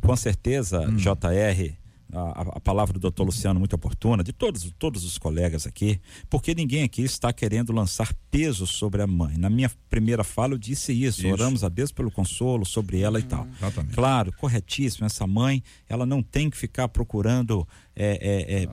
Com 0.00 0.16
certeza, 0.16 0.80
Hum. 0.88 0.96
JR, 0.96 1.74
a, 2.12 2.56
a 2.56 2.60
palavra 2.60 2.94
do 2.94 3.00
doutor 3.00 3.24
Luciano 3.24 3.58
muito 3.58 3.74
oportuna, 3.74 4.22
de 4.22 4.32
todos, 4.32 4.70
todos 4.78 5.04
os 5.04 5.18
colegas 5.18 5.66
aqui, 5.66 6.00
porque 6.28 6.54
ninguém 6.54 6.82
aqui 6.82 7.02
está 7.02 7.32
querendo 7.32 7.72
lançar 7.72 8.12
peso 8.30 8.66
sobre 8.66 9.02
a 9.02 9.06
mãe. 9.06 9.36
Na 9.36 9.50
minha 9.50 9.70
primeira 9.88 10.24
fala 10.24 10.54
eu 10.54 10.58
disse 10.58 10.92
isso, 10.92 11.20
Isso. 11.20 11.26
Uhum. 11.26 11.32
oramos 11.32 11.64
a 11.64 11.68
Deus 11.68 11.92
pelo 11.92 12.10
consolo 12.10 12.64
sobre 12.64 13.00
ela 13.00 13.18
e 13.18 13.22
tal. 13.22 13.46
Exatamente. 13.58 13.94
Claro, 13.94 14.32
corretíssimo, 14.32 15.06
essa 15.06 15.26
mãe, 15.26 15.62
ela 15.88 16.04
não 16.04 16.22
tem 16.22 16.50
que 16.50 16.56
ficar 16.56 16.88
procurando 16.88 17.66
é, 17.94 18.18
é, 18.20 18.62
é, 18.62 18.68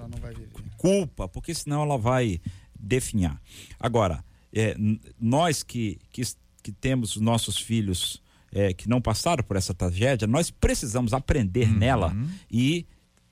culpa, 0.78 1.28
porque 1.28 1.54
senão 1.54 1.84
ela 1.84 1.98
vai 1.98 2.40
definhar. 2.80 3.42
Agora, 3.80 4.24
é, 4.54 4.76
nós 5.20 5.64
que, 5.64 6.00
que, 6.12 6.22
que 6.64 6.72
temos 6.72 7.16
os 7.16 7.22
nossos 7.22 7.58
filhos 7.58 8.22
é, 8.52 8.74
que 8.74 8.88
não 8.88 9.02
passaram 9.02 9.44
por 9.44 9.58
essa 9.58 9.74
tragédia, 9.74 10.28
nós 10.28 10.50
precisamos 10.50 11.14
aprender 11.14 11.68
nela 11.68 12.16
e 12.52 12.86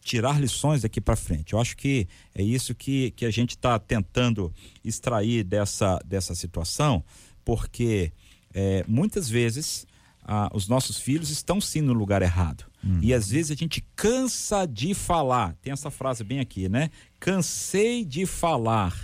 tirar 0.06 0.40
lições 0.40 0.84
daqui 0.84 1.02
para 1.02 1.16
frente. 1.16 1.54
Eu 1.54 1.60
acho 1.60 1.76
que 1.76 2.08
é 2.36 2.44
isso 2.44 2.76
que, 2.76 3.10
que 3.12 3.26
a 3.26 3.32
gente 3.32 3.52
está 3.52 3.80
tentando 3.80 4.54
extrair 4.84 5.44
dessa, 5.44 6.00
dessa 6.06 6.36
situação, 6.36 7.04
porque 7.44 8.14
é, 8.54 8.86
muitas 8.88 9.28
vezes 9.28 9.88
ah, 10.24 10.48
os 10.54 10.68
nossos 10.68 11.00
filhos 11.00 11.32
estão 11.32 11.60
sim 11.60 11.82
no 11.82 11.92
lugar 11.92 12.22
errado. 12.22 12.66
E 13.02 13.16
às 13.16 13.30
vezes 13.30 13.50
a 13.50 13.56
gente 13.56 13.84
cansa 13.96 14.68
de 14.68 14.94
falar. 14.94 15.56
Tem 15.60 15.74
essa 15.74 15.90
frase 15.90 16.24
bem 16.24 16.40
aqui, 16.40 16.70
né? 16.70 16.92
Cansei 17.20 18.06
de 18.06 18.28
falar. 18.28 18.96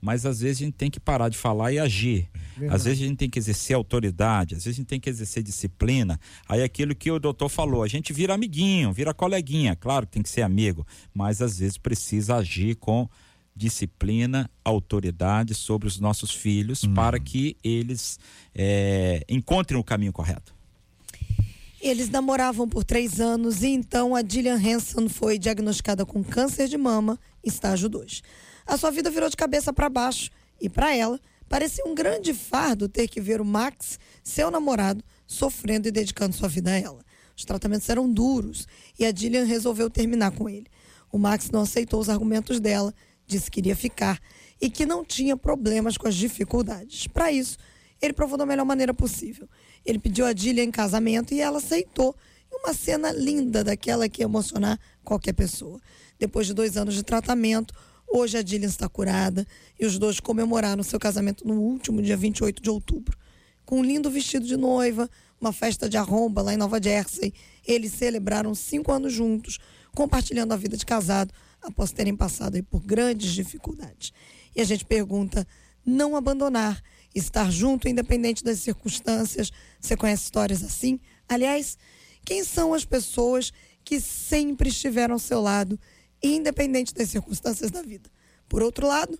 Mas 0.00 0.24
às 0.24 0.40
vezes 0.40 0.62
a 0.62 0.64
gente 0.64 0.74
tem 0.74 0.90
que 0.90 0.98
parar 0.98 1.28
de 1.28 1.36
falar 1.36 1.72
e 1.72 1.78
agir. 1.78 2.28
Às 2.70 2.84
vezes 2.84 3.02
a 3.02 3.06
gente 3.06 3.16
tem 3.16 3.30
que 3.30 3.38
exercer 3.38 3.76
autoridade, 3.76 4.54
às 4.54 4.64
vezes 4.64 4.78
a 4.78 4.80
gente 4.80 4.88
tem 4.88 5.00
que 5.00 5.08
exercer 5.08 5.42
disciplina. 5.42 6.18
Aí 6.48 6.62
aquilo 6.62 6.94
que 6.94 7.10
o 7.10 7.18
doutor 7.18 7.48
falou, 7.48 7.82
a 7.82 7.88
gente 7.88 8.12
vira 8.12 8.34
amiguinho, 8.34 8.92
vira 8.92 9.14
coleguinha. 9.14 9.76
Claro 9.76 10.06
que 10.06 10.12
tem 10.12 10.22
que 10.22 10.28
ser 10.28 10.42
amigo, 10.42 10.86
mas 11.14 11.40
às 11.42 11.58
vezes 11.58 11.78
precisa 11.78 12.36
agir 12.36 12.76
com 12.76 13.08
disciplina, 13.54 14.50
autoridade 14.64 15.54
sobre 15.54 15.86
os 15.86 15.98
nossos 15.98 16.30
filhos 16.30 16.84
para 16.94 17.18
que 17.18 17.56
eles 17.62 18.18
eh, 18.54 19.22
encontrem 19.28 19.78
o 19.78 19.84
caminho 19.84 20.12
correto. 20.12 20.54
Eles 21.80 22.10
namoravam 22.10 22.68
por 22.68 22.84
três 22.84 23.20
anos 23.20 23.62
e 23.62 23.68
então 23.68 24.14
a 24.14 24.22
Gillian 24.22 24.56
Hanson 24.56 25.08
foi 25.08 25.38
diagnosticada 25.38 26.04
com 26.04 26.22
câncer 26.22 26.68
de 26.68 26.76
mama, 26.76 27.18
estágio 27.42 27.88
2. 27.88 28.22
A 28.70 28.76
sua 28.76 28.92
vida 28.92 29.10
virou 29.10 29.28
de 29.28 29.36
cabeça 29.36 29.72
para 29.72 29.88
baixo 29.88 30.30
e 30.60 30.68
para 30.68 30.94
ela 30.94 31.20
parecia 31.48 31.84
um 31.84 31.92
grande 31.92 32.32
fardo 32.32 32.88
ter 32.88 33.08
que 33.08 33.20
ver 33.20 33.40
o 33.40 33.44
Max, 33.44 33.98
seu 34.22 34.48
namorado, 34.48 35.02
sofrendo 35.26 35.88
e 35.88 35.90
dedicando 35.90 36.36
sua 36.36 36.48
vida 36.48 36.70
a 36.70 36.78
ela. 36.78 37.04
Os 37.36 37.44
tratamentos 37.44 37.88
eram 37.88 38.08
duros 38.08 38.68
e 38.96 39.04
a 39.04 39.12
Gillian 39.12 39.42
resolveu 39.42 39.90
terminar 39.90 40.30
com 40.30 40.48
ele. 40.48 40.68
O 41.10 41.18
Max 41.18 41.50
não 41.50 41.62
aceitou 41.62 41.98
os 41.98 42.08
argumentos 42.08 42.60
dela, 42.60 42.94
disse 43.26 43.50
que 43.50 43.58
iria 43.58 43.74
ficar 43.74 44.20
e 44.60 44.70
que 44.70 44.86
não 44.86 45.04
tinha 45.04 45.36
problemas 45.36 45.98
com 45.98 46.06
as 46.06 46.14
dificuldades. 46.14 47.08
Para 47.08 47.32
isso, 47.32 47.58
ele 48.00 48.12
provou 48.12 48.38
da 48.38 48.46
melhor 48.46 48.64
maneira 48.64 48.94
possível. 48.94 49.48
Ele 49.84 49.98
pediu 49.98 50.26
a 50.26 50.32
Dillia 50.32 50.62
em 50.62 50.70
casamento 50.70 51.34
e 51.34 51.40
ela 51.40 51.58
aceitou. 51.58 52.14
Uma 52.52 52.72
cena 52.72 53.10
linda, 53.10 53.64
daquela 53.64 54.08
que 54.08 54.22
ia 54.22 54.26
emocionar 54.26 54.78
qualquer 55.02 55.32
pessoa. 55.32 55.80
Depois 56.20 56.46
de 56.46 56.54
dois 56.54 56.76
anos 56.76 56.94
de 56.94 57.02
tratamento, 57.02 57.74
hoje 58.10 58.36
a 58.36 58.42
Dillian 58.42 58.68
está 58.68 58.88
curada 58.88 59.46
e 59.78 59.86
os 59.86 59.98
dois 59.98 60.20
comemoraram 60.20 60.82
seu 60.82 60.98
casamento 60.98 61.46
no 61.46 61.54
último 61.54 62.02
dia 62.02 62.16
28 62.16 62.62
de 62.62 62.68
outubro. 62.68 63.16
Com 63.64 63.80
um 63.80 63.84
lindo 63.84 64.10
vestido 64.10 64.46
de 64.46 64.56
noiva, 64.56 65.08
uma 65.40 65.52
festa 65.52 65.88
de 65.88 65.96
arromba 65.96 66.42
lá 66.42 66.52
em 66.52 66.56
Nova 66.56 66.82
Jersey, 66.82 67.32
eles 67.66 67.92
celebraram 67.92 68.54
cinco 68.54 68.92
anos 68.92 69.12
juntos, 69.12 69.58
compartilhando 69.94 70.52
a 70.52 70.56
vida 70.56 70.76
de 70.76 70.84
casado 70.84 71.32
após 71.62 71.92
terem 71.92 72.16
passado 72.16 72.62
por 72.64 72.82
grandes 72.82 73.32
dificuldades. 73.32 74.12
E 74.54 74.60
a 74.60 74.64
gente 74.64 74.84
pergunta: 74.84 75.46
não 75.86 76.16
abandonar, 76.16 76.82
estar 77.14 77.50
junto 77.50 77.88
independente 77.88 78.44
das 78.44 78.58
circunstâncias. 78.58 79.50
Você 79.80 79.96
conhece 79.96 80.24
histórias 80.24 80.62
assim? 80.62 81.00
Aliás, 81.28 81.78
quem 82.24 82.44
são 82.44 82.74
as 82.74 82.84
pessoas 82.84 83.52
que 83.84 84.00
sempre 84.00 84.68
estiveram 84.68 85.14
ao 85.14 85.18
seu 85.18 85.40
lado, 85.40 85.78
independente 86.22 86.94
das 86.94 87.10
circunstâncias 87.10 87.70
da 87.70 87.82
vida? 87.82 88.10
Por 88.48 88.62
outro 88.62 88.86
lado, 88.86 89.18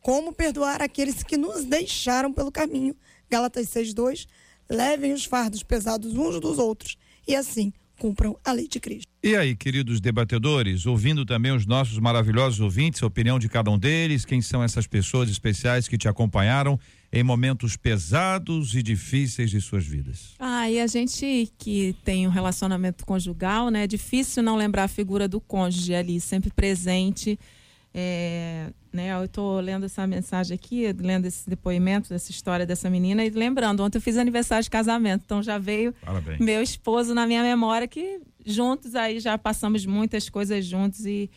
como 0.00 0.32
perdoar 0.32 0.82
aqueles 0.82 1.22
que 1.22 1.36
nos 1.36 1.64
deixaram 1.64 2.32
pelo 2.32 2.52
caminho? 2.52 2.96
Gálatas 3.28 3.68
6:2 3.68 4.26
Levem 4.68 5.12
os 5.12 5.24
fardos 5.24 5.62
pesados 5.62 6.14
uns 6.14 6.38
dos 6.40 6.58
outros 6.58 6.98
e 7.26 7.34
assim 7.34 7.72
cumpram 7.98 8.38
a 8.44 8.52
lei 8.52 8.68
de 8.68 8.78
Cristo. 8.78 9.08
E 9.22 9.34
aí, 9.34 9.56
queridos 9.56 10.00
debatedores, 10.00 10.86
ouvindo 10.86 11.26
também 11.26 11.52
os 11.52 11.66
nossos 11.66 11.98
maravilhosos 11.98 12.60
ouvintes, 12.60 13.02
a 13.02 13.06
opinião 13.06 13.38
de 13.38 13.48
cada 13.48 13.70
um 13.70 13.78
deles, 13.78 14.24
quem 14.24 14.40
são 14.40 14.62
essas 14.62 14.86
pessoas 14.86 15.28
especiais 15.28 15.88
que 15.88 15.98
te 15.98 16.08
acompanharam 16.08 16.78
em 17.12 17.22
momentos 17.22 17.76
pesados 17.76 18.74
e 18.74 18.82
difíceis 18.82 19.50
de 19.50 19.60
suas 19.60 19.84
vidas? 19.84 20.34
Ah, 20.38 20.70
e 20.70 20.78
a 20.78 20.86
gente 20.86 21.50
que 21.58 21.96
tem 22.04 22.26
um 22.26 22.30
relacionamento 22.30 23.04
conjugal, 23.04 23.70
né? 23.70 23.84
É 23.84 23.86
difícil 23.86 24.42
não 24.42 24.56
lembrar 24.56 24.84
a 24.84 24.88
figura 24.88 25.26
do 25.26 25.40
cônjuge 25.40 25.94
ali, 25.94 26.20
sempre 26.20 26.50
presente. 26.50 27.38
É, 28.00 28.70
né, 28.92 29.12
eu 29.12 29.24
estou 29.24 29.58
lendo 29.58 29.86
essa 29.86 30.06
mensagem 30.06 30.54
aqui, 30.54 30.92
lendo 30.92 31.26
esse 31.26 31.50
depoimento, 31.50 32.10
dessa 32.10 32.30
história 32.30 32.64
dessa 32.64 32.88
menina, 32.88 33.24
e 33.24 33.30
lembrando, 33.30 33.82
ontem 33.82 33.98
eu 33.98 34.02
fiz 34.02 34.16
aniversário 34.16 34.62
de 34.62 34.70
casamento, 34.70 35.22
então 35.24 35.42
já 35.42 35.58
veio 35.58 35.92
Parabéns. 36.00 36.38
meu 36.38 36.62
esposo 36.62 37.12
na 37.12 37.26
minha 37.26 37.42
memória, 37.42 37.88
que 37.88 38.20
juntos 38.46 38.94
aí 38.94 39.18
já 39.18 39.36
passamos 39.36 39.84
muitas 39.84 40.28
coisas 40.28 40.64
juntos 40.64 41.06
e, 41.06 41.28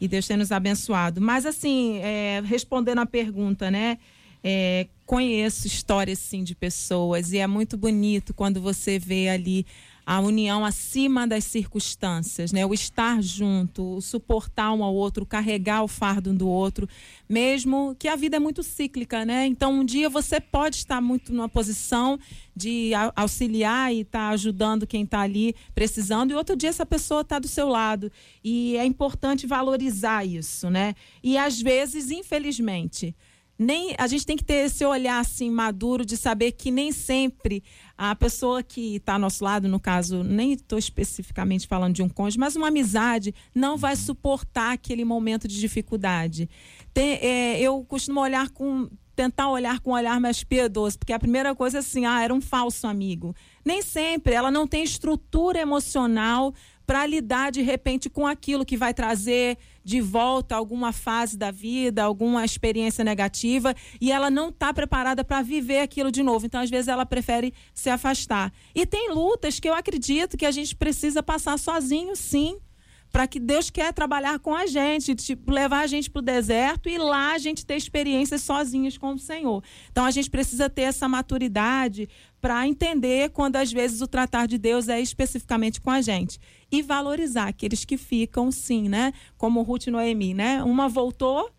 e 0.00 0.08
Deus 0.08 0.26
tem 0.26 0.38
nos 0.38 0.50
abençoado. 0.50 1.20
Mas 1.20 1.44
assim, 1.44 1.98
é, 1.98 2.42
respondendo 2.46 3.00
a 3.00 3.06
pergunta, 3.06 3.70
né? 3.70 3.98
É, 4.42 4.86
conheço 5.04 5.66
histórias 5.66 6.18
sim 6.18 6.42
de 6.42 6.54
pessoas 6.54 7.30
e 7.30 7.38
é 7.38 7.46
muito 7.46 7.76
bonito 7.76 8.32
quando 8.32 8.58
você 8.60 8.98
vê 8.98 9.28
ali 9.28 9.66
a 10.06 10.20
união 10.20 10.64
acima 10.64 11.26
das 11.26 11.42
circunstâncias, 11.42 12.52
né? 12.52 12.64
O 12.64 12.72
estar 12.72 13.20
junto, 13.20 13.96
o 13.96 14.00
suportar 14.00 14.72
um 14.72 14.84
ao 14.84 14.94
outro, 14.94 15.26
carregar 15.26 15.82
o 15.82 15.88
fardo 15.88 16.30
um 16.30 16.34
do 16.36 16.48
outro, 16.48 16.88
mesmo 17.28 17.96
que 17.98 18.06
a 18.06 18.14
vida 18.14 18.36
é 18.36 18.38
muito 18.38 18.62
cíclica, 18.62 19.24
né? 19.24 19.46
Então 19.48 19.72
um 19.80 19.84
dia 19.84 20.08
você 20.08 20.40
pode 20.40 20.76
estar 20.76 21.00
muito 21.00 21.32
numa 21.32 21.48
posição 21.48 22.20
de 22.54 22.94
au- 22.94 23.12
auxiliar 23.16 23.92
e 23.92 24.02
estar 24.02 24.28
ajudando 24.28 24.86
quem 24.86 25.02
está 25.02 25.22
ali 25.22 25.56
precisando, 25.74 26.30
e 26.30 26.34
outro 26.34 26.54
dia 26.54 26.68
essa 26.68 26.86
pessoa 26.86 27.22
está 27.22 27.40
do 27.40 27.48
seu 27.48 27.68
lado. 27.68 28.10
E 28.44 28.76
é 28.76 28.84
importante 28.84 29.44
valorizar 29.44 30.24
isso, 30.24 30.70
né? 30.70 30.94
E 31.20 31.36
às 31.36 31.60
vezes, 31.60 32.12
infelizmente, 32.12 33.12
nem 33.58 33.94
a 33.98 34.06
gente 34.06 34.26
tem 34.26 34.36
que 34.36 34.44
ter 34.44 34.66
esse 34.66 34.84
olhar 34.84 35.18
assim 35.18 35.50
maduro 35.50 36.04
de 36.04 36.16
saber 36.16 36.52
que 36.52 36.70
nem 36.70 36.92
sempre 36.92 37.62
a 37.96 38.14
pessoa 38.14 38.62
que 38.62 38.96
está 38.96 39.14
ao 39.14 39.18
nosso 39.18 39.42
lado, 39.42 39.68
no 39.68 39.80
caso, 39.80 40.22
nem 40.22 40.52
estou 40.52 40.78
especificamente 40.78 41.66
falando 41.66 41.94
de 41.94 42.02
um 42.02 42.08
cônjuge, 42.08 42.38
mas 42.38 42.56
uma 42.56 42.68
amizade, 42.68 43.34
não 43.54 43.76
vai 43.76 43.96
suportar 43.96 44.72
aquele 44.72 45.04
momento 45.04 45.48
de 45.48 45.58
dificuldade. 45.58 46.48
Tem- 46.92 47.18
é, 47.22 47.60
eu 47.60 47.84
costumo 47.84 48.20
olhar 48.20 48.50
com 48.50 48.88
tentar 49.14 49.48
olhar 49.48 49.80
com 49.80 49.92
um 49.92 49.94
olhar 49.94 50.20
mais 50.20 50.44
piedoso, 50.44 50.98
porque 50.98 51.12
a 51.12 51.18
primeira 51.18 51.54
coisa 51.54 51.78
é 51.78 51.80
assim, 51.80 52.04
ah, 52.04 52.22
era 52.22 52.34
um 52.34 52.40
falso 52.40 52.86
amigo. 52.86 53.34
Nem 53.64 53.80
sempre, 53.80 54.34
ela 54.34 54.50
não 54.50 54.66
tem 54.66 54.84
estrutura 54.84 55.58
emocional 55.58 56.52
para 56.86 57.06
lidar 57.06 57.50
de 57.50 57.62
repente 57.62 58.10
com 58.10 58.26
aquilo 58.26 58.64
que 58.64 58.76
vai 58.76 58.92
trazer 58.92 59.56
de 59.86 60.00
volta 60.00 60.56
alguma 60.56 60.90
fase 60.90 61.38
da 61.38 61.52
vida, 61.52 62.02
alguma 62.02 62.44
experiência 62.44 63.04
negativa, 63.04 63.72
e 64.00 64.10
ela 64.10 64.28
não 64.28 64.48
está 64.48 64.74
preparada 64.74 65.22
para 65.22 65.42
viver 65.42 65.78
aquilo 65.78 66.10
de 66.10 66.24
novo. 66.24 66.44
Então, 66.44 66.60
às 66.60 66.68
vezes, 66.68 66.88
ela 66.88 67.06
prefere 67.06 67.54
se 67.72 67.88
afastar. 67.88 68.52
E 68.74 68.84
tem 68.84 69.12
lutas 69.12 69.60
que 69.60 69.68
eu 69.68 69.74
acredito 69.74 70.36
que 70.36 70.44
a 70.44 70.50
gente 70.50 70.74
precisa 70.74 71.22
passar 71.22 71.56
sozinho, 71.56 72.16
sim 72.16 72.58
para 73.16 73.26
que 73.26 73.40
Deus 73.40 73.70
quer 73.70 73.94
trabalhar 73.94 74.38
com 74.40 74.54
a 74.54 74.66
gente, 74.66 75.14
tipo, 75.14 75.50
levar 75.50 75.80
a 75.80 75.86
gente 75.86 76.10
para 76.10 76.20
o 76.20 76.22
deserto 76.22 76.86
e 76.86 76.98
lá 76.98 77.32
a 77.32 77.38
gente 77.38 77.64
ter 77.64 77.74
experiências 77.74 78.42
sozinhos 78.42 78.98
com 78.98 79.14
o 79.14 79.18
Senhor. 79.18 79.64
Então 79.90 80.04
a 80.04 80.10
gente 80.10 80.28
precisa 80.28 80.68
ter 80.68 80.82
essa 80.82 81.08
maturidade 81.08 82.10
para 82.42 82.68
entender 82.68 83.30
quando 83.30 83.56
às 83.56 83.72
vezes 83.72 84.02
o 84.02 84.06
tratar 84.06 84.44
de 84.44 84.58
Deus 84.58 84.90
é 84.90 85.00
especificamente 85.00 85.80
com 85.80 85.88
a 85.88 86.02
gente 86.02 86.38
e 86.70 86.82
valorizar 86.82 87.48
aqueles 87.48 87.86
que 87.86 87.96
ficam, 87.96 88.52
sim, 88.52 88.86
né? 88.86 89.14
Como 89.38 89.62
Ruth 89.62 89.86
e 89.86 89.90
Noemi, 89.90 90.34
né? 90.34 90.62
Uma 90.62 90.86
voltou, 90.86 91.50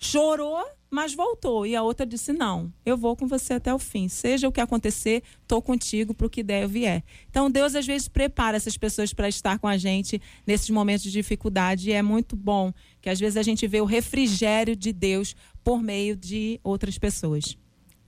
chorou, 0.00 0.64
mas 0.94 1.12
voltou. 1.12 1.66
E 1.66 1.74
a 1.74 1.82
outra 1.82 2.06
disse: 2.06 2.32
Não, 2.32 2.72
eu 2.86 2.96
vou 2.96 3.16
com 3.16 3.26
você 3.26 3.54
até 3.54 3.74
o 3.74 3.78
fim. 3.78 4.08
Seja 4.08 4.46
o 4.46 4.52
que 4.52 4.60
acontecer, 4.60 5.22
estou 5.42 5.60
contigo 5.60 6.14
para 6.14 6.26
o 6.26 6.30
que 6.30 6.42
der 6.42 6.62
ou 6.62 6.68
vier. 6.68 7.02
Então, 7.28 7.50
Deus 7.50 7.74
às 7.74 7.84
vezes 7.84 8.06
prepara 8.06 8.56
essas 8.56 8.76
pessoas 8.76 9.12
para 9.12 9.28
estar 9.28 9.58
com 9.58 9.66
a 9.66 9.76
gente 9.76 10.22
nesses 10.46 10.70
momentos 10.70 11.02
de 11.02 11.10
dificuldade. 11.10 11.90
E 11.90 11.92
é 11.92 12.00
muito 12.00 12.36
bom 12.36 12.72
que 13.00 13.10
às 13.10 13.18
vezes 13.18 13.36
a 13.36 13.42
gente 13.42 13.66
vê 13.66 13.80
o 13.80 13.84
refrigério 13.84 14.76
de 14.76 14.92
Deus 14.92 15.34
por 15.64 15.82
meio 15.82 16.16
de 16.16 16.60
outras 16.62 16.96
pessoas. 16.96 17.58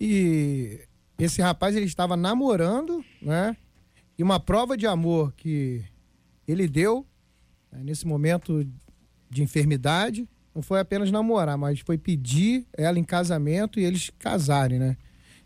E 0.00 0.80
esse 1.18 1.42
rapaz 1.42 1.74
ele 1.74 1.86
estava 1.86 2.16
namorando, 2.16 3.04
né? 3.20 3.56
E 4.16 4.22
uma 4.22 4.38
prova 4.38 4.76
de 4.76 4.86
amor 4.86 5.32
que 5.36 5.82
ele 6.46 6.68
deu 6.68 7.04
né, 7.70 7.80
nesse 7.82 8.06
momento 8.06 8.66
de 9.28 9.42
enfermidade 9.42 10.26
não 10.56 10.62
foi 10.62 10.80
apenas 10.80 11.10
namorar, 11.10 11.58
mas 11.58 11.80
foi 11.80 11.98
pedir 11.98 12.66
ela 12.72 12.98
em 12.98 13.04
casamento 13.04 13.78
e 13.78 13.84
eles 13.84 14.10
casarem, 14.18 14.78
né? 14.78 14.96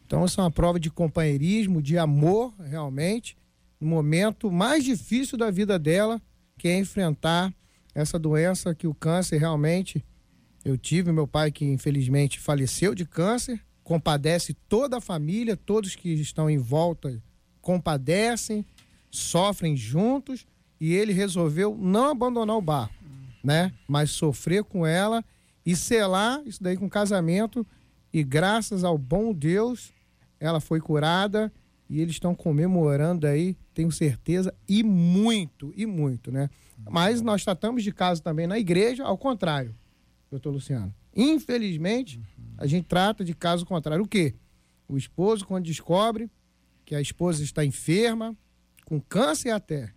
Então, 0.06 0.24
essa 0.24 0.40
é 0.40 0.44
uma 0.44 0.52
prova 0.52 0.78
de 0.78 0.88
companheirismo, 0.88 1.82
de 1.82 1.98
amor, 1.98 2.54
realmente, 2.60 3.36
no 3.80 3.88
momento 3.88 4.52
mais 4.52 4.84
difícil 4.84 5.36
da 5.36 5.50
vida 5.50 5.80
dela, 5.80 6.22
que 6.56 6.68
é 6.68 6.78
enfrentar 6.78 7.52
essa 7.92 8.20
doença 8.20 8.72
que 8.72 8.86
o 8.86 8.94
câncer 8.94 9.38
realmente. 9.38 10.04
Eu 10.64 10.78
tive 10.78 11.10
meu 11.10 11.26
pai 11.26 11.50
que 11.50 11.64
infelizmente 11.64 12.38
faleceu 12.38 12.94
de 12.94 13.04
câncer, 13.04 13.60
compadece 13.82 14.54
toda 14.68 14.98
a 14.98 15.00
família, 15.00 15.56
todos 15.56 15.96
que 15.96 16.10
estão 16.10 16.48
em 16.48 16.58
volta 16.58 17.20
compadecem, 17.60 18.64
sofrem 19.10 19.76
juntos, 19.76 20.46
e 20.80 20.94
ele 20.94 21.12
resolveu 21.12 21.76
não 21.76 22.10
abandonar 22.10 22.56
o 22.56 22.62
barco 22.62 22.99
né? 23.42 23.72
Mas 23.88 24.10
sofrer 24.10 24.64
com 24.64 24.86
ela 24.86 25.24
e 25.64 25.74
selar 25.76 26.42
isso 26.46 26.62
daí 26.62 26.76
com 26.76 26.88
casamento. 26.88 27.66
E 28.12 28.22
graças 28.24 28.84
ao 28.84 28.98
bom 28.98 29.32
Deus, 29.32 29.92
ela 30.38 30.60
foi 30.60 30.80
curada 30.80 31.52
e 31.88 32.00
eles 32.00 32.14
estão 32.14 32.34
comemorando 32.34 33.26
aí, 33.26 33.56
tenho 33.74 33.90
certeza, 33.90 34.54
e 34.68 34.82
muito, 34.82 35.72
e 35.76 35.86
muito, 35.86 36.30
né? 36.30 36.48
Mas 36.88 37.20
nós 37.20 37.42
tratamos 37.44 37.82
de 37.82 37.92
caso 37.92 38.22
também 38.22 38.46
na 38.46 38.58
igreja, 38.58 39.04
ao 39.04 39.18
contrário, 39.18 39.74
doutor 40.30 40.52
Luciano. 40.52 40.94
Infelizmente, 41.14 42.20
a 42.56 42.66
gente 42.66 42.86
trata 42.86 43.24
de 43.24 43.34
caso 43.34 43.66
contrário. 43.66 44.04
O 44.04 44.08
quê? 44.08 44.34
O 44.88 44.96
esposo, 44.96 45.44
quando 45.44 45.64
descobre 45.64 46.30
que 46.84 46.94
a 46.94 47.00
esposa 47.00 47.42
está 47.42 47.64
enferma, 47.64 48.36
com 48.84 49.00
câncer 49.00 49.50
até, 49.50 49.92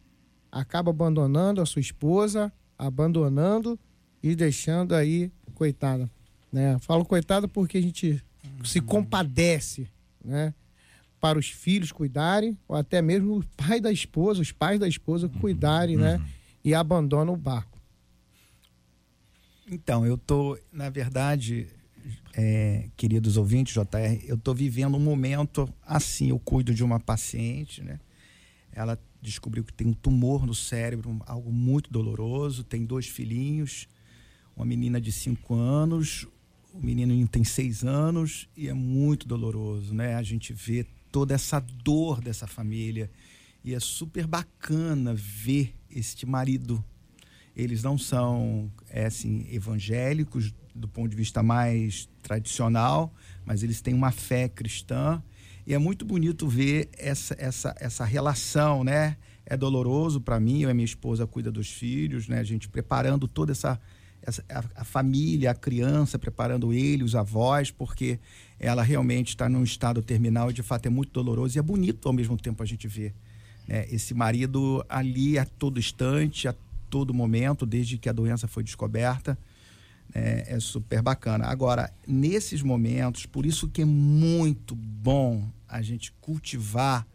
acaba 0.51 0.89
abandonando 0.89 1.61
a 1.61 1.65
sua 1.65 1.79
esposa 1.79 2.51
abandonando 2.77 3.79
e 4.21 4.35
deixando 4.35 4.95
aí, 4.95 5.31
coitada. 5.53 6.09
Né? 6.51 6.77
Falo 6.79 7.03
coitada 7.03 7.47
porque 7.47 7.77
a 7.77 7.81
gente 7.81 8.23
se 8.63 8.81
compadece, 8.81 9.87
né? 10.23 10.53
Para 11.19 11.39
os 11.39 11.47
filhos 11.49 11.91
cuidarem, 11.91 12.57
ou 12.67 12.75
até 12.75 13.01
mesmo 13.01 13.39
o 13.39 13.45
pai 13.55 13.79
da 13.79 13.91
esposa, 13.91 14.41
os 14.41 14.51
pais 14.51 14.79
da 14.79 14.87
esposa 14.87 15.29
cuidarem, 15.29 15.95
né? 15.95 16.21
E 16.63 16.73
abandonam 16.73 17.33
o 17.33 17.37
barco. 17.37 17.79
Então, 19.69 20.05
eu 20.05 20.17
tô, 20.17 20.57
na 20.71 20.89
verdade, 20.89 21.67
é, 22.33 22.89
queridos 22.97 23.37
ouvintes, 23.37 23.73
JR, 23.73 24.23
eu 24.25 24.37
tô 24.37 24.53
vivendo 24.53 24.95
um 24.95 24.99
momento 24.99 25.71
assim, 25.85 26.29
eu 26.29 26.39
cuido 26.39 26.73
de 26.73 26.83
uma 26.83 26.99
paciente, 26.99 27.81
né? 27.81 27.99
Ela 28.71 28.99
descobriu 29.23 29.63
que 29.63 29.73
tem 29.73 29.87
um 29.87 29.93
tumor 29.93 30.45
no 30.45 30.53
cérebro, 30.53 31.19
algo 31.25 31.51
muito 31.51 31.91
doloroso. 31.91 32.63
Tem 32.63 32.85
dois 32.85 33.07
filhinhos, 33.07 33.87
uma 34.55 34.65
menina 34.65 34.99
de 34.99 35.11
5 35.11 35.53
anos, 35.55 36.27
o 36.73 36.79
menino 36.79 37.27
tem 37.27 37.43
6 37.43 37.83
anos 37.83 38.49
e 38.55 38.67
é 38.67 38.73
muito 38.73 39.27
doloroso, 39.27 39.93
né? 39.93 40.15
A 40.15 40.23
gente 40.23 40.53
vê 40.53 40.85
toda 41.11 41.33
essa 41.33 41.59
dor 41.59 42.19
dessa 42.19 42.47
família 42.47 43.09
e 43.63 43.73
é 43.73 43.79
super 43.79 44.27
bacana 44.27 45.13
ver 45.13 45.73
este 45.89 46.25
marido. 46.25 46.83
Eles 47.55 47.83
não 47.83 47.97
são 47.97 48.71
é, 48.89 49.05
assim 49.05 49.45
evangélicos 49.51 50.53
do 50.75 50.87
ponto 50.87 51.09
de 51.09 51.15
vista 51.15 51.43
mais 51.43 52.09
tradicional, 52.21 53.13
mas 53.45 53.61
eles 53.61 53.79
têm 53.79 53.93
uma 53.93 54.11
fé 54.11 54.49
cristã 54.49 55.23
e 55.65 55.73
é 55.73 55.77
muito 55.77 56.05
bonito 56.05 56.47
ver 56.47 56.89
essa, 56.97 57.35
essa, 57.39 57.75
essa 57.79 58.05
relação, 58.05 58.83
né? 58.83 59.17
É 59.45 59.57
doloroso 59.57 60.21
para 60.21 60.39
mim, 60.39 60.61
eu 60.61 60.69
e 60.69 60.73
minha 60.73 60.85
esposa 60.85 61.27
cuida 61.27 61.51
dos 61.51 61.69
filhos, 61.69 62.27
né? 62.27 62.39
A 62.39 62.43
gente 62.43 62.67
preparando 62.67 63.27
toda 63.27 63.51
essa, 63.51 63.79
essa 64.21 64.43
a, 64.49 64.81
a, 64.81 64.83
família, 64.83 65.51
a 65.51 65.55
criança, 65.55 66.19
preparando 66.19 66.73
ele, 66.73 67.03
os 67.03 67.15
avós, 67.15 67.71
porque 67.71 68.19
ela 68.59 68.83
realmente 68.83 69.29
está 69.29 69.47
num 69.47 69.63
estado 69.63 70.01
terminal 70.01 70.49
e 70.51 70.53
de 70.53 70.63
fato 70.63 70.85
é 70.85 70.89
muito 70.89 71.11
doloroso 71.11 71.57
e 71.57 71.59
é 71.59 71.61
bonito 71.61 72.07
ao 72.07 72.13
mesmo 72.13 72.37
tempo 72.37 72.61
a 72.61 72.65
gente 72.65 72.87
ver 72.87 73.13
né? 73.67 73.85
esse 73.89 74.13
marido 74.13 74.83
ali 74.89 75.37
a 75.37 75.45
todo 75.45 75.79
instante, 75.79 76.47
a 76.47 76.55
todo 76.89 77.13
momento, 77.13 77.65
desde 77.65 77.97
que 77.97 78.07
a 78.07 78.13
doença 78.13 78.47
foi 78.47 78.63
descoberta 78.63 79.37
é, 80.13 80.55
é 80.55 80.59
super 80.59 81.01
bacana. 81.01 81.45
Agora, 81.45 81.91
nesses 82.07 82.61
momentos, 82.61 83.25
por 83.25 83.45
isso 83.45 83.67
que 83.67 83.81
é 83.81 83.85
muito 83.85 84.75
bom 84.75 85.49
a 85.67 85.81
gente 85.81 86.11
cultivar 86.21 87.05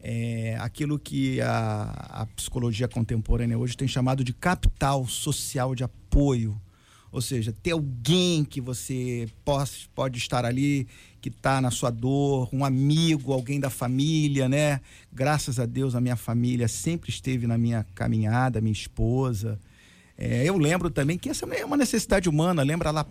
é, 0.00 0.56
aquilo 0.60 0.98
que 0.98 1.40
a, 1.40 1.82
a, 2.22 2.26
psicologia 2.26 2.88
contemporânea 2.88 3.58
hoje 3.58 3.76
tem 3.76 3.86
chamado 3.86 4.24
de 4.24 4.32
capital 4.32 5.06
social 5.06 5.74
de 5.74 5.84
apoio. 5.84 6.60
Ou 7.10 7.20
seja, 7.20 7.52
ter 7.52 7.72
alguém 7.72 8.42
que 8.42 8.60
você 8.60 9.28
pode, 9.44 9.90
pode 9.94 10.18
estar 10.18 10.46
ali, 10.46 10.88
que 11.20 11.28
está 11.28 11.60
na 11.60 11.70
sua 11.70 11.90
dor, 11.90 12.48
um 12.52 12.64
amigo, 12.64 13.32
alguém 13.32 13.60
da 13.60 13.68
família, 13.68 14.48
né? 14.48 14.80
Graças 15.12 15.60
a 15.60 15.66
Deus, 15.66 15.94
a 15.94 16.00
minha 16.00 16.16
família 16.16 16.66
sempre 16.68 17.10
esteve 17.10 17.46
na 17.46 17.58
minha 17.58 17.84
caminhada, 17.94 18.62
minha 18.62 18.72
esposa, 18.72 19.60
é, 20.24 20.44
eu 20.44 20.56
lembro 20.56 20.88
também 20.88 21.18
que 21.18 21.28
essa 21.28 21.44
é 21.46 21.64
uma 21.64 21.76
necessidade 21.76 22.28
humana. 22.28 22.62
Lembra 22.62 22.92
lá 22.92 23.04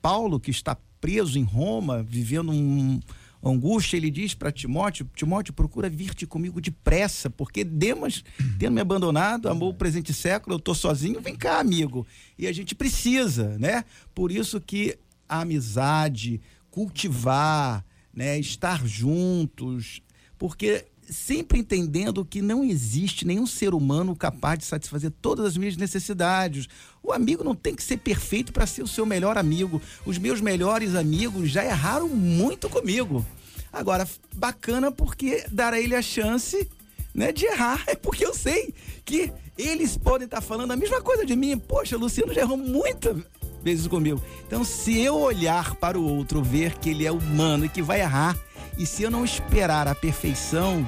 Paulo, 0.00 0.38
que 0.38 0.52
está 0.52 0.76
preso 1.00 1.36
em 1.36 1.42
Roma, 1.42 2.00
vivendo 2.02 2.52
um, 2.52 3.00
uma 3.42 3.52
angústia, 3.52 3.96
ele 3.96 4.08
diz 4.08 4.34
para 4.34 4.52
Timóteo: 4.52 5.10
Timóteo, 5.16 5.52
procura 5.52 5.90
vir-te 5.90 6.28
comigo 6.28 6.60
depressa, 6.60 7.28
porque 7.28 7.64
Demas, 7.64 8.22
tendo 8.56 8.74
me 8.74 8.80
abandonado, 8.80 9.48
amou 9.48 9.70
o 9.70 9.74
presente 9.74 10.14
século, 10.14 10.54
eu 10.54 10.58
estou 10.58 10.76
sozinho, 10.76 11.20
vem 11.20 11.34
cá, 11.34 11.58
amigo. 11.58 12.06
E 12.38 12.46
a 12.46 12.52
gente 12.52 12.72
precisa, 12.72 13.58
né? 13.58 13.84
Por 14.14 14.30
isso 14.30 14.60
que 14.60 14.96
a 15.28 15.40
amizade, 15.40 16.40
cultivar, 16.70 17.84
né, 18.14 18.38
estar 18.38 18.86
juntos, 18.86 20.00
porque 20.38 20.86
sempre 21.10 21.58
entendendo 21.58 22.24
que 22.24 22.42
não 22.42 22.64
existe 22.64 23.26
nenhum 23.26 23.46
ser 23.46 23.74
humano 23.74 24.14
capaz 24.14 24.58
de 24.58 24.64
satisfazer 24.64 25.12
todas 25.22 25.46
as 25.46 25.56
minhas 25.56 25.76
necessidades. 25.76 26.68
O 27.02 27.12
amigo 27.12 27.42
não 27.42 27.54
tem 27.54 27.74
que 27.74 27.82
ser 27.82 27.98
perfeito 27.98 28.52
para 28.52 28.66
ser 28.66 28.82
o 28.82 28.88
seu 28.88 29.06
melhor 29.06 29.38
amigo. 29.38 29.80
Os 30.04 30.18
meus 30.18 30.40
melhores 30.40 30.94
amigos 30.94 31.50
já 31.50 31.64
erraram 31.64 32.08
muito 32.08 32.68
comigo. 32.68 33.24
Agora, 33.72 34.08
bacana 34.34 34.90
porque 34.90 35.44
dar 35.50 35.72
a 35.72 35.80
ele 35.80 35.94
a 35.94 36.02
chance 36.02 36.68
né, 37.14 37.32
de 37.32 37.46
errar. 37.46 37.82
É 37.86 37.94
porque 37.94 38.24
eu 38.24 38.34
sei 38.34 38.72
que 39.04 39.32
eles 39.56 39.96
podem 39.96 40.26
estar 40.26 40.40
falando 40.40 40.72
a 40.72 40.76
mesma 40.76 41.00
coisa 41.00 41.24
de 41.24 41.34
mim. 41.34 41.58
Poxa, 41.58 41.96
Luciano 41.96 42.32
já 42.32 42.42
errou 42.42 42.56
muitas 42.56 43.16
vezes 43.62 43.86
comigo. 43.86 44.22
Então, 44.46 44.64
se 44.64 44.98
eu 44.98 45.16
olhar 45.16 45.74
para 45.76 45.98
o 45.98 46.04
outro, 46.04 46.42
ver 46.42 46.78
que 46.78 46.90
ele 46.90 47.06
é 47.06 47.12
humano 47.12 47.64
e 47.64 47.68
que 47.68 47.82
vai 47.82 48.00
errar, 48.00 48.38
e 48.78 48.86
se 48.86 49.02
eu 49.02 49.10
não 49.10 49.24
esperar 49.24 49.88
a 49.88 49.94
perfeição, 49.94 50.86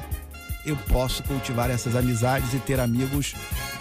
eu 0.65 0.77
posso 0.89 1.23
cultivar 1.23 1.71
essas 1.71 1.97
amizades 1.97 2.53
e 2.55 2.59
ter 2.59 2.79
amigos 2.79 3.35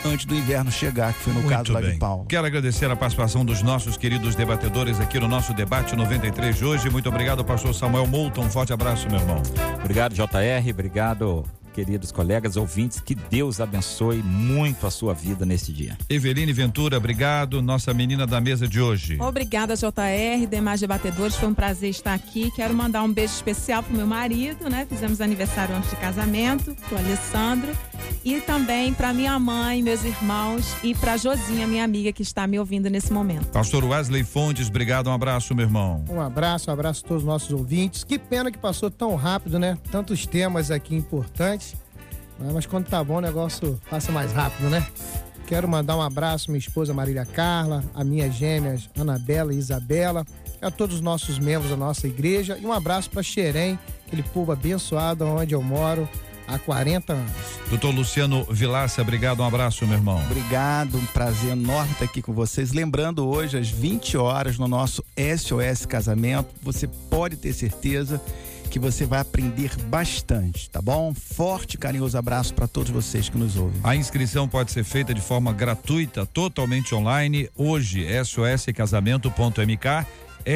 antes 0.05 0.26
do 0.26 0.34
inverno 0.34 0.72
chegar, 0.72 1.14
que 1.14 1.20
foi 1.20 1.34
no 1.34 1.41
Muito 1.41 1.55
caso 1.55 1.74
lá 1.74 1.82
bem. 1.82 1.91
de 1.93 1.97
Paulo. 1.99 2.26
Quero 2.26 2.47
agradecer 2.47 2.89
a 2.89 2.95
participação 2.95 3.43
dos 3.43 3.62
nossos 3.62 3.97
queridos 3.97 4.34
debatedores 4.36 4.99
aqui 4.99 5.20
no 5.20 5.28
nosso 5.28 5.53
debate 5.53 5.95
93 5.95 6.55
de 6.55 6.66
hoje. 6.66 6.89
Muito 6.89 7.10
obrigado, 7.10 7.43
pastor 7.43 7.76
Samuel 7.76 8.07
Moulton. 8.07 8.45
Um 8.45 8.49
forte 8.49 8.72
abraço, 8.72 9.10
meu 9.10 9.20
irmão. 9.20 9.41
Obrigado, 9.84 10.14
JR. 10.14 10.70
Obrigado, 10.72 11.43
queridos 11.80 12.11
colegas 12.11 12.57
ouvintes. 12.57 12.99
Que 12.99 13.15
Deus 13.15 13.61
abençoe 13.61 14.21
muito 14.21 14.86
a 14.86 14.91
sua 14.91 15.13
vida 15.13 15.45
nesse 15.45 15.71
dia. 15.71 15.97
Eveline 16.09 16.51
Ventura, 16.51 16.97
obrigado. 16.97 17.61
Nossa 17.61 17.93
menina 17.93 18.27
da 18.27 18.41
mesa 18.41 18.67
de 18.67 18.82
hoje. 18.82 19.17
Obrigada, 19.19 19.75
JR, 19.75 20.45
demais 20.49 20.82
debatedores. 20.82 21.36
Foi 21.36 21.47
um 21.47 21.53
prazer 21.53 21.89
estar 21.89 22.13
aqui. 22.13 22.51
Quero 22.51 22.73
mandar 22.73 23.01
um 23.03 23.11
beijo 23.11 23.34
especial 23.34 23.82
pro 23.82 23.95
meu 23.95 24.05
marido, 24.05 24.69
né? 24.69 24.86
Fizemos 24.89 25.21
aniversário 25.21 25.73
antes 25.73 25.89
de 25.89 25.95
casamento, 25.95 26.75
pro 26.88 26.97
Alessandro. 26.97 27.71
E 28.25 28.41
também 28.41 28.93
para 28.93 29.13
minha 29.13 29.39
mãe, 29.39 29.82
meus 29.82 30.03
irmãos 30.03 30.75
e 30.84 30.93
para 30.93 31.15
Josinha, 31.15 31.65
minha 31.65 31.86
amiga 31.86 32.11
que 32.11 32.21
está 32.21 32.45
me 32.45 32.59
ouvindo 32.59 32.89
nesse 32.89 33.13
momento. 33.13 33.47
Pastor 33.47 33.86
Wesley 33.86 34.23
Fontes, 34.23 34.67
obrigado, 34.67 35.07
um 35.07 35.13
abraço, 35.13 35.55
meu 35.55 35.65
irmão. 35.65 36.03
Um 36.09 36.19
abraço, 36.19 36.69
um 36.69 36.73
abraço 36.73 37.05
a 37.05 37.07
todos 37.07 37.23
os 37.23 37.27
nossos 37.27 37.51
ouvintes. 37.51 38.03
Que 38.03 38.19
pena 38.19 38.51
que 38.51 38.57
passou 38.57 38.91
tão 38.91 39.15
rápido, 39.15 39.57
né? 39.57 39.77
Tantos 39.89 40.25
temas 40.25 40.69
aqui 40.71 40.93
importantes. 40.93 41.68
Né? 42.40 42.52
Mas 42.54 42.66
quando 42.66 42.88
tá 42.88 43.04
bom, 43.04 43.18
o 43.18 43.22
negócio 43.22 43.80
passa 43.90 44.12
mais 44.12 44.32
rápido, 44.32 44.70
né? 44.70 44.86
Quero 45.48 45.68
mandar 45.68 45.98
um 45.98 46.02
abraço 46.02 46.50
à 46.50 46.52
minha 46.52 46.60
esposa 46.60 46.94
Marília 46.94 47.26
Carla, 47.26 47.84
a 47.94 48.04
minhas 48.04 48.36
gêmeas 48.36 48.88
Anabela 48.98 49.52
e 49.52 49.58
Isabela, 49.58 50.24
a 50.62 50.70
todos 50.70 50.98
os 50.98 51.02
nossos 51.02 51.40
membros 51.40 51.72
da 51.72 51.78
nossa 51.78 52.08
igreja 52.08 52.58
e 52.62 52.66
um 52.66 52.72
abraço 52.72 53.10
para 53.10 53.24
Xerém, 53.24 53.80
aquele 54.06 54.22
povo 54.22 54.52
abençoado 54.52 55.26
onde 55.26 55.56
eu 55.56 55.62
moro 55.64 56.08
há 56.48 56.58
40 56.60 57.14
anos. 57.14 57.32
Doutor 57.70 57.94
Luciano 57.94 58.46
Vilaça, 58.50 59.02
obrigado, 59.02 59.42
um 59.42 59.46
abraço, 59.46 59.86
meu 59.86 59.98
irmão. 59.98 60.22
Obrigado, 60.26 60.98
um 60.98 61.06
prazer 61.08 61.52
enorme 61.52 61.94
estar 61.94 62.06
aqui 62.06 62.22
com 62.22 62.34
vocês. 62.34 62.72
Lembrando 62.72 63.28
hoje, 63.28 63.58
às 63.58 63.70
20 63.70 64.18
horas, 64.18 64.58
no 64.58 64.68
nosso 64.68 65.04
SOS 65.18 65.86
Casamento, 65.86 66.50
você 66.62 66.88
pode 67.10 67.38
ter 67.38 67.54
certeza 67.54 68.22
que 68.70 68.80
você 68.80 69.05
vai 69.05 69.20
aprender 69.20 69.76
bastante, 69.88 70.70
tá 70.70 70.82
bom? 70.82 71.13
Forte 71.13 71.78
carinhoso 71.78 72.17
abraço 72.17 72.53
para 72.53 72.67
todos 72.67 72.91
vocês 72.91 73.28
que 73.28 73.38
nos 73.38 73.55
ouvem. 73.55 73.82
A 73.84 73.95
inscrição 73.95 74.47
pode 74.47 74.72
ser 74.72 74.84
feita 74.84 75.13
de 75.13 75.22
forma 75.22 75.51
gratuita, 75.51 76.26
totalmente 76.26 76.93
online. 76.93 77.49
Hoje, 77.55 78.05
soscasamento.mk 78.24 80.05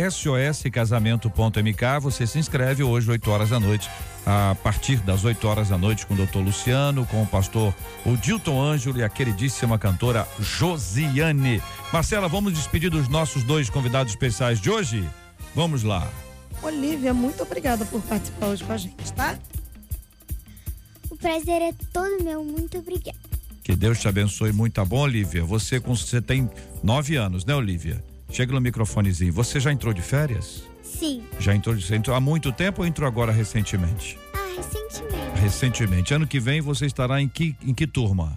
soscasamento.mk. 0.09 1.99
Você 2.01 2.25
se 2.25 2.39
inscreve 2.39 2.83
hoje, 2.83 3.09
8 3.09 3.31
horas 3.31 3.49
da 3.49 3.59
noite, 3.59 3.89
a 4.25 4.55
partir 4.63 4.97
das 4.97 5.23
8 5.23 5.47
horas 5.47 5.69
da 5.69 5.77
noite, 5.77 6.05
com 6.05 6.13
o 6.13 6.17
doutor 6.17 6.43
Luciano, 6.43 7.05
com 7.05 7.21
o 7.21 7.27
pastor 7.27 7.73
Odilton 8.05 8.61
Ângelo 8.61 8.97
e 8.97 9.03
a 9.03 9.09
queridíssima 9.09 9.77
cantora 9.77 10.27
Josiane. 10.39 11.61
Marcela, 11.91 12.27
vamos 12.27 12.53
despedir 12.53 12.89
dos 12.89 13.07
nossos 13.07 13.43
dois 13.43 13.69
convidados 13.69 14.13
especiais 14.13 14.59
de 14.59 14.69
hoje? 14.69 15.07
Vamos 15.55 15.83
lá. 15.83 16.07
Olivia, 16.63 17.13
muito 17.13 17.43
obrigada 17.43 17.85
por 17.85 18.01
participar 18.01 18.47
hoje 18.47 18.63
com 18.63 18.71
a 18.71 18.77
gente, 18.77 19.13
tá? 19.13 19.37
O 21.09 21.15
prazer 21.15 21.61
é 21.61 21.73
todo 21.91 22.23
meu, 22.23 22.43
muito 22.43 22.77
obrigada. 22.77 23.17
Que 23.63 23.75
Deus 23.75 23.99
te 23.99 24.07
abençoe 24.07 24.51
muito, 24.51 24.73
tá 24.73 24.83
bom, 24.83 24.99
Olivia? 24.99 25.43
Você, 25.43 25.79
com, 25.79 25.95
você 25.95 26.21
tem 26.21 26.49
nove 26.81 27.15
anos, 27.15 27.45
né, 27.45 27.55
Olivia? 27.55 28.03
Chega 28.29 28.51
no 28.51 28.59
microfonezinho. 28.59 29.31
Você 29.31 29.59
já 29.59 29.71
entrou 29.71 29.93
de 29.93 30.01
férias? 30.01 30.63
Sim. 30.81 31.23
Já 31.39 31.55
entrou, 31.55 31.75
você 31.79 31.95
entrou 31.95 32.15
há 32.15 32.19
muito 32.19 32.51
tempo 32.51 32.81
ou 32.81 32.87
entrou 32.87 33.07
agora 33.07 33.31
recentemente? 33.31 34.17
Ah, 34.33 34.53
recentemente. 34.55 35.39
Recentemente. 35.39 36.13
Ano 36.13 36.27
que 36.27 36.39
vem 36.39 36.59
você 36.59 36.85
estará 36.85 37.21
em 37.21 37.29
que, 37.29 37.55
em 37.63 37.73
que 37.73 37.85
turma? 37.85 38.35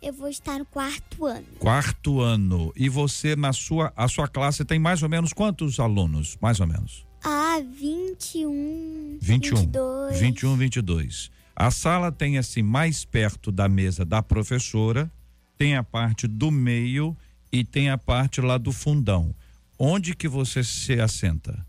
Eu 0.00 0.12
vou 0.12 0.28
estar 0.28 0.58
no 0.58 0.64
quarto 0.64 1.24
ano. 1.24 1.44
Quarto 1.58 2.20
ano. 2.20 2.72
E 2.76 2.88
você, 2.88 3.36
na 3.36 3.52
sua, 3.52 3.92
a 3.96 4.08
sua 4.08 4.28
classe 4.28 4.64
tem 4.64 4.78
mais 4.78 5.02
ou 5.02 5.08
menos 5.08 5.32
quantos 5.32 5.78
alunos? 5.78 6.36
Mais 6.40 6.58
ou 6.58 6.66
menos? 6.66 7.03
Ah, 7.24 7.58
21. 7.60 9.18
21. 9.18 9.56
22. 9.56 10.20
21, 10.20 10.56
22. 10.56 11.30
A 11.56 11.70
sala 11.70 12.12
tem 12.12 12.36
assim 12.36 12.62
mais 12.62 13.04
perto 13.04 13.50
da 13.50 13.66
mesa 13.66 14.04
da 14.04 14.22
professora, 14.22 15.10
tem 15.56 15.74
a 15.74 15.82
parte 15.82 16.26
do 16.26 16.50
meio 16.50 17.16
e 17.50 17.64
tem 17.64 17.88
a 17.88 17.96
parte 17.96 18.42
lá 18.42 18.58
do 18.58 18.72
fundão. 18.72 19.34
Onde 19.78 20.14
que 20.14 20.28
você 20.28 20.62
se 20.62 21.00
assenta? 21.00 21.64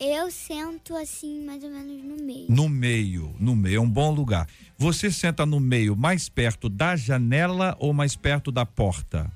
Eu 0.00 0.28
sento 0.30 0.96
assim, 0.96 1.44
mais 1.44 1.62
ou 1.62 1.70
menos 1.70 2.02
no 2.02 2.16
meio. 2.16 2.46
No 2.48 2.68
meio, 2.68 3.34
no 3.38 3.54
meio 3.54 3.76
é 3.76 3.80
um 3.80 3.88
bom 3.88 4.10
lugar. 4.10 4.48
Você 4.76 5.08
senta 5.08 5.46
no 5.46 5.60
meio, 5.60 5.96
mais 5.96 6.28
perto 6.28 6.68
da 6.68 6.96
janela 6.96 7.76
ou 7.78 7.92
mais 7.92 8.16
perto 8.16 8.50
da 8.50 8.66
porta? 8.66 9.30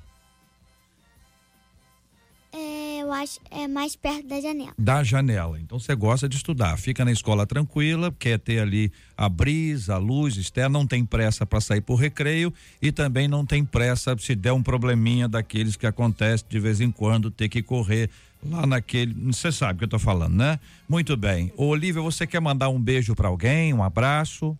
Eu 3.09 3.13
acho 3.13 3.39
é 3.49 3.67
mais 3.67 3.95
perto 3.95 4.27
da 4.27 4.39
janela. 4.39 4.73
Da 4.77 5.03
janela. 5.03 5.59
Então 5.59 5.79
você 5.79 5.95
gosta 5.95 6.29
de 6.29 6.35
estudar, 6.35 6.77
fica 6.77 7.03
na 7.03 7.11
escola 7.11 7.45
tranquila, 7.45 8.13
quer 8.17 8.39
ter 8.39 8.59
ali 8.59 8.91
a 9.17 9.27
brisa, 9.27 9.95
a 9.95 9.97
luz 9.97 10.37
externa, 10.37 10.77
não 10.77 10.85
tem 10.85 11.03
pressa 11.03 11.45
para 11.45 11.59
sair 11.59 11.81
por 11.81 11.95
recreio 11.95 12.53
e 12.81 12.91
também 12.91 13.27
não 13.27 13.45
tem 13.45 13.65
pressa 13.65 14.15
se 14.19 14.35
der 14.35 14.53
um 14.53 14.61
probleminha 14.61 15.27
daqueles 15.27 15.75
que 15.75 15.87
acontece 15.87 16.45
de 16.47 16.59
vez 16.59 16.79
em 16.79 16.91
quando 16.91 17.31
ter 17.31 17.49
que 17.49 17.63
correr 17.63 18.09
lá 18.43 18.65
naquele, 18.65 19.13
você 19.13 19.51
sabe 19.51 19.73
o 19.73 19.77
que 19.79 19.83
eu 19.85 19.89
tô 19.89 19.99
falando, 19.99 20.35
né? 20.35 20.59
Muito 20.87 21.17
bem. 21.17 21.51
Ô, 21.57 21.65
Olivia, 21.65 22.01
você 22.01 22.25
quer 22.25 22.39
mandar 22.39 22.69
um 22.69 22.79
beijo 22.79 23.15
para 23.15 23.27
alguém, 23.27 23.73
um 23.73 23.83
abraço? 23.83 24.57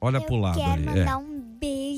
Olha 0.00 0.18
eu 0.18 0.22
pro 0.22 0.36
lado 0.36 0.56
quero 0.56 0.72
ali. 0.72 0.84
mandar 0.84 1.12
é. 1.12 1.16
um 1.16 1.33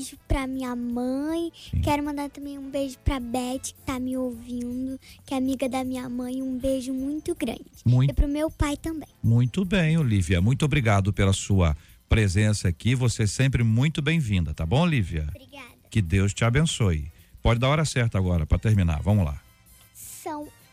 beijo 0.07 0.17
pra 0.27 0.47
minha 0.47 0.75
mãe. 0.75 1.51
Quero 1.83 2.03
mandar 2.03 2.29
também 2.29 2.57
um 2.57 2.69
beijo 2.69 2.97
pra 3.03 3.19
Beth, 3.19 3.59
que 3.63 3.73
tá 3.85 3.99
me 3.99 4.15
ouvindo, 4.15 4.99
que 5.25 5.33
é 5.33 5.37
amiga 5.37 5.67
da 5.67 5.83
minha 5.83 6.07
mãe. 6.09 6.41
Um 6.41 6.57
beijo 6.57 6.93
muito 6.93 7.35
grande. 7.35 7.65
Muito- 7.85 8.11
E 8.11 8.13
pro 8.13 8.27
meu 8.27 8.49
pai 8.49 8.77
também. 8.77 9.07
Muito 9.21 9.65
bem, 9.65 9.97
Olivia. 9.97 10.41
Muito 10.41 10.63
obrigado 10.65 11.11
pela 11.11 11.33
sua 11.33 11.75
presença 12.07 12.67
aqui. 12.67 12.95
Você 12.95 13.23
é 13.23 13.27
sempre 13.27 13.63
muito 13.63 14.01
bem-vinda, 14.01 14.53
tá 14.53 14.65
bom, 14.65 14.81
Olivia? 14.81 15.27
Obrigada. 15.29 15.67
Que 15.89 16.01
Deus 16.01 16.33
te 16.33 16.43
abençoe. 16.45 17.11
Pode 17.41 17.59
dar 17.59 17.67
a 17.67 17.71
hora 17.71 17.85
certa 17.85 18.17
agora 18.17 18.45
para 18.45 18.57
terminar. 18.59 19.01
Vamos 19.01 19.25
lá. 19.25 19.41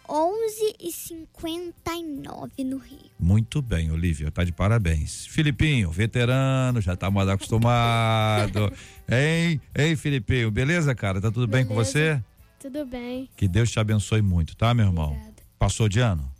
São 0.06 0.34
11h59 0.34 2.64
no 2.64 2.78
Rio. 2.78 2.98
Muito 3.18 3.62
bem, 3.62 3.90
Olivia, 3.90 4.30
tá 4.30 4.44
de 4.44 4.52
parabéns. 4.52 5.26
Filipinho, 5.26 5.90
veterano, 5.90 6.80
já 6.80 6.96
tá 6.96 7.10
mais 7.10 7.28
acostumado. 7.28 8.72
hein? 9.10 9.60
Hein, 9.76 9.96
Filipinho, 9.96 10.50
beleza, 10.50 10.94
cara? 10.94 11.20
Tá 11.20 11.30
tudo 11.30 11.46
bem 11.46 11.64
com 11.64 11.74
você? 11.74 12.20
Tudo 12.60 12.84
bem. 12.86 13.28
Que 13.36 13.46
Deus 13.48 13.70
te 13.70 13.78
abençoe 13.78 14.22
muito, 14.22 14.56
tá, 14.56 14.72
meu 14.74 14.86
irmão? 14.86 15.16
Passou 15.58 15.88
de 15.88 16.00
ano? 16.00 16.30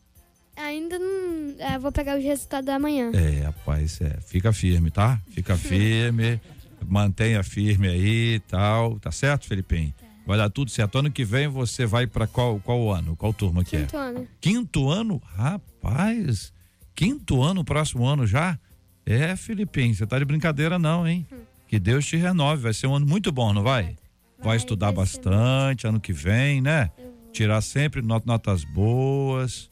Ainda 0.56 0.98
não. 0.98 1.54
é, 1.58 1.78
vou 1.78 1.90
pegar 1.90 2.16
os 2.16 2.24
resultados 2.24 2.68
amanhã. 2.68 3.10
É, 3.12 3.44
rapaz, 3.44 4.00
é. 4.00 4.18
Fica 4.20 4.52
firme, 4.52 4.90
tá? 4.90 5.20
Fica 5.30 5.56
firme, 5.58 6.40
mantenha 6.86 7.42
firme 7.42 7.88
aí 7.88 8.34
e 8.34 8.40
tal. 8.40 8.98
Tá 9.00 9.10
certo, 9.10 9.46
Felipinho? 9.46 9.92
Vai 10.26 10.38
dar 10.38 10.48
tudo 10.50 10.70
certo. 10.70 10.98
Ano 10.98 11.10
que 11.10 11.24
vem 11.24 11.48
você 11.48 11.84
vai 11.84 12.06
pra 12.06 12.26
qual, 12.26 12.58
qual 12.60 12.90
ano? 12.90 13.14
Qual 13.16 13.32
turma 13.32 13.62
que 13.64 13.76
Quinto 13.78 13.96
é? 13.96 14.00
ano. 14.00 14.28
Quinto 14.40 14.88
ano? 14.90 15.22
Rapaz, 15.36 16.52
quinto 16.94 17.42
ano, 17.42 17.64
próximo 17.64 18.06
ano 18.06 18.26
já? 18.26 18.58
É, 19.04 19.36
Felipinho, 19.36 19.94
você 19.94 20.06
tá 20.06 20.18
de 20.18 20.24
brincadeira 20.24 20.78
não, 20.78 21.06
hein? 21.06 21.26
Que 21.68 21.78
Deus 21.78 22.06
te 22.06 22.16
renove, 22.16 22.62
vai 22.62 22.72
ser 22.72 22.86
um 22.86 22.94
ano 22.94 23.06
muito 23.06 23.30
bom, 23.30 23.52
não 23.52 23.62
vai? 23.62 23.96
Vai, 24.38 24.56
estudar 24.56 24.92
bastante 24.92 25.86
ano 25.86 26.00
que 26.00 26.12
vem, 26.12 26.60
né? 26.60 26.90
Tirar 27.32 27.60
sempre 27.60 28.00
not- 28.02 28.26
notas 28.26 28.62
boas. 28.64 29.70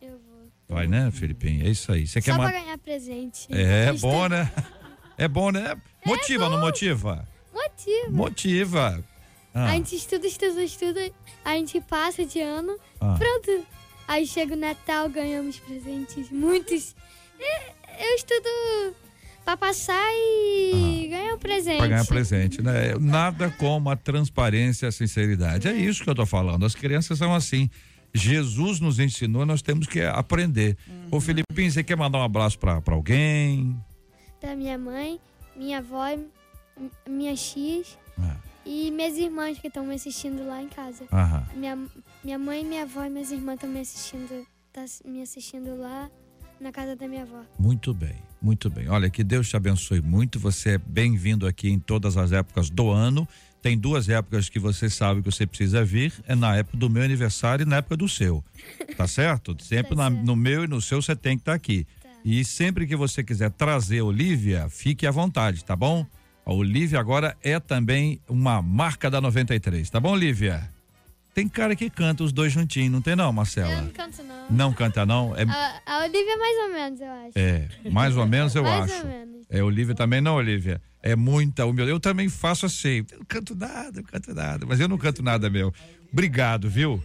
Eu 0.00 0.10
vou. 0.12 0.48
Vai, 0.68 0.86
né, 0.86 1.10
Felipinho? 1.12 1.66
É 1.66 1.70
isso 1.70 1.92
aí. 1.92 2.06
Você 2.06 2.20
quer 2.20 2.32
Só 2.32 2.38
ma- 2.38 2.50
pra 2.50 2.60
ganhar 2.60 2.78
presente. 2.78 3.46
É 3.50 3.90
Estu- 3.92 4.06
bom, 4.06 4.28
né? 4.28 4.50
É 5.18 5.28
bom, 5.28 5.50
né? 5.50 5.76
Motiva, 6.06 6.48
não 6.48 6.60
motiva? 6.60 7.26
Motivo. 7.52 8.12
Motiva. 8.12 9.04
Ah, 9.58 9.70
A 9.70 9.72
gente 9.72 9.96
estuda, 9.96 10.26
estuda, 10.26 10.62
estuda. 10.62 11.10
A 11.44 11.52
gente 11.54 11.80
passa 11.80 12.24
de 12.26 12.40
ano. 12.40 12.76
Ah. 13.00 13.16
Pronto. 13.18 13.66
Aí 14.06 14.26
chega 14.26 14.54
o 14.54 14.56
Natal, 14.56 15.08
ganhamos 15.08 15.58
presentes. 15.58 16.30
Muitos. 16.30 16.94
É, 17.40 17.72
Eu 18.10 18.14
estudo 18.16 18.94
pra 19.44 19.56
passar 19.56 20.04
e 20.14 21.06
ganhar 21.08 21.34
um 21.34 21.38
presente. 21.38 21.78
pra 21.78 21.86
ganhar 21.86 22.04
presente, 22.06 22.60
né? 22.62 22.94
Nada 23.00 23.50
como 23.58 23.88
a 23.88 23.96
transparência 23.96 24.86
e 24.86 24.88
a 24.88 24.92
sinceridade. 24.92 25.68
É 25.68 25.72
isso 25.72 26.04
que 26.04 26.10
eu 26.10 26.14
tô 26.14 26.26
falando. 26.26 26.66
As 26.66 26.74
crianças 26.74 27.16
são 27.18 27.34
assim. 27.34 27.70
Jesus 28.14 28.80
nos 28.80 28.98
ensinou, 28.98 29.44
nós 29.46 29.62
temos 29.62 29.86
que 29.86 30.00
aprender. 30.02 30.76
Ô, 31.10 31.20
Filipinho, 31.20 31.70
você 31.70 31.82
quer 31.82 31.96
mandar 31.96 32.18
um 32.18 32.22
abraço 32.24 32.58
pra, 32.58 32.80
pra 32.80 32.94
alguém? 32.94 33.76
Pra 34.40 34.54
minha 34.56 34.76
mãe, 34.78 35.18
minha 35.54 35.78
avó, 35.78 36.04
minha 37.08 37.34
X 37.36 37.98
Ah, 38.18 38.36
e 38.66 38.90
minhas 38.90 39.16
irmãs 39.16 39.58
que 39.58 39.68
estão 39.68 39.86
me 39.86 39.94
assistindo 39.94 40.46
lá 40.46 40.60
em 40.62 40.68
casa. 40.68 41.04
Aham. 41.12 41.46
Minha, 41.54 41.78
minha 42.24 42.38
mãe, 42.38 42.64
minha 42.64 42.82
avó 42.82 43.04
e 43.04 43.08
minhas 43.10 43.30
irmãs 43.30 43.54
estão 43.54 43.70
me 43.70 43.80
assistindo. 43.80 44.46
Tá 44.72 44.84
me 45.04 45.22
assistindo 45.22 45.76
lá 45.78 46.10
na 46.60 46.72
casa 46.72 46.96
da 46.96 47.06
minha 47.08 47.22
avó. 47.22 47.42
Muito 47.58 47.94
bem, 47.94 48.16
muito 48.42 48.68
bem. 48.68 48.88
Olha, 48.88 49.08
que 49.08 49.22
Deus 49.24 49.48
te 49.48 49.56
abençoe 49.56 50.00
muito. 50.02 50.38
Você 50.40 50.70
é 50.70 50.78
bem-vindo 50.78 51.46
aqui 51.46 51.70
em 51.70 51.78
todas 51.78 52.16
as 52.16 52.32
épocas 52.32 52.68
do 52.68 52.90
ano. 52.90 53.26
Tem 53.62 53.76
duas 53.78 54.08
épocas 54.08 54.48
que 54.48 54.58
você 54.58 54.88
sabe 54.90 55.22
que 55.22 55.30
você 55.30 55.46
precisa 55.46 55.84
vir. 55.84 56.12
É 56.26 56.34
na 56.34 56.56
época 56.56 56.76
do 56.76 56.90
meu 56.90 57.02
aniversário 57.02 57.62
e 57.62 57.66
na 57.66 57.76
época 57.76 57.96
do 57.96 58.08
seu. 58.08 58.44
Tá 58.96 59.06
certo? 59.08 59.56
Sempre 59.62 59.94
na- 59.94 60.10
no 60.10 60.36
meu 60.36 60.64
e 60.64 60.66
no 60.68 60.80
seu 60.80 61.00
você 61.00 61.16
tem 61.16 61.36
que 61.36 61.42
estar 61.42 61.54
aqui. 61.54 61.86
E 62.24 62.44
sempre 62.44 62.86
que 62.86 62.96
você 62.96 63.22
quiser 63.22 63.50
trazer 63.52 64.02
Olivia, 64.02 64.68
fique 64.68 65.06
à 65.06 65.10
vontade, 65.10 65.64
tá 65.64 65.76
bom? 65.76 66.04
A 66.46 66.52
Olivia 66.52 67.00
agora 67.00 67.36
é 67.42 67.58
também 67.58 68.20
uma 68.28 68.62
marca 68.62 69.10
da 69.10 69.20
93, 69.20 69.90
tá 69.90 69.98
bom, 69.98 70.12
Olivia? 70.12 70.70
Tem 71.34 71.48
cara 71.48 71.74
que 71.74 71.90
canta 71.90 72.22
os 72.22 72.32
dois 72.32 72.52
juntinhos, 72.52 72.90
não 72.92 73.02
tem 73.02 73.16
não, 73.16 73.32
Marcela? 73.32 73.72
Eu 73.72 73.82
não 73.82 73.90
canto, 73.90 74.22
não. 74.22 74.46
Não 74.48 74.72
canta 74.72 75.04
não? 75.04 75.36
É, 75.36 75.42
A, 75.42 75.80
a 75.84 76.04
Olivia 76.04 76.36
mais 76.38 76.56
ou 76.58 76.72
menos, 76.72 77.00
eu 77.00 77.10
acho. 77.10 77.32
é 77.34 77.68
mais 77.90 78.16
ou 78.16 78.26
menos 78.26 78.54
eu 78.54 78.62
mais 78.62 78.90
acho. 78.90 79.02
ou 79.02 79.08
menos. 79.08 79.36
É, 79.50 79.62
Olivia 79.62 79.94
também 79.94 80.20
não, 80.20 80.36
Olivia. 80.36 80.80
É 81.02 81.16
muita 81.16 81.64
humildade. 81.64 81.90
Eu 81.90 82.00
também 82.00 82.28
faço 82.28 82.64
assim. 82.64 83.04
Eu 83.10 83.18
não 83.18 83.24
canto 83.26 83.54
nada, 83.56 84.00
eu 84.00 84.04
canto 84.04 84.32
nada. 84.32 84.64
Mas 84.66 84.78
eu 84.80 84.88
não 84.88 84.96
canto 84.96 85.22
nada, 85.22 85.50
meu. 85.50 85.74
Obrigado, 86.12 86.70
viu? 86.70 87.02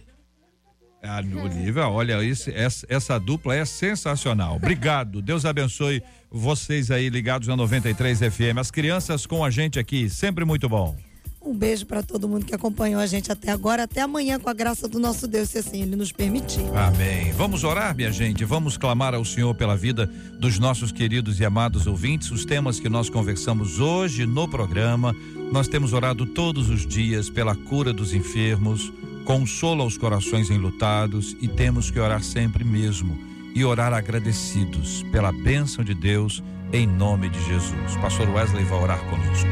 Ah, 1.04 1.20
Olivia, 1.20 1.88
olha, 1.88 2.22
isso, 2.22 2.48
essa, 2.50 2.86
essa 2.88 3.18
dupla 3.18 3.56
é 3.56 3.64
sensacional. 3.64 4.54
Obrigado. 4.54 5.20
Deus 5.20 5.44
abençoe 5.44 6.00
vocês 6.30 6.92
aí 6.92 7.08
ligados 7.08 7.48
na 7.48 7.56
93 7.56 8.20
FM. 8.20 8.58
As 8.58 8.70
crianças 8.70 9.26
com 9.26 9.44
a 9.44 9.50
gente 9.50 9.80
aqui, 9.80 10.08
sempre 10.08 10.44
muito 10.44 10.68
bom. 10.68 10.96
Um 11.44 11.52
beijo 11.52 11.86
para 11.86 12.04
todo 12.04 12.28
mundo 12.28 12.46
que 12.46 12.54
acompanhou 12.54 13.00
a 13.00 13.06
gente 13.06 13.32
até 13.32 13.50
agora, 13.50 13.82
até 13.82 14.00
amanhã, 14.00 14.38
com 14.38 14.48
a 14.48 14.54
graça 14.54 14.86
do 14.86 15.00
nosso 15.00 15.26
Deus, 15.26 15.48
se 15.48 15.58
assim 15.58 15.82
ele 15.82 15.96
nos 15.96 16.12
permitir. 16.12 16.64
Amém. 16.72 17.32
Vamos 17.32 17.64
orar, 17.64 17.96
minha 17.96 18.12
gente. 18.12 18.44
Vamos 18.44 18.76
clamar 18.76 19.12
ao 19.12 19.24
Senhor 19.24 19.52
pela 19.56 19.76
vida 19.76 20.06
dos 20.38 20.60
nossos 20.60 20.92
queridos 20.92 21.40
e 21.40 21.44
amados 21.44 21.88
ouvintes. 21.88 22.30
Os 22.30 22.44
temas 22.44 22.78
que 22.78 22.88
nós 22.88 23.10
conversamos 23.10 23.80
hoje 23.80 24.24
no 24.24 24.46
programa. 24.46 25.12
Nós 25.50 25.66
temos 25.66 25.92
orado 25.92 26.26
todos 26.26 26.70
os 26.70 26.86
dias 26.86 27.28
pela 27.28 27.56
cura 27.56 27.92
dos 27.92 28.14
enfermos, 28.14 28.92
consolo 29.24 29.82
aos 29.82 29.96
corações 29.96 30.50
enlutados 30.50 31.36
e 31.40 31.48
temos 31.48 31.90
que 31.90 31.98
orar 31.98 32.22
sempre 32.22 32.64
mesmo 32.64 33.18
e 33.54 33.64
orar 33.64 33.92
agradecidos 33.92 35.02
pela 35.12 35.32
bênção 35.32 35.84
de 35.84 35.94
Deus 35.94 36.42
em 36.72 36.86
nome 36.86 37.28
de 37.28 37.42
Jesus. 37.44 37.96
Pastor 38.00 38.28
Wesley 38.28 38.64
vai 38.64 38.82
orar 38.82 38.98
conosco. 39.04 39.48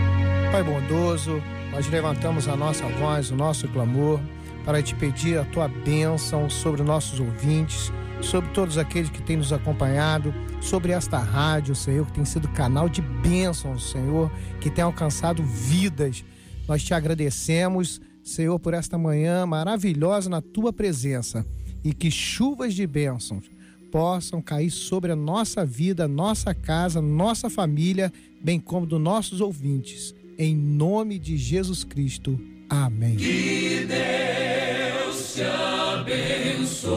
Pai 0.51 0.63
bondoso, 0.63 1.43
nós 1.71 1.89
levantamos 1.89 2.49
a 2.49 2.57
nossa 2.57 2.87
voz, 2.89 3.31
o 3.31 3.37
nosso 3.37 3.69
clamor, 3.69 4.21
para 4.65 4.83
te 4.83 4.95
pedir 4.95 5.39
a 5.39 5.45
tua 5.45 5.69
bênção 5.69 6.49
sobre 6.51 6.83
nossos 6.83 7.21
ouvintes, 7.21 7.93
sobre 8.21 8.51
todos 8.51 8.79
aqueles 8.79 9.11
que 9.11 9.23
têm 9.23 9.37
nos 9.37 9.53
acompanhado, 9.53 10.35
sobre 10.61 10.93
esta 10.93 11.19
rádio, 11.19 11.75
Senhor, 11.75 12.07
que 12.07 12.13
tem 12.13 12.25
sido 12.25 12.49
canal 12.49 12.89
de 12.89 13.01
bênção, 13.01 13.79
Senhor, 13.79 14.31
que 14.61 14.71
tem 14.71 14.83
alcançado 14.83 15.43
vidas. 15.43 16.25
Nós 16.67 16.83
te 16.83 16.93
agradecemos, 16.93 18.01
Senhor, 18.23 18.59
por 18.59 18.75
esta 18.75 18.99
manhã 18.99 19.47
maravilhosa 19.47 20.29
na 20.29 20.41
tua 20.41 20.73
presença 20.73 21.45
e 21.83 21.93
que 21.93 22.11
chuvas 22.11 22.75
de 22.75 22.87
bênçãos 22.87 23.51
possam 23.91 24.41
cair 24.41 24.71
sobre 24.71 25.11
a 25.13 25.17
nossa 25.17 25.67
vida, 25.67 26.07
nossa 26.07 26.55
casa, 26.55 27.03
nossa 27.03 27.51
família, 27.51 28.13
bem 28.43 28.61
como 28.61 28.87
dos 28.87 29.01
nossos 29.01 29.41
ouvintes. 29.41 30.15
Em 30.39 30.57
nome 30.57 31.19
de 31.19 31.37
Jesus 31.37 31.85
Cristo. 31.85 32.39
Amém. 32.69 33.17
Que 33.17 33.87
Deus 33.87 35.35
te 35.35 35.43
abençoe. 35.43 36.91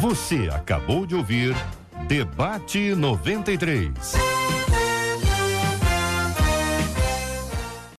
Você 0.00 0.48
acabou 0.52 1.04
de 1.04 1.14
ouvir 1.14 1.54
Debate 2.06 2.94
93. 2.94 3.90